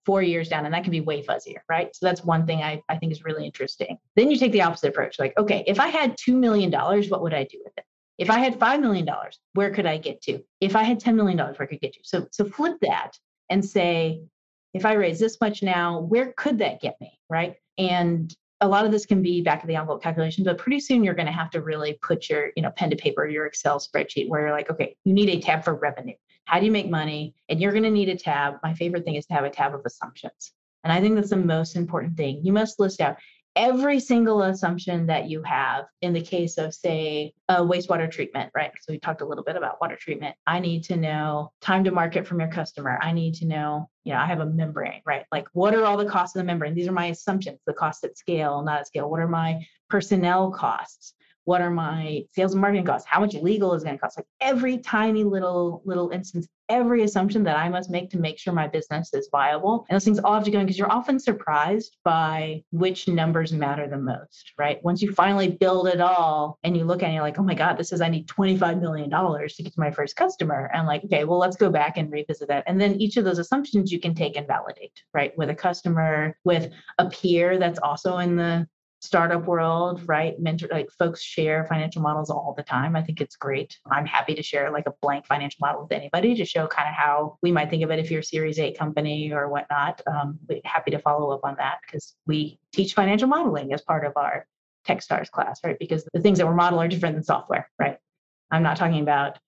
four 0.08 0.22
years 0.22 0.48
down, 0.48 0.63
and 0.63 0.74
that 0.74 0.84
can 0.84 0.91
be 0.91 1.02
way 1.02 1.22
fuzzier, 1.22 1.60
right? 1.70 1.93
So 1.93 2.06
that's 2.06 2.24
one 2.24 2.48
thing 2.48 2.63
I, 2.63 2.82
I 2.88 2.98
think 2.98 3.12
is 3.12 3.26
really 3.26 3.46
interesting. 3.46 3.98
Then 4.15 4.32
you 4.32 4.38
take 4.38 4.54
the 4.54 4.62
opposite 4.62 4.88
approach, 4.88 5.20
like, 5.20 5.38
okay, 5.38 5.65
if 5.67 5.82
I 5.82 5.89
had 5.89 6.17
$2 6.17 6.34
million, 6.34 6.72
what 6.72 7.22
would 7.22 7.34
I 7.34 7.43
do 7.43 7.60
with 7.62 7.74
it? 7.78 7.84
If 8.18 8.30
I 8.30 8.40
had 8.40 8.60
$5 8.60 8.82
million, 8.82 9.08
where 9.54 9.72
could 9.72 9.86
I 9.86 9.98
get 9.98 10.22
to? 10.24 10.42
If 10.60 10.76
I 10.76 10.84
had 10.84 11.00
$10 11.00 11.16
million, 11.16 11.38
where 11.38 11.68
could 11.68 11.76
I 11.76 11.78
get 11.78 11.94
to? 11.94 12.00
So, 12.04 12.28
so 12.32 12.46
flip 12.46 12.78
that 12.82 13.12
and 13.50 13.64
say, 13.64 14.22
if 14.74 14.86
I 14.86 14.94
raise 14.94 15.20
this 15.20 15.40
much 15.40 15.64
now, 15.64 16.02
where 16.02 16.34
could 16.36 16.60
that 16.60 16.82
get 16.82 17.00
me? 17.00 17.20
Right. 17.30 17.56
And 17.78 18.34
a 18.60 18.68
lot 18.68 18.86
of 18.86 18.92
this 18.92 19.06
can 19.06 19.22
be 19.22 19.42
back 19.42 19.62
of 19.62 19.68
the 19.68 19.76
envelope 19.76 20.02
calculation, 20.02 20.44
but 20.44 20.58
pretty 20.58 20.80
soon 20.80 21.04
you're 21.04 21.14
going 21.14 21.28
to 21.28 21.32
have 21.32 21.52
to 21.52 21.62
really 21.62 21.98
put 22.02 22.28
your, 22.30 22.52
you 22.56 22.64
know, 22.64 22.72
pen 22.72 22.90
to 22.90 22.96
paper, 22.96 23.28
your 23.28 23.46
Excel 23.46 23.80
spreadsheet 23.80 24.30
where 24.30 24.42
you're 24.42 24.52
like, 24.52 24.72
okay, 24.72 24.96
you 25.04 25.14
need 25.14 25.30
a 25.30 25.40
tab 25.40 25.64
for 25.64 25.76
revenue. 25.76 26.16
How 26.46 26.60
do 26.60 26.66
you 26.66 26.72
make 26.72 26.90
money? 26.90 27.36
And 27.50 27.62
you're 27.62 27.72
going 27.72 27.84
to 27.84 27.92
need 27.92 28.10
a 28.10 28.16
tab. 28.16 28.56
My 28.64 28.74
favorite 28.74 29.06
thing 29.06 29.16
is 29.16 29.26
to 29.28 29.34
have 29.34 29.44
a 29.44 29.50
tab 29.50 29.76
of 29.76 29.82
assumptions. 29.86 30.54
And 30.84 30.92
I 30.92 31.02
think 31.02 31.16
that's 31.16 31.30
the 31.30 31.36
most 31.36 31.76
important 31.76 32.18
thing. 32.18 32.40
You 32.44 32.54
must 32.54 32.80
list 32.80 33.02
out 33.02 33.18
every 33.56 34.00
single 34.00 34.44
assumption 34.44 35.08
that 35.08 35.30
you 35.30 35.42
have 35.44 35.86
in 36.02 36.14
the 36.14 36.22
case 36.22 36.58
of, 36.58 36.74
say, 36.74 37.34
a 37.50 37.56
wastewater 37.64 38.10
treatment, 38.10 38.52
right? 38.56 38.72
So 38.82 38.94
we 38.94 39.00
talked 39.00 39.22
a 39.22 39.26
little 39.26 39.44
bit 39.44 39.56
about 39.56 39.82
water 39.82 39.98
treatment. 40.00 40.36
I 40.46 40.60
need 40.60 40.84
to 40.86 40.96
know 40.96 41.52
time 41.62 41.84
to 41.86 41.92
market 41.92 42.28
from 42.28 42.40
your 42.40 42.50
customer. 42.50 43.00
I 43.02 43.12
need 43.12 43.36
to 43.36 43.46
know, 43.46 43.90
you 44.04 44.14
know, 44.14 44.20
I 44.20 44.26
have 44.26 44.40
a 44.40 44.46
membrane, 44.46 45.02
right? 45.06 45.26
Like, 45.32 45.48
what 45.54 45.74
are 45.74 45.86
all 45.86 45.98
the 45.98 46.06
costs 46.10 46.36
of 46.36 46.42
the 46.42 46.46
membrane? 46.46 46.76
These 46.76 46.88
are 46.88 46.94
my 46.94 47.08
assumptions, 47.08 47.60
the 47.66 47.74
cost 47.74 48.04
at 48.04 48.18
scale, 48.18 48.62
not 48.64 48.82
at 48.82 48.88
scale. 48.88 49.10
What 49.10 49.22
are 49.22 49.28
my 49.28 49.66
personnel 49.90 50.52
costs? 50.52 51.14
what 51.48 51.62
are 51.62 51.72
my 51.72 52.26
sales 52.36 52.52
and 52.52 52.60
marketing 52.60 52.84
costs 52.84 53.08
how 53.10 53.22
much 53.22 53.34
legal 53.36 53.74
is 53.74 53.82
going 53.82 53.96
to 53.96 54.02
cost 54.02 54.18
like 54.18 54.28
every 54.42 54.80
tiny 54.80 55.24
little 55.24 55.82
little 55.86 56.10
instance 56.10 56.46
every 56.70 57.04
assumption 57.04 57.44
that 57.44 57.58
i 57.58 57.70
must 57.70 57.90
make 57.90 58.10
to 58.10 58.18
make 58.18 58.38
sure 58.38 58.54
my 58.54 58.68
business 58.68 59.14
is 59.14 59.30
viable. 59.32 59.86
And 59.90 59.96
those 59.96 60.06
things 60.06 60.20
all 60.20 60.34
have 60.34 60.44
to 60.44 60.52
go 60.52 60.60
in 60.60 60.66
because 60.66 60.78
you're 60.78 60.92
often 60.92 61.20
surprised 61.20 61.98
by 62.04 62.64
which 62.72 63.08
numbers 63.08 63.54
matter 63.54 63.88
the 63.88 63.98
most 63.98 64.54
right? 64.58 64.84
Once 64.84 65.02
you 65.02 65.12
finally 65.14 65.50
build 65.50 65.88
it 65.88 66.02
all 66.02 66.60
and 66.64 66.76
you 66.76 66.84
look 66.84 67.04
at 67.04 67.10
it 67.10 67.14
you're 67.14 67.24
like 67.24 67.40
oh 67.40 67.44
my 67.44 67.54
god 67.54 67.78
this 67.78 67.92
is 67.92 68.02
i 68.02 68.10
need 68.10 68.28
25 68.28 68.82
million 68.82 69.10
dollars 69.10 69.56
to 69.56 69.64
get 69.64 69.74
to 69.74 69.80
my 69.80 69.92
first 69.92 70.16
customer. 70.16 70.70
And 70.74 70.88
like 70.88 71.04
okay 71.06 71.24
well 71.24 71.40
let's 71.40 71.58
go 71.58 71.70
back 71.70 71.98
and 71.98 72.12
revisit 72.12 72.48
that. 72.50 72.64
And 72.68 72.80
then 72.80 73.00
each 73.02 73.18
of 73.18 73.26
those 73.26 73.40
assumptions 73.40 73.92
you 73.92 74.00
can 74.00 74.14
take 74.14 74.38
and 74.38 74.48
validate 74.48 75.04
right? 75.14 75.38
With 75.38 75.50
a 75.50 75.56
customer 75.56 76.38
with 76.44 76.72
a 76.98 77.10
peer 77.10 77.58
that's 77.58 77.80
also 77.80 78.18
in 78.18 78.36
the 78.36 78.68
startup 79.08 79.46
world, 79.46 80.02
right? 80.06 80.39
Mentor 80.39 80.67
like 80.72 80.89
folks 80.91 81.22
share 81.24 81.65
financial 81.65 82.02
models 82.02 82.30
all 82.30 82.54
the 82.56 82.63
time. 82.63 82.96
I 82.96 83.02
think 83.02 83.22
it's 83.22 83.36
great. 83.36 83.78
I'm 83.89 84.06
happy 84.06 84.36
to 84.36 84.43
share 84.43 84.70
like 84.72 84.86
a 84.86 84.93
blank 85.02 85.26
financial 85.26 85.58
model 85.62 85.84
with 85.84 85.91
anybody 85.91 86.36
to 86.36 86.46
show 86.46 86.67
kind 86.67 86.88
of 86.88 86.93
how 86.93 87.38
we 87.41 87.52
might 87.52 87.70
think 87.70 87.84
of 87.84 87.91
it 87.91 88.00
if 88.00 88.12
you're 88.12 88.20
a 88.20 88.24
Series 88.24 88.60
A 88.60 88.74
company 88.74 89.32
or 89.32 89.50
whatnot. 89.50 90.02
Um, 90.06 90.39
happy 90.65 90.91
to 90.91 91.00
follow 91.00 91.32
up 91.32 91.41
on 91.43 91.56
that 91.58 91.78
because 91.86 92.15
we 92.28 92.60
teach 92.74 92.93
financial 92.93 93.28
modeling 93.28 93.74
as 93.74 93.82
part 93.82 94.06
of 94.06 94.13
our 94.15 94.46
TechStars 94.88 95.32
class, 95.32 95.60
right? 95.63 95.80
Because 95.80 96.08
the 96.13 96.22
things 96.22 96.38
that 96.38 96.48
we 96.48 96.54
model 96.54 96.80
are 96.80 96.88
different 96.88 97.15
than 97.15 97.24
software, 97.24 97.70
right? 97.80 97.98
I'm 98.52 98.63
not 98.63 98.78
talking 98.78 99.02
about 99.02 99.39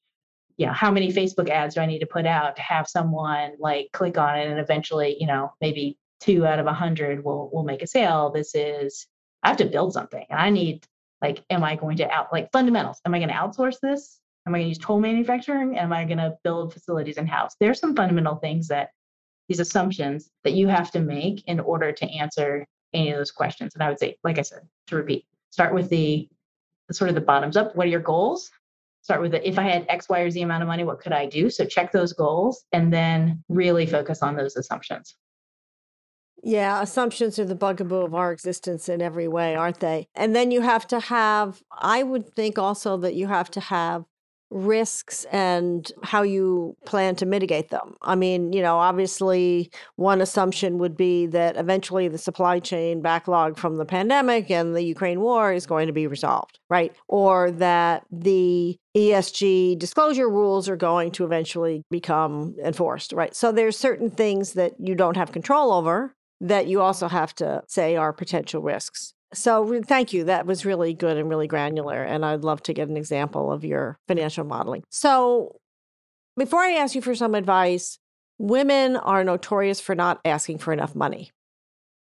you 0.57 0.65
know 0.65 0.73
how 0.73 0.91
many 0.91 1.11
facebook 1.13 1.49
ads 1.49 1.75
do 1.75 1.81
i 1.81 1.85
need 1.85 1.99
to 1.99 2.05
put 2.05 2.25
out 2.25 2.57
to 2.57 2.61
have 2.61 2.85
someone 2.85 3.53
like 3.59 3.87
click 3.93 4.17
on 4.17 4.37
it 4.37 4.47
and 4.49 4.59
eventually 4.59 5.15
you 5.17 5.25
know 5.25 5.53
maybe 5.61 5.97
two 6.19 6.45
out 6.45 6.59
of 6.59 6.67
a 6.67 6.73
hundred 6.73 7.23
will 7.23 7.49
will 7.51 7.63
make 7.63 7.81
a 7.81 7.87
sale 7.87 8.29
this 8.29 8.53
is 8.53 9.07
I 9.43 9.49
have 9.49 9.57
to 9.57 9.65
build 9.65 9.93
something 9.93 10.25
and 10.29 10.39
I 10.39 10.49
need 10.49 10.85
like, 11.21 11.43
am 11.49 11.63
I 11.63 11.75
going 11.75 11.97
to 11.97 12.09
out 12.09 12.31
like 12.31 12.51
fundamentals? 12.51 13.01
Am 13.05 13.13
I 13.13 13.19
going 13.19 13.29
to 13.29 13.35
outsource 13.35 13.79
this? 13.81 14.19
Am 14.47 14.55
I 14.55 14.59
going 14.59 14.65
to 14.65 14.69
use 14.69 14.77
toll 14.77 14.99
manufacturing? 14.99 15.77
Am 15.77 15.91
I 15.91 16.05
going 16.05 16.17
to 16.17 16.37
build 16.43 16.73
facilities 16.73 17.17
in 17.17 17.27
house? 17.27 17.55
There's 17.59 17.79
some 17.79 17.95
fundamental 17.95 18.35
things 18.35 18.67
that 18.69 18.89
these 19.47 19.59
assumptions 19.59 20.29
that 20.43 20.53
you 20.53 20.67
have 20.67 20.91
to 20.91 20.99
make 20.99 21.43
in 21.47 21.59
order 21.59 21.91
to 21.91 22.05
answer 22.09 22.65
any 22.93 23.11
of 23.11 23.17
those 23.17 23.31
questions. 23.31 23.73
And 23.73 23.83
I 23.83 23.89
would 23.89 23.99
say, 23.99 24.17
like 24.23 24.39
I 24.39 24.43
said, 24.43 24.61
to 24.87 24.95
repeat, 24.95 25.25
start 25.49 25.73
with 25.73 25.89
the, 25.89 26.29
the 26.87 26.93
sort 26.93 27.09
of 27.09 27.15
the 27.15 27.21
bottoms 27.21 27.57
up. 27.57 27.75
What 27.75 27.87
are 27.87 27.89
your 27.89 27.99
goals? 27.99 28.49
Start 29.01 29.21
with 29.21 29.31
the, 29.31 29.47
if 29.47 29.57
I 29.57 29.63
had 29.63 29.85
X, 29.89 30.07
Y, 30.09 30.19
or 30.19 30.29
Z 30.29 30.41
amount 30.41 30.61
of 30.61 30.67
money, 30.67 30.83
what 30.83 30.99
could 30.99 31.13
I 31.13 31.25
do? 31.25 31.49
So 31.49 31.65
check 31.65 31.91
those 31.91 32.13
goals 32.13 32.65
and 32.71 32.93
then 32.93 33.43
really 33.49 33.85
focus 33.85 34.21
on 34.21 34.35
those 34.35 34.55
assumptions. 34.55 35.15
Yeah, 36.43 36.81
assumptions 36.81 37.37
are 37.39 37.45
the 37.45 37.55
bugaboo 37.55 38.01
of 38.01 38.15
our 38.15 38.31
existence 38.31 38.87
in 38.87 39.01
every 39.01 39.27
way, 39.27 39.55
aren't 39.55 39.79
they? 39.79 40.07
And 40.15 40.35
then 40.35 40.51
you 40.51 40.61
have 40.61 40.87
to 40.87 40.99
have, 40.99 41.61
I 41.71 42.03
would 42.03 42.33
think 42.33 42.57
also 42.57 42.97
that 42.97 43.15
you 43.15 43.27
have 43.27 43.51
to 43.51 43.59
have 43.59 44.05
risks 44.51 45.25
and 45.25 45.91
how 46.01 46.23
you 46.23 46.75
plan 46.85 47.15
to 47.15 47.25
mitigate 47.25 47.69
them. 47.69 47.95
I 48.01 48.15
mean, 48.15 48.51
you 48.51 48.61
know, 48.61 48.77
obviously, 48.77 49.71
one 49.95 50.21
assumption 50.21 50.77
would 50.79 50.97
be 50.97 51.27
that 51.27 51.55
eventually 51.57 52.07
the 52.07 52.17
supply 52.17 52.59
chain 52.59 53.01
backlog 53.01 53.57
from 53.57 53.77
the 53.77 53.85
pandemic 53.85 54.49
and 54.49 54.75
the 54.75 54.81
Ukraine 54.81 55.21
war 55.21 55.53
is 55.53 55.67
going 55.67 55.87
to 55.87 55.93
be 55.93 56.07
resolved, 56.07 56.59
right? 56.69 56.95
Or 57.07 57.51
that 57.51 58.05
the 58.11 58.77
ESG 58.97 59.77
disclosure 59.77 60.29
rules 60.29 60.67
are 60.67 60.77
going 60.77 61.11
to 61.11 61.25
eventually 61.25 61.83
become 61.91 62.55
enforced, 62.63 63.13
right? 63.13 63.35
So 63.35 63.51
there's 63.51 63.77
certain 63.77 64.09
things 64.09 64.53
that 64.53 64.73
you 64.79 64.95
don't 64.95 65.17
have 65.17 65.31
control 65.31 65.71
over 65.71 66.15
that 66.41 66.67
you 66.67 66.81
also 66.81 67.07
have 67.07 67.33
to 67.35 67.63
say 67.67 67.95
are 67.95 68.13
potential 68.13 68.61
risks. 68.61 69.13
So 69.33 69.81
thank 69.83 70.11
you. 70.13 70.23
That 70.23 70.45
was 70.45 70.65
really 70.65 70.93
good 70.93 71.17
and 71.17 71.29
really 71.29 71.47
granular. 71.47 72.03
And 72.03 72.25
I'd 72.25 72.43
love 72.43 72.63
to 72.63 72.73
get 72.73 72.89
an 72.89 72.97
example 72.97 73.51
of 73.51 73.63
your 73.63 73.99
financial 74.07 74.43
modeling. 74.43 74.83
So 74.89 75.59
before 76.35 76.61
I 76.61 76.71
ask 76.71 76.95
you 76.95 77.01
for 77.01 77.13
some 77.13 77.35
advice, 77.35 77.99
women 78.37 78.95
are 78.95 79.23
notorious 79.23 79.79
for 79.79 79.93
not 79.93 80.19
asking 80.25 80.59
for 80.59 80.73
enough 80.73 80.95
money. 80.95 81.31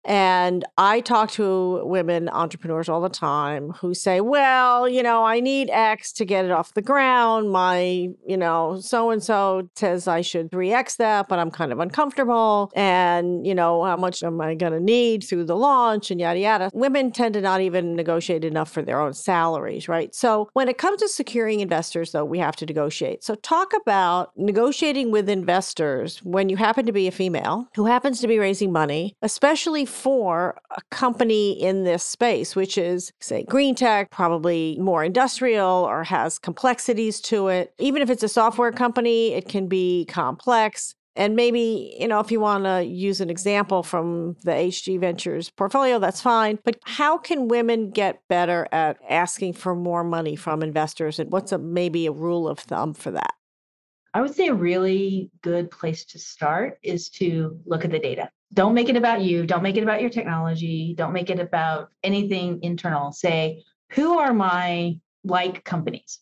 And 0.05 0.63
I 0.77 1.01
talk 1.01 1.31
to 1.31 1.85
women 1.85 2.29
entrepreneurs 2.29 2.87
all 2.87 3.01
the 3.01 3.09
time 3.09 3.71
who 3.71 3.93
say, 3.93 4.21
well, 4.21 4.87
you 4.87 5.03
know, 5.03 5.25
I 5.25 5.39
need 5.41 5.69
X 5.69 6.13
to 6.13 6.25
get 6.25 6.45
it 6.45 6.51
off 6.51 6.73
the 6.73 6.81
ground. 6.81 7.51
My, 7.51 8.09
you 8.25 8.37
know, 8.37 8.79
so 8.79 9.09
and 9.09 9.21
so 9.21 9.69
says 9.75 10.07
I 10.07 10.21
should 10.21 10.49
3X 10.49 10.97
that, 10.97 11.27
but 11.27 11.39
I'm 11.39 11.51
kind 11.51 11.73
of 11.73 11.79
uncomfortable. 11.79 12.71
And, 12.75 13.45
you 13.45 13.53
know, 13.53 13.83
how 13.83 13.97
much 13.97 14.23
am 14.23 14.39
I 14.39 14.55
going 14.55 14.73
to 14.73 14.79
need 14.79 15.23
through 15.23 15.45
the 15.45 15.57
launch 15.57 16.09
and 16.09 16.21
yada, 16.21 16.39
yada. 16.39 16.71
Women 16.73 17.11
tend 17.11 17.33
to 17.33 17.41
not 17.41 17.61
even 17.61 17.95
negotiate 17.95 18.45
enough 18.45 18.71
for 18.71 18.81
their 18.81 19.01
own 19.01 19.13
salaries, 19.13 19.89
right? 19.89 20.15
So 20.15 20.49
when 20.53 20.69
it 20.69 20.77
comes 20.77 21.01
to 21.01 21.09
securing 21.09 21.59
investors, 21.59 22.11
though, 22.11 22.25
we 22.25 22.39
have 22.39 22.55
to 22.57 22.65
negotiate. 22.65 23.23
So 23.23 23.35
talk 23.35 23.73
about 23.73 24.31
negotiating 24.37 25.11
with 25.11 25.27
investors 25.29 26.19
when 26.23 26.49
you 26.49 26.55
happen 26.55 26.85
to 26.85 26.91
be 26.91 27.07
a 27.07 27.11
female 27.11 27.67
who 27.75 27.85
happens 27.85 28.21
to 28.21 28.27
be 28.27 28.39
raising 28.39 28.71
money, 28.71 29.15
especially 29.21 29.85
for 29.97 30.59
a 30.71 30.81
company 30.91 31.51
in 31.51 31.83
this 31.83 32.03
space, 32.03 32.55
which 32.55 32.77
is, 32.77 33.11
say, 33.19 33.43
green 33.43 33.75
tech, 33.75 34.11
probably 34.11 34.77
more 34.79 35.03
industrial 35.03 35.67
or 35.67 36.03
has 36.03 36.37
complexities 36.37 37.19
to 37.21 37.47
it. 37.47 37.73
Even 37.79 38.01
if 38.01 38.09
it's 38.09 38.23
a 38.23 38.29
software 38.29 38.71
company, 38.71 39.33
it 39.33 39.49
can 39.49 39.67
be 39.67 40.05
complex. 40.05 40.95
And 41.15 41.35
maybe, 41.35 41.97
you 41.99 42.07
know, 42.07 42.19
if 42.19 42.31
you 42.31 42.39
want 42.39 42.65
to 42.65 42.83
use 42.85 43.21
an 43.21 43.31
example 43.31 43.81
from 43.81 44.35
the 44.43 44.51
HG 44.51 44.99
Ventures 44.99 45.49
portfolio, 45.49 45.97
that's 45.97 46.21
fine. 46.21 46.59
But 46.63 46.77
how 46.85 47.17
can 47.17 47.47
women 47.47 47.89
get 47.89 48.21
better 48.27 48.67
at 48.71 48.99
asking 49.09 49.53
for 49.53 49.75
more 49.75 50.03
money 50.03 50.35
from 50.35 50.61
investors? 50.61 51.17
And 51.17 51.31
what's 51.31 51.51
a 51.51 51.57
maybe 51.57 52.05
a 52.05 52.11
rule 52.11 52.47
of 52.47 52.59
thumb 52.59 52.93
for 52.93 53.09
that? 53.11 53.33
I 54.17 54.21
would 54.21 54.33
say 54.33 54.47
a 54.47 54.53
really 54.55 55.29
good 55.43 55.69
place 55.69 56.03
to 56.05 56.17
start 56.17 56.79
is 56.81 57.09
to 57.09 57.59
look 57.67 57.85
at 57.85 57.91
the 57.91 57.99
data. 57.99 58.31
Don't 58.51 58.73
make 58.73 58.89
it 58.89 58.95
about 58.95 59.21
you 59.21 59.45
don't 59.45 59.61
make 59.61 59.77
it 59.77 59.83
about 59.83 60.01
your 60.01 60.09
technology 60.09 60.95
don't 60.97 61.13
make 61.13 61.29
it 61.29 61.39
about 61.39 61.91
anything 62.03 62.63
internal. 62.63 63.11
Say 63.11 63.63
who 63.91 64.17
are 64.17 64.33
my 64.33 64.97
like 65.23 65.63
companies? 65.63 66.17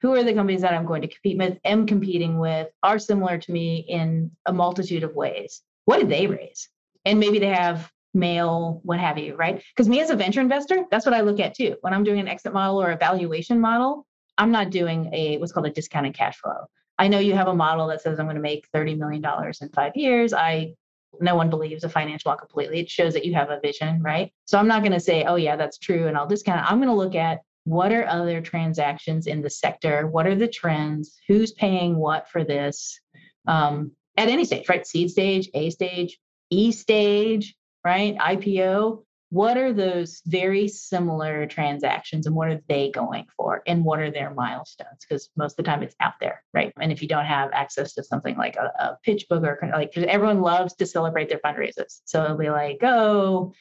Who 0.00 0.14
are 0.14 0.24
the 0.24 0.32
companies 0.32 0.62
that 0.62 0.72
i'm 0.72 0.86
going 0.86 1.02
to 1.02 1.08
compete 1.08 1.36
with 1.36 1.58
am 1.66 1.86
competing 1.86 2.38
with 2.38 2.68
are 2.82 2.98
similar 2.98 3.36
to 3.36 3.52
me 3.52 3.84
in 3.90 4.30
a 4.46 4.52
multitude 4.54 5.02
of 5.02 5.14
ways? 5.14 5.60
What 5.84 5.98
did 5.98 6.08
they 6.08 6.26
raise? 6.26 6.70
And 7.04 7.20
maybe 7.20 7.40
they 7.40 7.48
have 7.48 7.92
male 8.14 8.80
what 8.84 9.00
have 9.00 9.18
you 9.18 9.36
right? 9.36 9.62
Because 9.76 9.86
me 9.86 10.00
as 10.00 10.08
a 10.08 10.16
venture 10.16 10.40
investor 10.40 10.86
that's 10.90 11.04
what 11.04 11.14
i 11.14 11.20
look 11.20 11.40
at 11.40 11.54
too. 11.54 11.76
When 11.82 11.92
i'm 11.92 12.04
doing 12.04 12.20
an 12.20 12.28
exit 12.28 12.54
model 12.54 12.80
or 12.80 12.92
a 12.92 12.96
valuation 12.96 13.60
model 13.60 14.06
i'm 14.38 14.50
not 14.50 14.70
doing 14.70 15.12
a 15.12 15.36
what's 15.36 15.52
called 15.52 15.66
a 15.66 15.70
discounted 15.70 16.14
cash 16.14 16.38
flow 16.38 16.68
I 16.98 17.08
know 17.08 17.18
you 17.18 17.34
have 17.34 17.48
a 17.48 17.54
model 17.54 17.88
that 17.88 18.02
says 18.02 18.18
I'm 18.18 18.26
going 18.26 18.36
to 18.36 18.42
make 18.42 18.68
$30 18.72 18.98
million 18.98 19.24
in 19.60 19.68
five 19.70 19.92
years. 19.96 20.32
I 20.32 20.74
no 21.20 21.36
one 21.36 21.50
believes 21.50 21.84
a 21.84 21.88
financial 21.88 22.30
model 22.30 22.46
completely. 22.46 22.80
It 22.80 22.90
shows 22.90 23.14
that 23.14 23.24
you 23.24 23.34
have 23.34 23.50
a 23.50 23.60
vision, 23.60 24.02
right? 24.02 24.32
So 24.46 24.58
I'm 24.58 24.66
not 24.66 24.82
going 24.82 24.92
to 24.92 25.00
say, 25.00 25.24
oh, 25.24 25.36
yeah, 25.36 25.54
that's 25.54 25.78
true. 25.78 26.08
And 26.08 26.16
I'll 26.16 26.26
discount 26.26 26.60
it. 26.60 26.70
I'm 26.70 26.78
going 26.78 26.88
to 26.88 26.94
look 26.94 27.14
at 27.14 27.40
what 27.64 27.92
are 27.92 28.06
other 28.06 28.40
transactions 28.40 29.26
in 29.26 29.40
the 29.40 29.50
sector? 29.50 30.06
What 30.06 30.26
are 30.26 30.34
the 30.34 30.48
trends? 30.48 31.16
Who's 31.28 31.52
paying 31.52 31.96
what 31.96 32.28
for 32.28 32.44
this 32.44 33.00
um, 33.46 33.92
at 34.16 34.28
any 34.28 34.44
stage, 34.44 34.68
right? 34.68 34.86
Seed 34.86 35.10
stage, 35.10 35.48
A 35.54 35.70
stage, 35.70 36.18
E 36.50 36.72
stage, 36.72 37.54
right? 37.84 38.16
IPO 38.16 39.02
what 39.34 39.56
are 39.56 39.72
those 39.72 40.22
very 40.26 40.68
similar 40.68 41.44
transactions 41.46 42.26
and 42.26 42.36
what 42.36 42.48
are 42.48 42.60
they 42.68 42.92
going 42.92 43.26
for? 43.36 43.62
And 43.66 43.84
what 43.84 43.98
are 43.98 44.10
their 44.12 44.32
milestones? 44.32 45.00
Because 45.00 45.28
most 45.36 45.54
of 45.54 45.56
the 45.56 45.62
time 45.64 45.82
it's 45.82 45.96
out 45.98 46.14
there 46.20 46.44
right? 46.54 46.72
And 46.80 46.92
if 46.92 47.02
you 47.02 47.08
don't 47.08 47.24
have 47.24 47.50
access 47.52 47.94
to 47.94 48.04
something 48.04 48.36
like 48.36 48.56
a, 48.56 48.72
a 48.78 48.98
PitchBook 49.06 49.42
or 49.42 49.58
like 49.72 49.92
because 49.92 50.08
everyone 50.08 50.40
loves 50.40 50.74
to 50.76 50.86
celebrate 50.86 51.28
their 51.28 51.40
fundraisers. 51.44 52.00
So 52.04 52.24
it'll 52.24 52.38
be 52.38 52.50
like 52.50 52.78
oh 52.82 53.52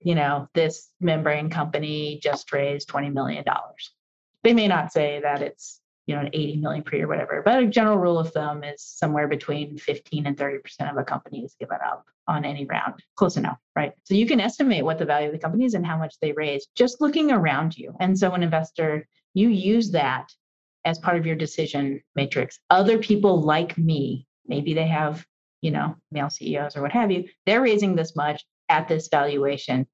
you 0.00 0.14
know 0.14 0.48
this 0.54 0.90
membrane 1.00 1.48
company 1.48 2.20
just 2.22 2.52
raised 2.52 2.88
20 2.88 3.10
million 3.10 3.42
dollars. 3.44 3.92
They 4.44 4.52
may 4.52 4.68
not 4.68 4.92
say 4.92 5.20
that 5.22 5.40
it's 5.40 5.80
you 6.06 6.14
know 6.14 6.22
an 6.22 6.30
80 6.32 6.56
million 6.56 6.82
per 6.82 6.96
year 6.96 7.08
whatever 7.08 7.42
but 7.44 7.62
a 7.62 7.66
general 7.66 7.96
rule 7.96 8.18
of 8.18 8.32
thumb 8.32 8.64
is 8.64 8.82
somewhere 8.82 9.28
between 9.28 9.78
15 9.78 10.26
and 10.26 10.36
30 10.36 10.58
percent 10.58 10.90
of 10.90 10.96
a 10.96 11.04
company 11.04 11.44
is 11.44 11.54
given 11.58 11.78
up 11.84 12.04
on 12.28 12.44
any 12.44 12.64
round. 12.66 12.94
Close 13.16 13.36
enough, 13.36 13.58
right? 13.76 13.92
So 14.04 14.14
you 14.14 14.26
can 14.26 14.40
estimate 14.40 14.84
what 14.84 14.98
the 14.98 15.04
value 15.04 15.28
of 15.28 15.32
the 15.32 15.38
company 15.38 15.64
is 15.64 15.74
and 15.74 15.86
how 15.86 15.98
much 15.98 16.14
they 16.20 16.32
raise 16.32 16.66
just 16.74 17.00
looking 17.00 17.30
around 17.32 17.76
you. 17.76 17.94
And 18.00 18.18
so, 18.18 18.32
an 18.32 18.42
investor, 18.42 19.06
you 19.34 19.48
use 19.48 19.90
that 19.92 20.28
as 20.84 20.98
part 20.98 21.16
of 21.16 21.26
your 21.26 21.36
decision 21.36 22.00
matrix. 22.14 22.58
Other 22.70 22.98
people 22.98 23.40
like 23.40 23.78
me, 23.78 24.26
maybe 24.46 24.74
they 24.74 24.88
have, 24.88 25.24
you 25.60 25.70
know, 25.70 25.96
male 26.10 26.30
CEOs 26.30 26.76
or 26.76 26.82
what 26.82 26.92
have 26.92 27.10
you, 27.10 27.24
they're 27.46 27.62
raising 27.62 27.94
this 27.94 28.16
much 28.16 28.44
at 28.68 28.88
this 28.88 29.08
valuation. 29.08 29.86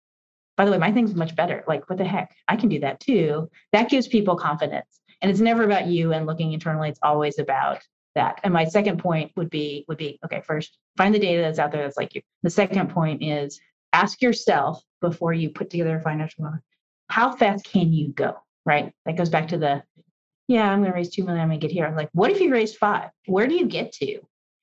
by 0.56 0.64
the 0.64 0.70
way, 0.70 0.78
my 0.78 0.92
thing's 0.92 1.14
much 1.14 1.36
better. 1.36 1.62
Like, 1.68 1.88
what 1.88 1.98
the 1.98 2.04
heck? 2.04 2.34
I 2.48 2.56
can 2.56 2.68
do 2.68 2.80
that 2.80 3.00
too. 3.00 3.48
That 3.72 3.90
gives 3.90 4.08
people 4.08 4.36
confidence. 4.36 5.00
And 5.20 5.30
it's 5.30 5.40
never 5.40 5.64
about 5.64 5.86
you 5.86 6.12
and 6.12 6.26
looking 6.26 6.52
internally. 6.52 6.88
It's 6.88 7.00
always 7.02 7.38
about 7.38 7.80
that. 8.14 8.40
And 8.44 8.52
my 8.52 8.64
second 8.64 8.98
point 8.98 9.32
would 9.36 9.50
be 9.50 9.84
would 9.88 9.98
be 9.98 10.18
okay, 10.24 10.42
first, 10.46 10.78
find 10.96 11.14
the 11.14 11.18
data 11.18 11.42
that's 11.42 11.58
out 11.58 11.72
there 11.72 11.82
that's 11.82 11.96
like 11.96 12.14
you. 12.14 12.22
The 12.42 12.50
second 12.50 12.90
point 12.90 13.22
is 13.22 13.60
ask 13.92 14.22
yourself 14.22 14.82
before 15.00 15.32
you 15.32 15.50
put 15.50 15.70
together 15.70 15.96
a 15.96 16.02
financial 16.02 16.44
model, 16.44 16.60
how 17.08 17.32
fast 17.32 17.64
can 17.64 17.92
you 17.92 18.08
go? 18.08 18.36
Right? 18.64 18.92
That 19.06 19.16
goes 19.16 19.30
back 19.30 19.48
to 19.48 19.58
the 19.58 19.82
yeah, 20.48 20.70
I'm 20.70 20.80
going 20.80 20.90
to 20.90 20.96
raise 20.96 21.10
2 21.10 21.24
million, 21.24 21.42
I'm 21.42 21.48
going 21.48 21.60
to 21.60 21.66
get 21.66 21.72
here. 21.72 21.86
I'm 21.86 21.94
like, 21.94 22.08
what 22.12 22.30
if 22.30 22.40
you 22.40 22.50
raised 22.50 22.78
5? 22.78 23.10
Where 23.26 23.46
do 23.46 23.54
you 23.54 23.66
get 23.66 23.92
to? 23.92 24.20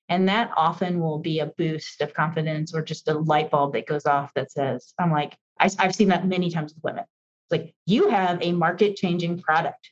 And 0.10 0.28
that 0.30 0.52
often 0.58 1.00
will 1.00 1.20
be 1.20 1.40
a 1.40 1.48
boost 1.58 2.02
of 2.02 2.14
confidence 2.14 2.74
or 2.74 2.82
just 2.82 3.08
a 3.08 3.14
light 3.14 3.52
bulb 3.52 3.74
that 3.74 3.88
goes 3.88 4.06
off 4.06 4.34
that 4.34 4.52
says, 4.52 4.94
I'm 5.00 5.12
like, 5.12 5.36
I, 5.60 5.70
have 5.80 5.96
seen 5.96 6.10
that 6.10 6.28
many 6.28 6.50
times 6.50 6.74
with 6.74 6.84
women. 6.84 7.04
It's 7.04 7.52
like, 7.52 7.76
you 7.86 8.10
have 8.10 8.40
a 8.42 8.52
market 8.52 8.96
changing 8.96 9.42
product. 9.42 9.92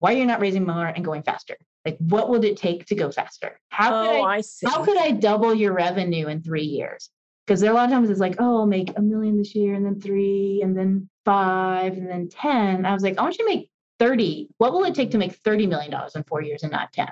Why 0.00 0.14
are 0.14 0.16
you 0.16 0.26
not 0.26 0.40
raising 0.40 0.66
more 0.66 0.86
and 0.86 1.04
going 1.04 1.22
faster? 1.22 1.56
Like, 1.84 1.96
what 1.98 2.28
would 2.28 2.44
it 2.44 2.56
take 2.56 2.86
to 2.86 2.94
go 2.94 3.10
faster? 3.10 3.58
How 3.68 4.02
could 4.02 4.16
oh, 4.16 4.22
I, 4.22 4.36
I 4.38 4.42
how 4.68 4.84
could 4.84 4.98
I 4.98 5.12
double 5.12 5.54
your 5.54 5.72
revenue 5.72 6.26
in 6.26 6.42
three 6.42 6.64
years? 6.64 7.10
Because 7.46 7.60
there 7.60 7.70
are 7.70 7.74
a 7.74 7.76
lot 7.76 7.84
of 7.84 7.90
times 7.90 8.10
it's 8.10 8.20
like, 8.20 8.36
oh, 8.38 8.58
I'll 8.58 8.66
make 8.66 8.96
a 8.96 9.02
million 9.02 9.38
this 9.38 9.54
year 9.54 9.74
and 9.74 9.84
then 9.84 10.00
three 10.00 10.60
and 10.62 10.76
then 10.76 11.08
five 11.24 11.94
and 11.94 12.08
then 12.08 12.28
10. 12.28 12.86
I 12.86 12.92
was 12.92 13.02
like, 13.02 13.18
I 13.18 13.22
want 13.22 13.38
you 13.38 13.46
to 13.46 13.50
make 13.50 13.70
30. 13.98 14.48
What 14.58 14.72
will 14.72 14.84
it 14.84 14.94
take 14.94 15.10
to 15.12 15.18
make 15.18 15.42
$30 15.42 15.68
million 15.68 15.94
in 16.14 16.24
four 16.24 16.42
years 16.42 16.62
and 16.62 16.72
not 16.72 16.92
10? 16.92 17.08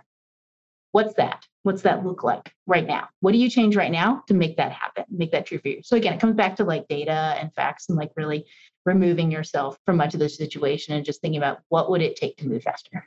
What's 0.92 1.14
that? 1.14 1.44
What's 1.64 1.82
that 1.82 2.04
look 2.04 2.22
like 2.22 2.52
right 2.66 2.86
now? 2.86 3.08
What 3.20 3.32
do 3.32 3.38
you 3.38 3.50
change 3.50 3.76
right 3.76 3.92
now 3.92 4.22
to 4.28 4.34
make 4.34 4.56
that 4.56 4.72
happen, 4.72 5.04
make 5.10 5.32
that 5.32 5.46
true 5.46 5.58
for 5.58 5.68
you? 5.68 5.80
So 5.82 5.96
again, 5.96 6.14
it 6.14 6.20
comes 6.20 6.34
back 6.34 6.56
to 6.56 6.64
like 6.64 6.88
data 6.88 7.36
and 7.38 7.54
facts 7.54 7.86
and 7.88 7.98
like 7.98 8.10
really 8.16 8.46
removing 8.86 9.30
yourself 9.30 9.78
from 9.84 9.96
much 9.96 10.14
of 10.14 10.20
the 10.20 10.28
situation 10.28 10.94
and 10.94 11.04
just 11.04 11.20
thinking 11.20 11.38
about 11.38 11.60
what 11.68 11.90
would 11.90 12.00
it 12.00 12.16
take 12.16 12.38
to 12.38 12.48
move 12.48 12.62
faster. 12.62 13.06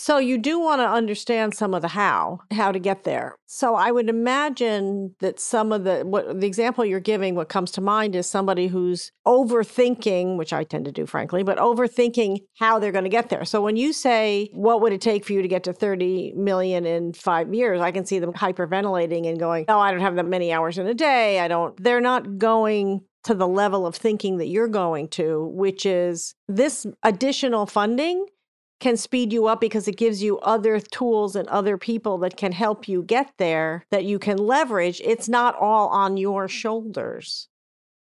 So 0.00 0.18
you 0.18 0.38
do 0.38 0.60
want 0.60 0.80
to 0.80 0.88
understand 0.88 1.54
some 1.54 1.74
of 1.74 1.82
the 1.82 1.88
how, 1.88 2.38
how 2.52 2.70
to 2.70 2.78
get 2.78 3.02
there. 3.02 3.34
So 3.46 3.74
I 3.74 3.90
would 3.90 4.08
imagine 4.08 5.16
that 5.18 5.40
some 5.40 5.72
of 5.72 5.82
the 5.82 6.04
what 6.06 6.40
the 6.40 6.46
example 6.46 6.84
you're 6.84 7.00
giving 7.00 7.34
what 7.34 7.48
comes 7.48 7.72
to 7.72 7.80
mind 7.80 8.14
is 8.14 8.28
somebody 8.28 8.68
who's 8.68 9.10
overthinking, 9.26 10.36
which 10.36 10.52
I 10.52 10.62
tend 10.62 10.84
to 10.84 10.92
do 10.92 11.04
frankly, 11.04 11.42
but 11.42 11.58
overthinking 11.58 12.38
how 12.60 12.78
they're 12.78 12.92
going 12.92 13.04
to 13.04 13.10
get 13.10 13.28
there. 13.28 13.44
So 13.44 13.60
when 13.60 13.76
you 13.76 13.92
say 13.92 14.50
what 14.52 14.80
would 14.82 14.92
it 14.92 15.00
take 15.00 15.24
for 15.24 15.32
you 15.32 15.42
to 15.42 15.48
get 15.48 15.64
to 15.64 15.72
30 15.72 16.34
million 16.36 16.86
in 16.86 17.12
5 17.12 17.52
years, 17.52 17.80
I 17.80 17.90
can 17.90 18.06
see 18.06 18.20
them 18.20 18.32
hyperventilating 18.32 19.26
and 19.28 19.36
going, 19.36 19.64
"Oh, 19.66 19.80
I 19.80 19.90
don't 19.90 20.00
have 20.00 20.14
that 20.14 20.26
many 20.26 20.52
hours 20.52 20.78
in 20.78 20.86
a 20.86 20.94
day. 20.94 21.40
I 21.40 21.48
don't." 21.48 21.76
They're 21.82 22.00
not 22.00 22.38
going 22.38 23.00
to 23.24 23.34
the 23.34 23.48
level 23.48 23.84
of 23.84 23.96
thinking 23.96 24.38
that 24.38 24.46
you're 24.46 24.68
going 24.68 25.08
to, 25.08 25.48
which 25.52 25.84
is 25.84 26.36
this 26.46 26.86
additional 27.02 27.66
funding 27.66 28.24
can 28.80 28.96
speed 28.96 29.32
you 29.32 29.46
up 29.46 29.60
because 29.60 29.88
it 29.88 29.96
gives 29.96 30.22
you 30.22 30.38
other 30.38 30.78
tools 30.80 31.34
and 31.34 31.48
other 31.48 31.76
people 31.76 32.18
that 32.18 32.36
can 32.36 32.52
help 32.52 32.88
you 32.88 33.02
get 33.02 33.32
there 33.38 33.84
that 33.90 34.04
you 34.04 34.18
can 34.18 34.36
leverage. 34.36 35.00
It's 35.04 35.28
not 35.28 35.56
all 35.56 35.88
on 35.88 36.16
your 36.16 36.48
shoulders, 36.48 37.48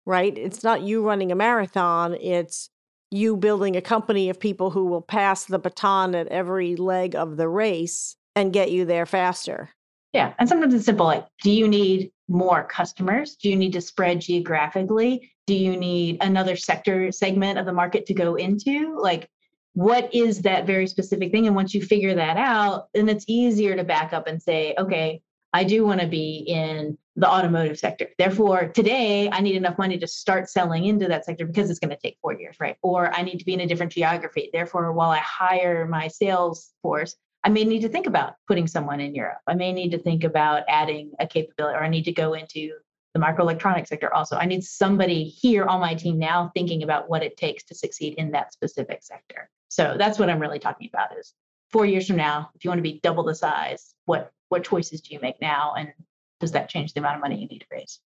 right? 0.05 0.37
It's 0.37 0.63
not 0.63 0.81
you 0.81 1.05
running 1.05 1.31
a 1.31 1.35
marathon. 1.35 2.15
It's 2.15 2.69
you 3.11 3.37
building 3.37 3.75
a 3.75 3.81
company 3.81 4.29
of 4.29 4.39
people 4.39 4.71
who 4.71 4.85
will 4.85 5.01
pass 5.01 5.45
the 5.45 5.59
baton 5.59 6.15
at 6.15 6.27
every 6.27 6.75
leg 6.75 7.15
of 7.15 7.37
the 7.37 7.49
race 7.49 8.15
and 8.35 8.53
get 8.53 8.71
you 8.71 8.85
there 8.85 9.05
faster. 9.05 9.69
Yeah. 10.13 10.33
And 10.39 10.47
sometimes 10.47 10.73
it's 10.73 10.85
simple 10.85 11.05
like, 11.05 11.25
do 11.43 11.51
you 11.51 11.67
need 11.67 12.11
more 12.27 12.63
customers? 12.63 13.35
Do 13.35 13.49
you 13.49 13.55
need 13.55 13.73
to 13.73 13.81
spread 13.81 14.21
geographically? 14.21 15.31
Do 15.45 15.55
you 15.55 15.75
need 15.75 16.17
another 16.21 16.55
sector 16.55 17.11
segment 17.11 17.59
of 17.59 17.65
the 17.65 17.73
market 17.73 18.05
to 18.05 18.13
go 18.13 18.35
into? 18.35 18.97
Like, 18.99 19.27
what 19.73 20.13
is 20.13 20.41
that 20.43 20.67
very 20.67 20.87
specific 20.87 21.31
thing? 21.31 21.47
And 21.47 21.55
once 21.55 21.73
you 21.73 21.81
figure 21.81 22.15
that 22.15 22.37
out 22.37 22.89
then 22.93 23.09
it's 23.09 23.25
easier 23.27 23.75
to 23.75 23.83
back 23.83 24.13
up 24.13 24.27
and 24.27 24.41
say 24.41 24.75
okay 24.77 25.21
i 25.51 25.63
do 25.63 25.85
want 25.85 26.01
to 26.01 26.07
be 26.07 26.45
in 26.47 26.97
the 27.15 27.29
automotive 27.29 27.77
sector. 27.77 28.09
Therefore 28.17 28.67
today 28.69 29.29
i 29.31 29.41
need 29.41 29.55
enough 29.55 29.77
money 29.77 29.97
to 29.97 30.07
start 30.07 30.49
selling 30.49 30.85
into 30.85 31.07
that 31.07 31.25
sector 31.25 31.45
because 31.45 31.69
it's 31.69 31.79
going 31.79 31.89
to 31.89 31.97
take 31.97 32.17
four 32.21 32.33
years 32.33 32.57
right? 32.59 32.77
Or 32.81 33.13
i 33.13 33.23
need 33.23 33.39
to 33.39 33.45
be 33.45 33.53
in 33.53 33.61
a 33.61 33.67
different 33.67 33.91
geography. 33.91 34.49
Therefore 34.53 34.91
while 34.93 35.09
i 35.09 35.19
hire 35.19 35.87
my 35.87 36.07
sales 36.07 36.71
force 36.81 37.15
i 37.43 37.49
may 37.49 37.63
need 37.63 37.81
to 37.81 37.89
think 37.89 38.05
about 38.05 38.35
putting 38.47 38.67
someone 38.67 38.99
in 38.99 39.15
europe. 39.15 39.39
I 39.47 39.55
may 39.55 39.73
need 39.73 39.91
to 39.91 39.99
think 39.99 40.23
about 40.23 40.63
adding 40.67 41.11
a 41.19 41.25
capability 41.25 41.77
or 41.77 41.83
i 41.83 41.89
need 41.89 42.05
to 42.05 42.11
go 42.11 42.33
into 42.33 42.73
the 43.13 43.19
microelectronics 43.19 43.87
sector 43.87 44.11
also. 44.11 44.37
I 44.37 44.45
need 44.45 44.63
somebody 44.63 45.23
here 45.25 45.65
on 45.65 45.79
my 45.79 45.93
team 45.93 46.17
now 46.17 46.51
thinking 46.55 46.81
about 46.81 47.09
what 47.09 47.21
it 47.21 47.37
takes 47.37 47.63
to 47.65 47.75
succeed 47.75 48.15
in 48.15 48.31
that 48.31 48.53
specific 48.53 49.03
sector 49.03 49.49
so 49.73 49.95
that's 49.97 50.19
what 50.19 50.29
I'm 50.29 50.37
really 50.37 50.59
talking 50.59 50.87
about 50.93 51.17
is 51.17 51.33
four 51.71 51.83
years 51.83 52.05
from 52.05 52.15
now, 52.15 52.51
if 52.53 52.63
you 52.63 52.69
want 52.69 52.77
to 52.77 52.83
be 52.83 52.99
double 53.01 53.23
the 53.23 53.33
size, 53.33 53.95
what 54.05 54.31
what 54.49 54.63
choices 54.63 55.01
do 55.01 55.15
you 55.15 55.19
make 55.19 55.41
now? 55.41 55.73
And 55.75 55.91
does 56.39 56.51
that 56.51 56.69
change 56.69 56.93
the 56.93 56.99
amount 56.99 57.15
of 57.15 57.21
money 57.21 57.41
you 57.41 57.47
need 57.47 57.61
to 57.61 57.65
raise? 57.71 57.99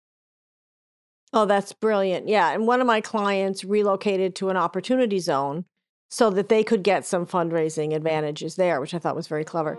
Oh, 1.33 1.45
that's 1.45 1.73
brilliant. 1.73 2.29
Yeah. 2.29 2.51
And 2.51 2.67
one 2.67 2.79
of 2.79 2.87
my 2.87 3.01
clients 3.01 3.65
relocated 3.65 4.33
to 4.35 4.47
an 4.47 4.55
opportunity 4.55 5.19
zone 5.19 5.65
so 6.09 6.29
that 6.29 6.47
they 6.47 6.63
could 6.63 6.83
get 6.83 7.05
some 7.05 7.25
fundraising 7.25 7.93
advantages 7.93 8.55
there, 8.55 8.79
which 8.79 8.93
I 8.93 8.99
thought 8.99 9.17
was 9.17 9.27
very 9.27 9.43
clever. 9.43 9.77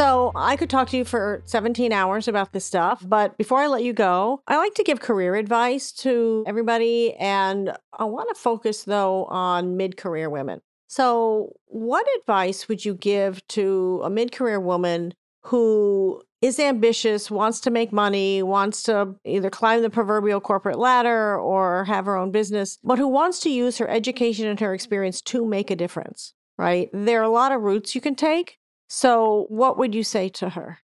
So 0.00 0.32
I 0.34 0.56
could 0.56 0.70
talk 0.70 0.88
to 0.88 0.96
you 0.96 1.04
for 1.04 1.42
17 1.44 1.92
hours 1.92 2.26
about 2.26 2.54
this 2.54 2.64
stuff. 2.64 3.04
But 3.06 3.36
before 3.36 3.58
I 3.58 3.66
let 3.66 3.84
you 3.84 3.92
go, 3.92 4.42
I 4.48 4.56
like 4.56 4.72
to 4.76 4.82
give 4.82 4.98
career 4.98 5.34
advice 5.34 5.92
to 5.92 6.42
everybody. 6.46 7.12
And 7.16 7.76
I 7.98 8.04
want 8.04 8.30
to 8.30 8.34
focus, 8.34 8.84
though, 8.84 9.26
on 9.26 9.76
mid 9.76 9.98
career 9.98 10.30
women. 10.30 10.62
So, 10.86 11.52
what 11.66 12.06
advice 12.18 12.66
would 12.66 12.82
you 12.82 12.94
give 12.94 13.46
to 13.48 14.00
a 14.02 14.08
mid 14.08 14.32
career 14.32 14.58
woman 14.58 15.12
who 15.42 16.22
is 16.40 16.58
ambitious, 16.58 17.30
wants 17.30 17.60
to 17.60 17.70
make 17.70 17.92
money, 17.92 18.42
wants 18.42 18.82
to 18.84 19.16
either 19.26 19.50
climb 19.50 19.82
the 19.82 19.90
proverbial 19.90 20.40
corporate 20.40 20.78
ladder 20.78 21.38
or 21.38 21.84
have 21.84 22.06
her 22.06 22.16
own 22.16 22.30
business, 22.30 22.78
but 22.82 22.98
who 22.98 23.06
wants 23.06 23.38
to 23.40 23.50
use 23.50 23.76
her 23.76 23.90
education 23.90 24.46
and 24.46 24.60
her 24.60 24.72
experience 24.72 25.20
to 25.20 25.44
make 25.44 25.70
a 25.70 25.76
difference, 25.76 26.32
right? 26.56 26.88
There 26.94 27.20
are 27.20 27.24
a 27.24 27.28
lot 27.28 27.52
of 27.52 27.60
routes 27.60 27.94
you 27.94 28.00
can 28.00 28.14
take. 28.14 28.59
So, 28.92 29.46
what 29.50 29.78
would 29.78 29.94
you 29.94 30.02
say 30.02 30.28
to 30.30 30.48
her? 30.48 30.80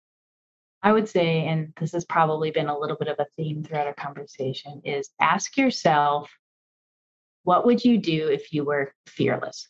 I 0.82 0.92
would 0.92 1.08
say, 1.08 1.46
and 1.46 1.72
this 1.80 1.92
has 1.92 2.04
probably 2.04 2.50
been 2.50 2.68
a 2.68 2.78
little 2.78 2.98
bit 2.98 3.08
of 3.08 3.20
a 3.20 3.28
theme 3.38 3.64
throughout 3.64 3.86
our 3.86 3.94
conversation, 3.94 4.82
is 4.84 5.12
ask 5.22 5.56
yourself, 5.56 6.28
what 7.44 7.64
would 7.68 7.86
you 7.86 8.00
do 8.00 8.28
if 8.28 8.52
you 8.52 8.66
were 8.66 8.92
fearless? 9.06 9.68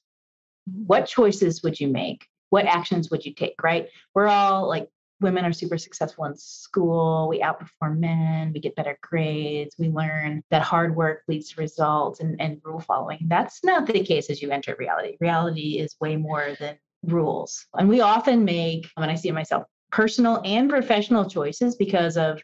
What 0.66 1.08
choices 1.08 1.62
would 1.62 1.78
you 1.78 1.90
make? 1.90 2.26
What 2.52 2.68
actions 2.68 3.12
would 3.12 3.26
you 3.26 3.34
take? 3.34 3.62
Right? 3.62 3.90
We're 4.16 4.28
all 4.28 4.66
like 4.66 4.88
women 5.20 5.44
are 5.44 5.52
super 5.52 5.78
successful 5.78 6.24
in 6.24 6.38
school. 6.38 7.28
We 7.28 7.42
outperform 7.42 7.98
men. 8.00 8.54
We 8.54 8.62
get 8.62 8.78
better 8.78 8.98
grades. 9.02 9.76
We 9.78 9.90
learn 9.90 10.42
that 10.52 10.62
hard 10.62 10.96
work 10.96 11.24
leads 11.28 11.50
to 11.50 11.60
results 11.60 12.22
and, 12.22 12.40
and 12.40 12.62
rule 12.64 12.80
following. 12.80 13.26
That's 13.28 13.62
not 13.66 13.88
the 13.88 14.06
case 14.06 14.30
as 14.30 14.42
you 14.42 14.52
enter 14.52 14.74
reality. 14.80 15.18
Reality 15.20 15.80
is 15.80 15.98
way 16.00 16.16
more 16.16 16.56
than 16.62 16.78
rules. 17.04 17.66
And 17.74 17.90
we 17.90 18.02
often 18.02 18.46
make, 18.46 18.88
when 18.96 19.10
I 19.10 19.16
see 19.16 19.32
myself, 19.32 19.64
personal 19.92 20.42
and 20.46 20.70
professional 20.70 21.30
choices 21.30 21.76
because 21.76 22.18
of 22.18 22.42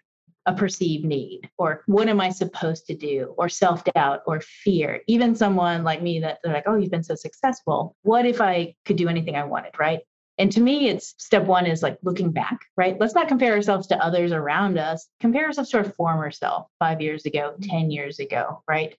a 0.47 0.53
perceived 0.53 1.03
need 1.05 1.49
or 1.57 1.83
what 1.87 2.07
am 2.07 2.21
I 2.21 2.29
supposed 2.29 2.87
to 2.87 2.95
do 2.95 3.35
or 3.37 3.49
self 3.49 3.83
doubt 3.83 4.21
or 4.25 4.41
fear. 4.41 5.01
Even 5.07 5.35
someone 5.35 5.83
like 5.83 6.01
me 6.01 6.21
that 6.21 6.39
they're 6.43 6.53
like, 6.53 6.63
oh, 6.67 6.75
you've 6.75 6.91
been 6.91 7.03
so 7.03 7.15
successful. 7.15 7.95
What 8.03 8.25
if 8.25 8.39
I 8.41 8.75
could 8.85 8.95
do 8.95 9.09
anything 9.09 9.35
I 9.35 9.43
wanted? 9.43 9.77
Right. 9.77 9.99
And 10.39 10.51
to 10.51 10.61
me, 10.61 10.87
it's 10.87 11.15
step 11.17 11.45
one 11.45 11.65
is 11.65 11.83
like 11.83 11.97
looking 12.03 12.31
back, 12.31 12.59
right? 12.77 12.97
Let's 12.99 13.15
not 13.15 13.27
compare 13.27 13.53
ourselves 13.53 13.87
to 13.87 14.03
others 14.03 14.31
around 14.31 14.77
us. 14.77 15.07
Compare 15.19 15.45
ourselves 15.45 15.71
to 15.71 15.79
our 15.79 15.83
former 15.83 16.31
self 16.31 16.67
five 16.79 17.01
years 17.01 17.25
ago, 17.25 17.55
10 17.61 17.91
years 17.91 18.19
ago, 18.19 18.63
right? 18.67 18.95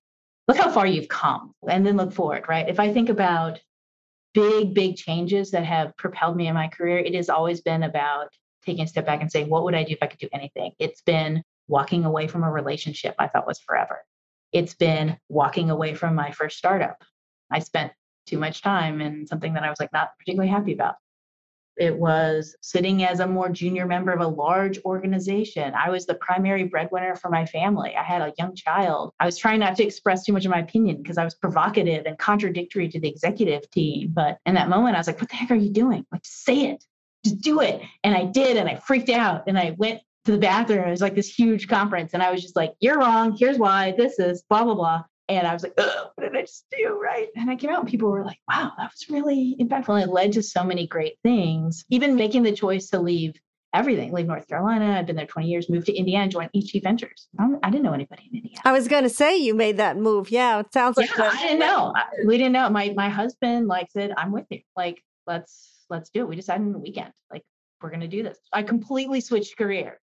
Look 0.49 0.57
how 0.57 0.71
far 0.71 0.87
you've 0.87 1.09
come 1.09 1.55
and 1.69 1.87
then 1.87 1.97
look 1.97 2.13
forward, 2.13 2.47
right? 2.49 2.69
If 2.69 2.81
I 2.81 2.93
think 2.93 3.09
about 3.09 3.61
big, 4.39 4.73
big 4.73 4.97
changes 4.97 5.51
that 5.51 5.65
have 5.65 5.97
propelled 5.97 6.37
me 6.37 6.47
in 6.47 6.55
my 6.55 6.69
career, 6.69 6.99
it 6.99 7.15
has 7.15 7.29
always 7.29 7.61
been 7.61 7.83
about 7.83 8.29
taking 8.65 8.85
a 8.85 8.87
step 8.87 9.05
back 9.05 9.21
and 9.21 9.31
saying, 9.31 9.49
what 9.49 9.65
would 9.65 9.75
I 9.75 9.83
do 9.83 9.93
if 9.93 9.99
I 10.01 10.07
could 10.07 10.21
do 10.21 10.29
anything? 10.33 10.73
It's 10.79 11.03
been 11.03 11.43
walking 11.67 12.05
away 12.05 12.29
from 12.29 12.45
a 12.45 12.51
relationship 12.51 13.17
I 13.19 13.27
thought 13.27 13.49
was 13.49 13.59
forever. 13.59 14.05
It's 14.53 14.75
been 14.75 15.19
walking 15.29 15.71
away 15.71 15.95
from 15.95 16.15
my 16.15 16.31
first 16.31 16.57
startup. 16.57 17.03
I 17.51 17.59
spent 17.59 17.93
too 18.27 18.39
much 18.39 18.63
time 18.63 19.01
in 19.01 19.27
something 19.27 19.55
that 19.55 19.65
I 19.65 19.71
was 19.71 19.81
like 19.81 19.93
not 19.93 20.11
particularly 20.19 20.51
happy 20.51 20.73
about. 20.73 20.95
It 21.79 21.97
was 21.97 22.57
sitting 22.61 23.05
as 23.05 23.21
a 23.21 23.27
more 23.27 23.49
junior 23.49 23.87
member 23.87 24.13
of 24.13 24.21
a 24.21 24.27
large 24.27 24.79
organization. 24.85 25.73
I 25.75 25.91
was 25.91 26.07
the 26.07 26.15
primary 26.15 26.65
breadwinner 26.65 27.15
for 27.15 27.31
my 27.31 27.47
family. 27.47 27.95
I 27.97 28.03
had 28.03 28.21
a 28.21 28.33
young 28.39 28.55
child. 28.55 29.13
I 29.21 29.27
was 29.27 29.39
trying 29.39 29.61
not 29.61 29.77
to 29.77 29.85
express 29.85 30.25
too 30.25 30.33
much 30.33 30.45
of 30.45 30.51
my 30.51 30.61
opinion 30.61 31.03
because 31.03 31.19
I 31.19 31.25
was 31.25 31.35
provocative 31.35 32.07
and 32.07 32.19
contradictory 32.19 32.89
to 32.89 33.01
the 33.01 33.09
executive 33.09 33.71
team. 33.71 34.11
But 34.15 34.39
in 34.47 34.55
that 34.55 34.69
moment, 34.69 34.97
I 34.97 34.99
was 34.99 35.07
like, 35.07 35.21
what 35.21 35.31
the 35.31 35.37
heck 35.37 35.51
are 35.51 35.57
you 35.57 35.71
doing? 35.71 36.05
Like, 36.11 36.23
say 36.25 36.71
it. 36.71 36.85
just 37.25 37.41
do 37.41 37.61
it. 37.61 37.81
And 38.05 38.17
I 38.17 38.25
did, 38.25 38.57
and 38.57 38.69
I 38.69 38.77
freaked 38.77 39.11
out. 39.11 39.45
And 39.47 39.59
I 39.59 39.75
went 39.79 40.01
to 40.25 40.33
the 40.33 40.39
bathroom. 40.39 40.87
It 40.87 40.91
was 40.91 41.01
like 41.01 41.15
this 41.15 41.33
huge 41.33 41.69
conference. 41.69 42.13
And 42.15 42.23
I 42.23 42.31
was 42.31 42.43
just 42.43 42.57
like, 42.57 42.75
you're 42.81 42.99
wrong. 42.99 43.37
Here's 43.39 43.59
why. 43.59 43.95
This 43.97 44.19
is 44.19 44.43
blah, 44.49 44.65
blah, 44.65 44.75
blah. 44.75 45.03
And 45.29 45.47
I 45.47 45.53
was 45.53 45.63
like, 45.63 45.77
what 45.77 46.15
did 46.21 46.37
I 46.37 46.43
just 46.43 46.65
do? 46.71 46.99
Right. 47.01 47.29
And 47.37 47.51
I 47.51 47.57
came 47.57 47.71
out 47.71 47.81
and 47.81 47.89
people 47.89 48.11
were 48.11 48.25
like, 48.25 48.39
wow, 48.49 48.73
that 48.79 48.91
was 48.91 49.11
really 49.11 49.57
impactful. 49.61 49.95
And 50.01 50.09
it 50.09 50.13
led 50.13 50.33
to 50.33 50.43
so 50.43 50.65
many 50.65 50.87
great 50.87 51.19
things. 51.23 51.85
Even 51.91 52.17
making 52.17 52.45
the 52.45 52.53
choice 52.53 52.89
to 52.91 52.99
leave 52.99 53.35
everything, 53.75 54.13
leave 54.13 54.27
North 54.27 54.49
Carolina. 54.49 54.99
I've 54.99 55.07
been 55.07 55.17
there 55.17 55.27
20 55.27 55.47
years, 55.47 55.69
moved 55.69 55.87
to 55.87 55.95
Indiana, 55.95 56.31
joined 56.31 56.51
HG 56.57 56.83
Ventures. 56.83 57.29
I'm, 57.39 57.59
I 57.63 57.69
did 57.69 57.83
not 57.83 57.91
know 57.91 57.95
anybody 57.95 58.29
in 58.31 58.39
Indiana. 58.39 58.63
I 58.65 58.73
was 58.73 58.89
going 58.89 59.03
to 59.03 59.11
say 59.11 59.37
you 59.37 59.55
made 59.55 59.77
that 59.77 59.99
move. 59.99 60.31
Yeah. 60.31 60.61
It 60.61 60.73
sounds 60.73 60.97
like 60.97 61.11
yeah, 61.17 61.31
I 61.33 61.43
didn't 61.43 61.59
know. 61.59 61.95
We 62.27 62.39
didn't 62.39 62.53
know. 62.53 62.71
My, 62.71 62.95
my 62.97 63.11
husband 63.11 63.69
like 63.69 63.91
said, 63.91 64.15
I'm 64.17 64.33
with 64.33 64.47
you. 64.49 64.61
Like, 64.77 65.03
let's, 65.27 65.85
let's 65.91 66.09
do 66.09 66.23
it. 66.23 66.29
We 66.29 66.37
decided 66.37 66.67
in 66.67 66.73
the 66.73 66.79
weekend, 66.79 67.13
like, 67.31 67.43
we're 67.83 67.91
going 67.91 68.01
to 68.01 68.09
do 68.09 68.23
this. 68.23 68.39
I 68.53 68.63
completely 68.63 69.21
switched 69.21 69.59
career. 69.59 70.01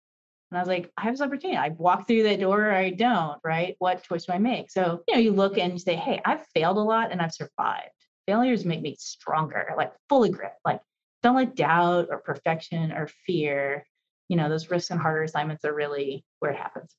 And 0.55 0.61
I 0.61 0.63
was 0.63 0.69
like, 0.69 0.93
I 0.97 1.03
have 1.03 1.15
this 1.15 1.21
opportunity. 1.21 1.59
I 1.59 1.71
walk 1.71 2.07
through 2.07 2.23
that 2.23 2.39
door 2.39 2.67
or 2.67 2.73
I 2.73 2.91
don't, 2.91 3.41
right? 3.43 3.75
What 3.81 4.05
choice 4.05 4.27
do 4.27 4.35
I 4.35 4.39
make? 4.39 4.71
So, 4.71 5.03
you 5.09 5.15
know, 5.15 5.21
you 5.21 5.33
look 5.33 5.59
and 5.59 5.73
you 5.73 5.81
say, 5.81 5.97
hey, 5.97 6.21
I've 6.25 6.47
failed 6.55 6.77
a 6.77 6.81
lot 6.81 7.11
and 7.11 7.21
I've 7.21 7.35
survived. 7.35 7.91
Failures 8.29 8.65
make 8.65 8.81
me 8.81 8.95
stronger, 8.97 9.75
like 9.77 9.93
fully 10.09 10.31
grit. 10.31 10.53
Like, 10.65 10.81
don't 11.25 11.35
let 11.35 11.57
doubt 11.57 12.07
or 12.09 12.19
perfection 12.19 12.93
or 12.93 13.09
fear, 13.27 13.85
you 14.29 14.37
know, 14.37 14.49
those 14.49 14.71
risks 14.71 14.93
and 14.93 15.01
harder 15.01 15.25
assignments 15.25 15.65
are 15.65 15.75
really 15.75 16.25
where 16.39 16.53
it 16.53 16.57
happens. 16.57 16.95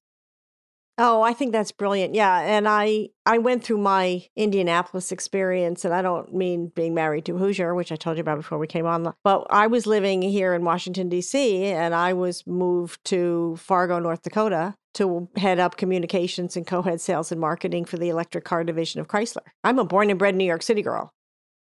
Oh, 0.98 1.22
I 1.22 1.34
think 1.34 1.52
that's 1.52 1.74
brilliant. 1.74 2.16
Yeah, 2.16 2.40
and 2.40 2.70
I 2.70 3.10
I 3.26 3.38
went 3.38 3.64
through 3.64 3.80
my 3.80 4.26
Indianapolis 4.36 5.12
experience 5.12 5.84
and 5.84 5.94
I 5.94 6.02
don't 6.02 6.34
mean 6.34 6.72
being 6.74 6.94
married 6.94 7.26
to 7.26 7.38
Hoosier, 7.38 7.76
which 7.76 7.92
I 7.92 7.98
told 7.98 8.16
you 8.16 8.22
about 8.22 8.38
before 8.38 8.58
we 8.58 8.68
came 8.68 8.86
on, 8.86 9.14
but 9.24 9.46
I 9.50 9.68
was 9.68 9.86
living 9.86 10.22
here 10.22 10.54
in 10.54 10.64
Washington 10.64 11.10
DC 11.10 11.64
and 11.64 11.94
I 11.94 12.14
was 12.14 12.48
moved 12.48 13.04
to 13.06 13.58
Fargo, 13.58 14.00
North 14.00 14.22
Dakota 14.22 14.76
to 14.94 15.28
head 15.36 15.60
up 15.60 15.76
communications 15.76 16.56
and 16.56 16.66
co-head 16.66 17.02
sales 17.02 17.30
and 17.30 17.42
marketing 17.42 17.84
for 17.84 17.98
the 17.98 18.08
electric 18.08 18.46
car 18.46 18.64
division 18.64 19.02
of 19.02 19.10
Chrysler. 19.10 19.44
I'm 19.66 19.80
a 19.80 19.84
born 19.84 20.10
and 20.10 20.18
bred 20.18 20.36
New 20.36 20.46
York 20.46 20.64
City 20.64 20.82
girl. 20.82 21.12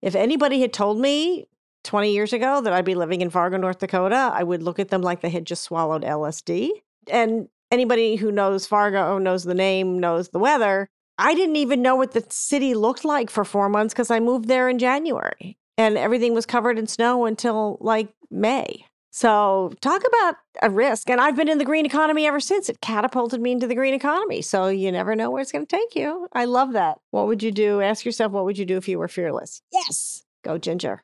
If 0.02 0.16
anybody 0.16 0.60
had 0.60 0.74
told 0.74 1.00
me 1.00 1.48
20 1.86 2.12
years 2.12 2.34
ago 2.34 2.60
that 2.62 2.74
I'd 2.74 2.84
be 2.84 2.96
living 2.96 3.22
in 3.22 3.30
Fargo, 3.30 3.56
North 3.56 3.80
Dakota, 3.80 4.32
I 4.34 4.44
would 4.44 4.62
look 4.62 4.80
at 4.80 4.90
them 4.90 5.02
like 5.02 5.22
they 5.22 5.30
had 5.30 5.46
just 5.46 5.64
swallowed 5.64 6.04
LSD. 6.04 6.72
And 7.10 7.48
anybody 7.72 8.16
who 8.16 8.32
knows 8.32 8.68
Fargo, 8.68 9.18
knows 9.18 9.44
the 9.44 9.54
name, 9.54 10.00
knows 10.00 10.30
the 10.30 10.40
weather. 10.40 10.90
I 11.18 11.34
didn't 11.34 11.56
even 11.56 11.82
know 11.82 11.96
what 11.96 12.12
the 12.12 12.26
city 12.30 12.74
looked 12.74 13.06
like 13.06 13.30
for 13.30 13.46
four 13.46 13.70
months 13.70 13.94
because 13.94 14.12
I 14.12 14.20
moved 14.20 14.48
there 14.48 14.70
in 14.70 14.80
January 14.80 15.58
and 15.78 15.98
everything 15.98 16.34
was 16.34 16.46
covered 16.46 16.78
in 16.78 16.88
snow 16.88 17.26
until 17.26 17.78
like 17.80 18.10
May. 18.30 18.86
So, 19.14 19.74
talk 19.82 20.04
about 20.08 20.36
a 20.62 20.70
risk. 20.70 21.10
And 21.10 21.20
I've 21.20 21.36
been 21.36 21.50
in 21.50 21.58
the 21.58 21.66
green 21.66 21.86
economy 21.86 22.26
ever 22.26 22.40
since. 22.40 22.70
It 22.70 22.80
catapulted 22.80 23.42
me 23.42 23.52
into 23.52 23.68
the 23.68 23.76
green 23.76 23.94
economy. 23.94 24.42
So, 24.42 24.70
you 24.70 24.90
never 24.90 25.18
know 25.18 25.30
where 25.30 25.42
it's 25.42 25.52
going 25.52 25.66
to 25.66 25.76
take 25.76 25.96
you. 25.96 26.30
I 26.32 26.46
love 26.46 26.72
that. 26.74 26.98
What 27.12 27.28
would 27.28 27.44
you 27.44 27.52
do? 27.52 27.82
Ask 27.82 28.06
yourself, 28.06 28.32
what 28.32 28.46
would 28.46 28.58
you 28.58 28.66
do 28.66 28.78
if 28.78 28.88
you 28.88 28.98
were 28.98 29.10
fearless? 29.10 29.62
Yes. 29.74 30.24
Go, 30.46 30.58
Ginger. 30.58 31.04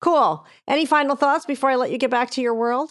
Cool. 0.00 0.44
Any 0.66 0.84
final 0.84 1.14
thoughts 1.14 1.46
before 1.46 1.70
I 1.70 1.76
let 1.76 1.92
you 1.92 1.98
get 1.98 2.10
back 2.10 2.30
to 2.30 2.40
your 2.42 2.54
world? 2.54 2.90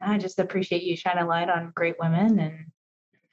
I 0.00 0.18
just 0.18 0.38
appreciate 0.38 0.82
you 0.82 0.96
shining 0.96 1.24
a 1.24 1.26
light 1.26 1.48
on 1.48 1.72
great 1.74 1.96
women 2.00 2.38
and 2.38 2.66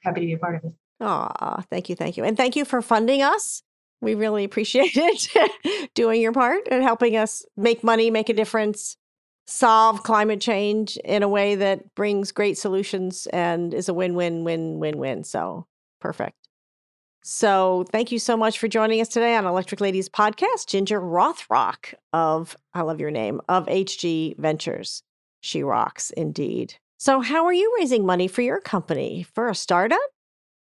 happy 0.00 0.20
to 0.20 0.26
be 0.26 0.32
a 0.34 0.38
part 0.38 0.56
of 0.56 0.64
it. 0.64 0.72
Aw, 1.00 1.62
thank 1.70 1.88
you, 1.88 1.96
thank 1.96 2.16
you. 2.16 2.24
And 2.24 2.36
thank 2.36 2.56
you 2.56 2.64
for 2.64 2.82
funding 2.82 3.22
us. 3.22 3.62
We 4.00 4.14
really 4.14 4.44
appreciate 4.44 4.92
it, 4.96 5.94
doing 5.94 6.20
your 6.20 6.32
part 6.32 6.68
and 6.70 6.82
helping 6.82 7.16
us 7.16 7.44
make 7.56 7.82
money, 7.82 8.10
make 8.10 8.28
a 8.28 8.34
difference, 8.34 8.96
solve 9.46 10.02
climate 10.02 10.40
change 10.40 10.96
in 10.98 11.22
a 11.22 11.28
way 11.28 11.54
that 11.54 11.94
brings 11.94 12.32
great 12.32 12.58
solutions 12.58 13.26
and 13.32 13.72
is 13.72 13.88
a 13.88 13.94
win 13.94 14.14
win 14.14 14.44
win 14.44 14.78
win 14.78 14.98
win. 14.98 15.24
So 15.24 15.66
perfect. 16.00 16.36
So 17.22 17.84
thank 17.90 18.12
you 18.12 18.18
so 18.18 18.36
much 18.36 18.58
for 18.58 18.68
joining 18.68 19.00
us 19.00 19.08
today 19.08 19.34
on 19.36 19.44
Electric 19.44 19.80
Ladies 19.80 20.08
podcast, 20.08 20.66
Ginger 20.66 21.00
Rothrock 21.00 21.94
of, 22.12 22.56
I 22.72 22.82
love 22.82 23.00
your 23.00 23.10
name, 23.10 23.40
of 23.48 23.66
HG 23.66 24.38
Ventures. 24.38 25.02
She 25.40 25.62
rocks 25.62 26.10
indeed. 26.10 26.74
So, 26.96 27.20
how 27.20 27.44
are 27.46 27.52
you 27.52 27.74
raising 27.78 28.04
money 28.04 28.26
for 28.28 28.42
your 28.42 28.60
company? 28.60 29.24
For 29.34 29.48
a 29.48 29.54
startup? 29.54 30.00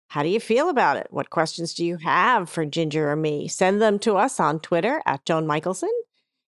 How 0.08 0.22
do 0.22 0.28
you 0.28 0.40
feel 0.40 0.68
about 0.68 0.96
it? 0.96 1.06
What 1.10 1.30
questions 1.30 1.74
do 1.74 1.84
you 1.84 1.96
have 1.98 2.48
for 2.48 2.66
Ginger 2.66 3.10
or 3.10 3.16
me? 3.16 3.48
Send 3.48 3.80
them 3.80 3.98
to 4.00 4.16
us 4.16 4.40
on 4.40 4.60
Twitter 4.60 5.00
at 5.06 5.24
Joan 5.24 5.46
Michelson, 5.46 5.92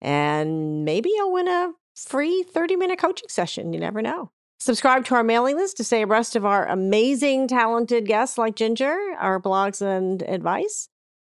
and 0.01 0.85
maybe 0.85 1.11
you'll 1.15 1.33
win 1.33 1.49
a 1.49 1.73
free 1.97 2.43
30 2.43 2.77
minute 2.77 2.99
coaching 2.99 3.29
session. 3.29 3.73
You 3.73 3.81
never 3.81 4.03
know. 4.03 4.31
Subscribe 4.59 5.05
to 5.07 5.15
our 5.15 5.25
mailing 5.25 5.57
list 5.57 5.77
to 5.77 5.85
stay 5.85 6.03
abreast 6.03 6.37
of 6.37 6.45
our 6.45 6.67
amazing, 6.67 7.49
talented 7.49 8.07
guests 8.07 8.39
like 8.39 8.57
Ginger, 8.57 8.97
our 9.19 9.41
blogs 9.41 9.83
and 9.83 10.23
advice, 10.23 10.89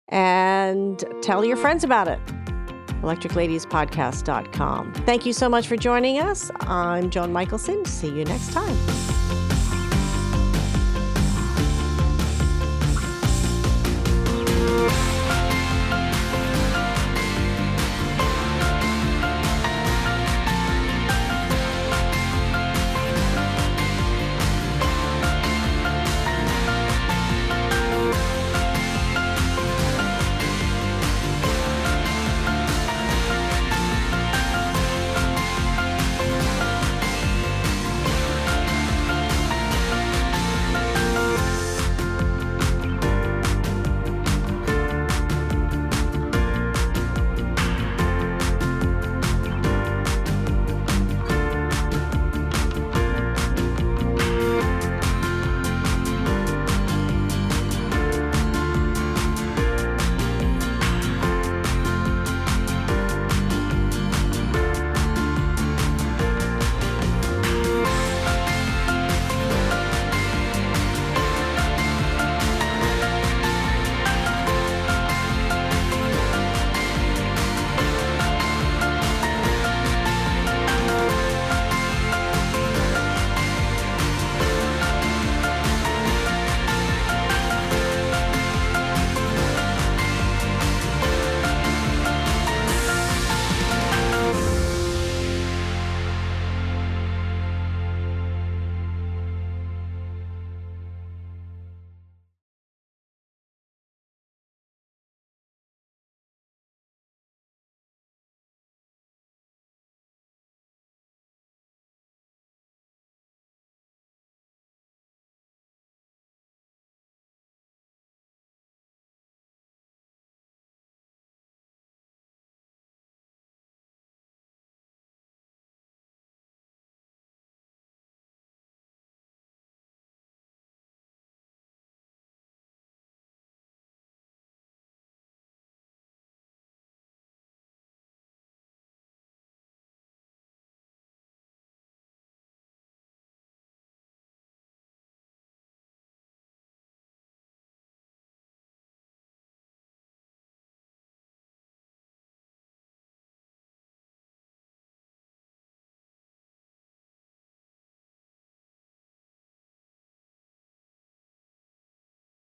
and 0.08 1.04
tell 1.22 1.44
your 1.44 1.56
friends 1.56 1.84
about 1.84 2.08
it 2.08 2.20
electricladiespodcast.com. 3.02 4.92
Thank 4.92 5.26
you 5.26 5.32
so 5.32 5.48
much 5.48 5.66
for 5.66 5.76
joining 5.76 6.18
us. 6.18 6.50
I'm 6.60 7.10
Joan 7.10 7.32
Michelson. 7.32 7.84
See 7.84 8.08
you 8.08 8.24
next 8.24 8.52
time. 8.52 9.07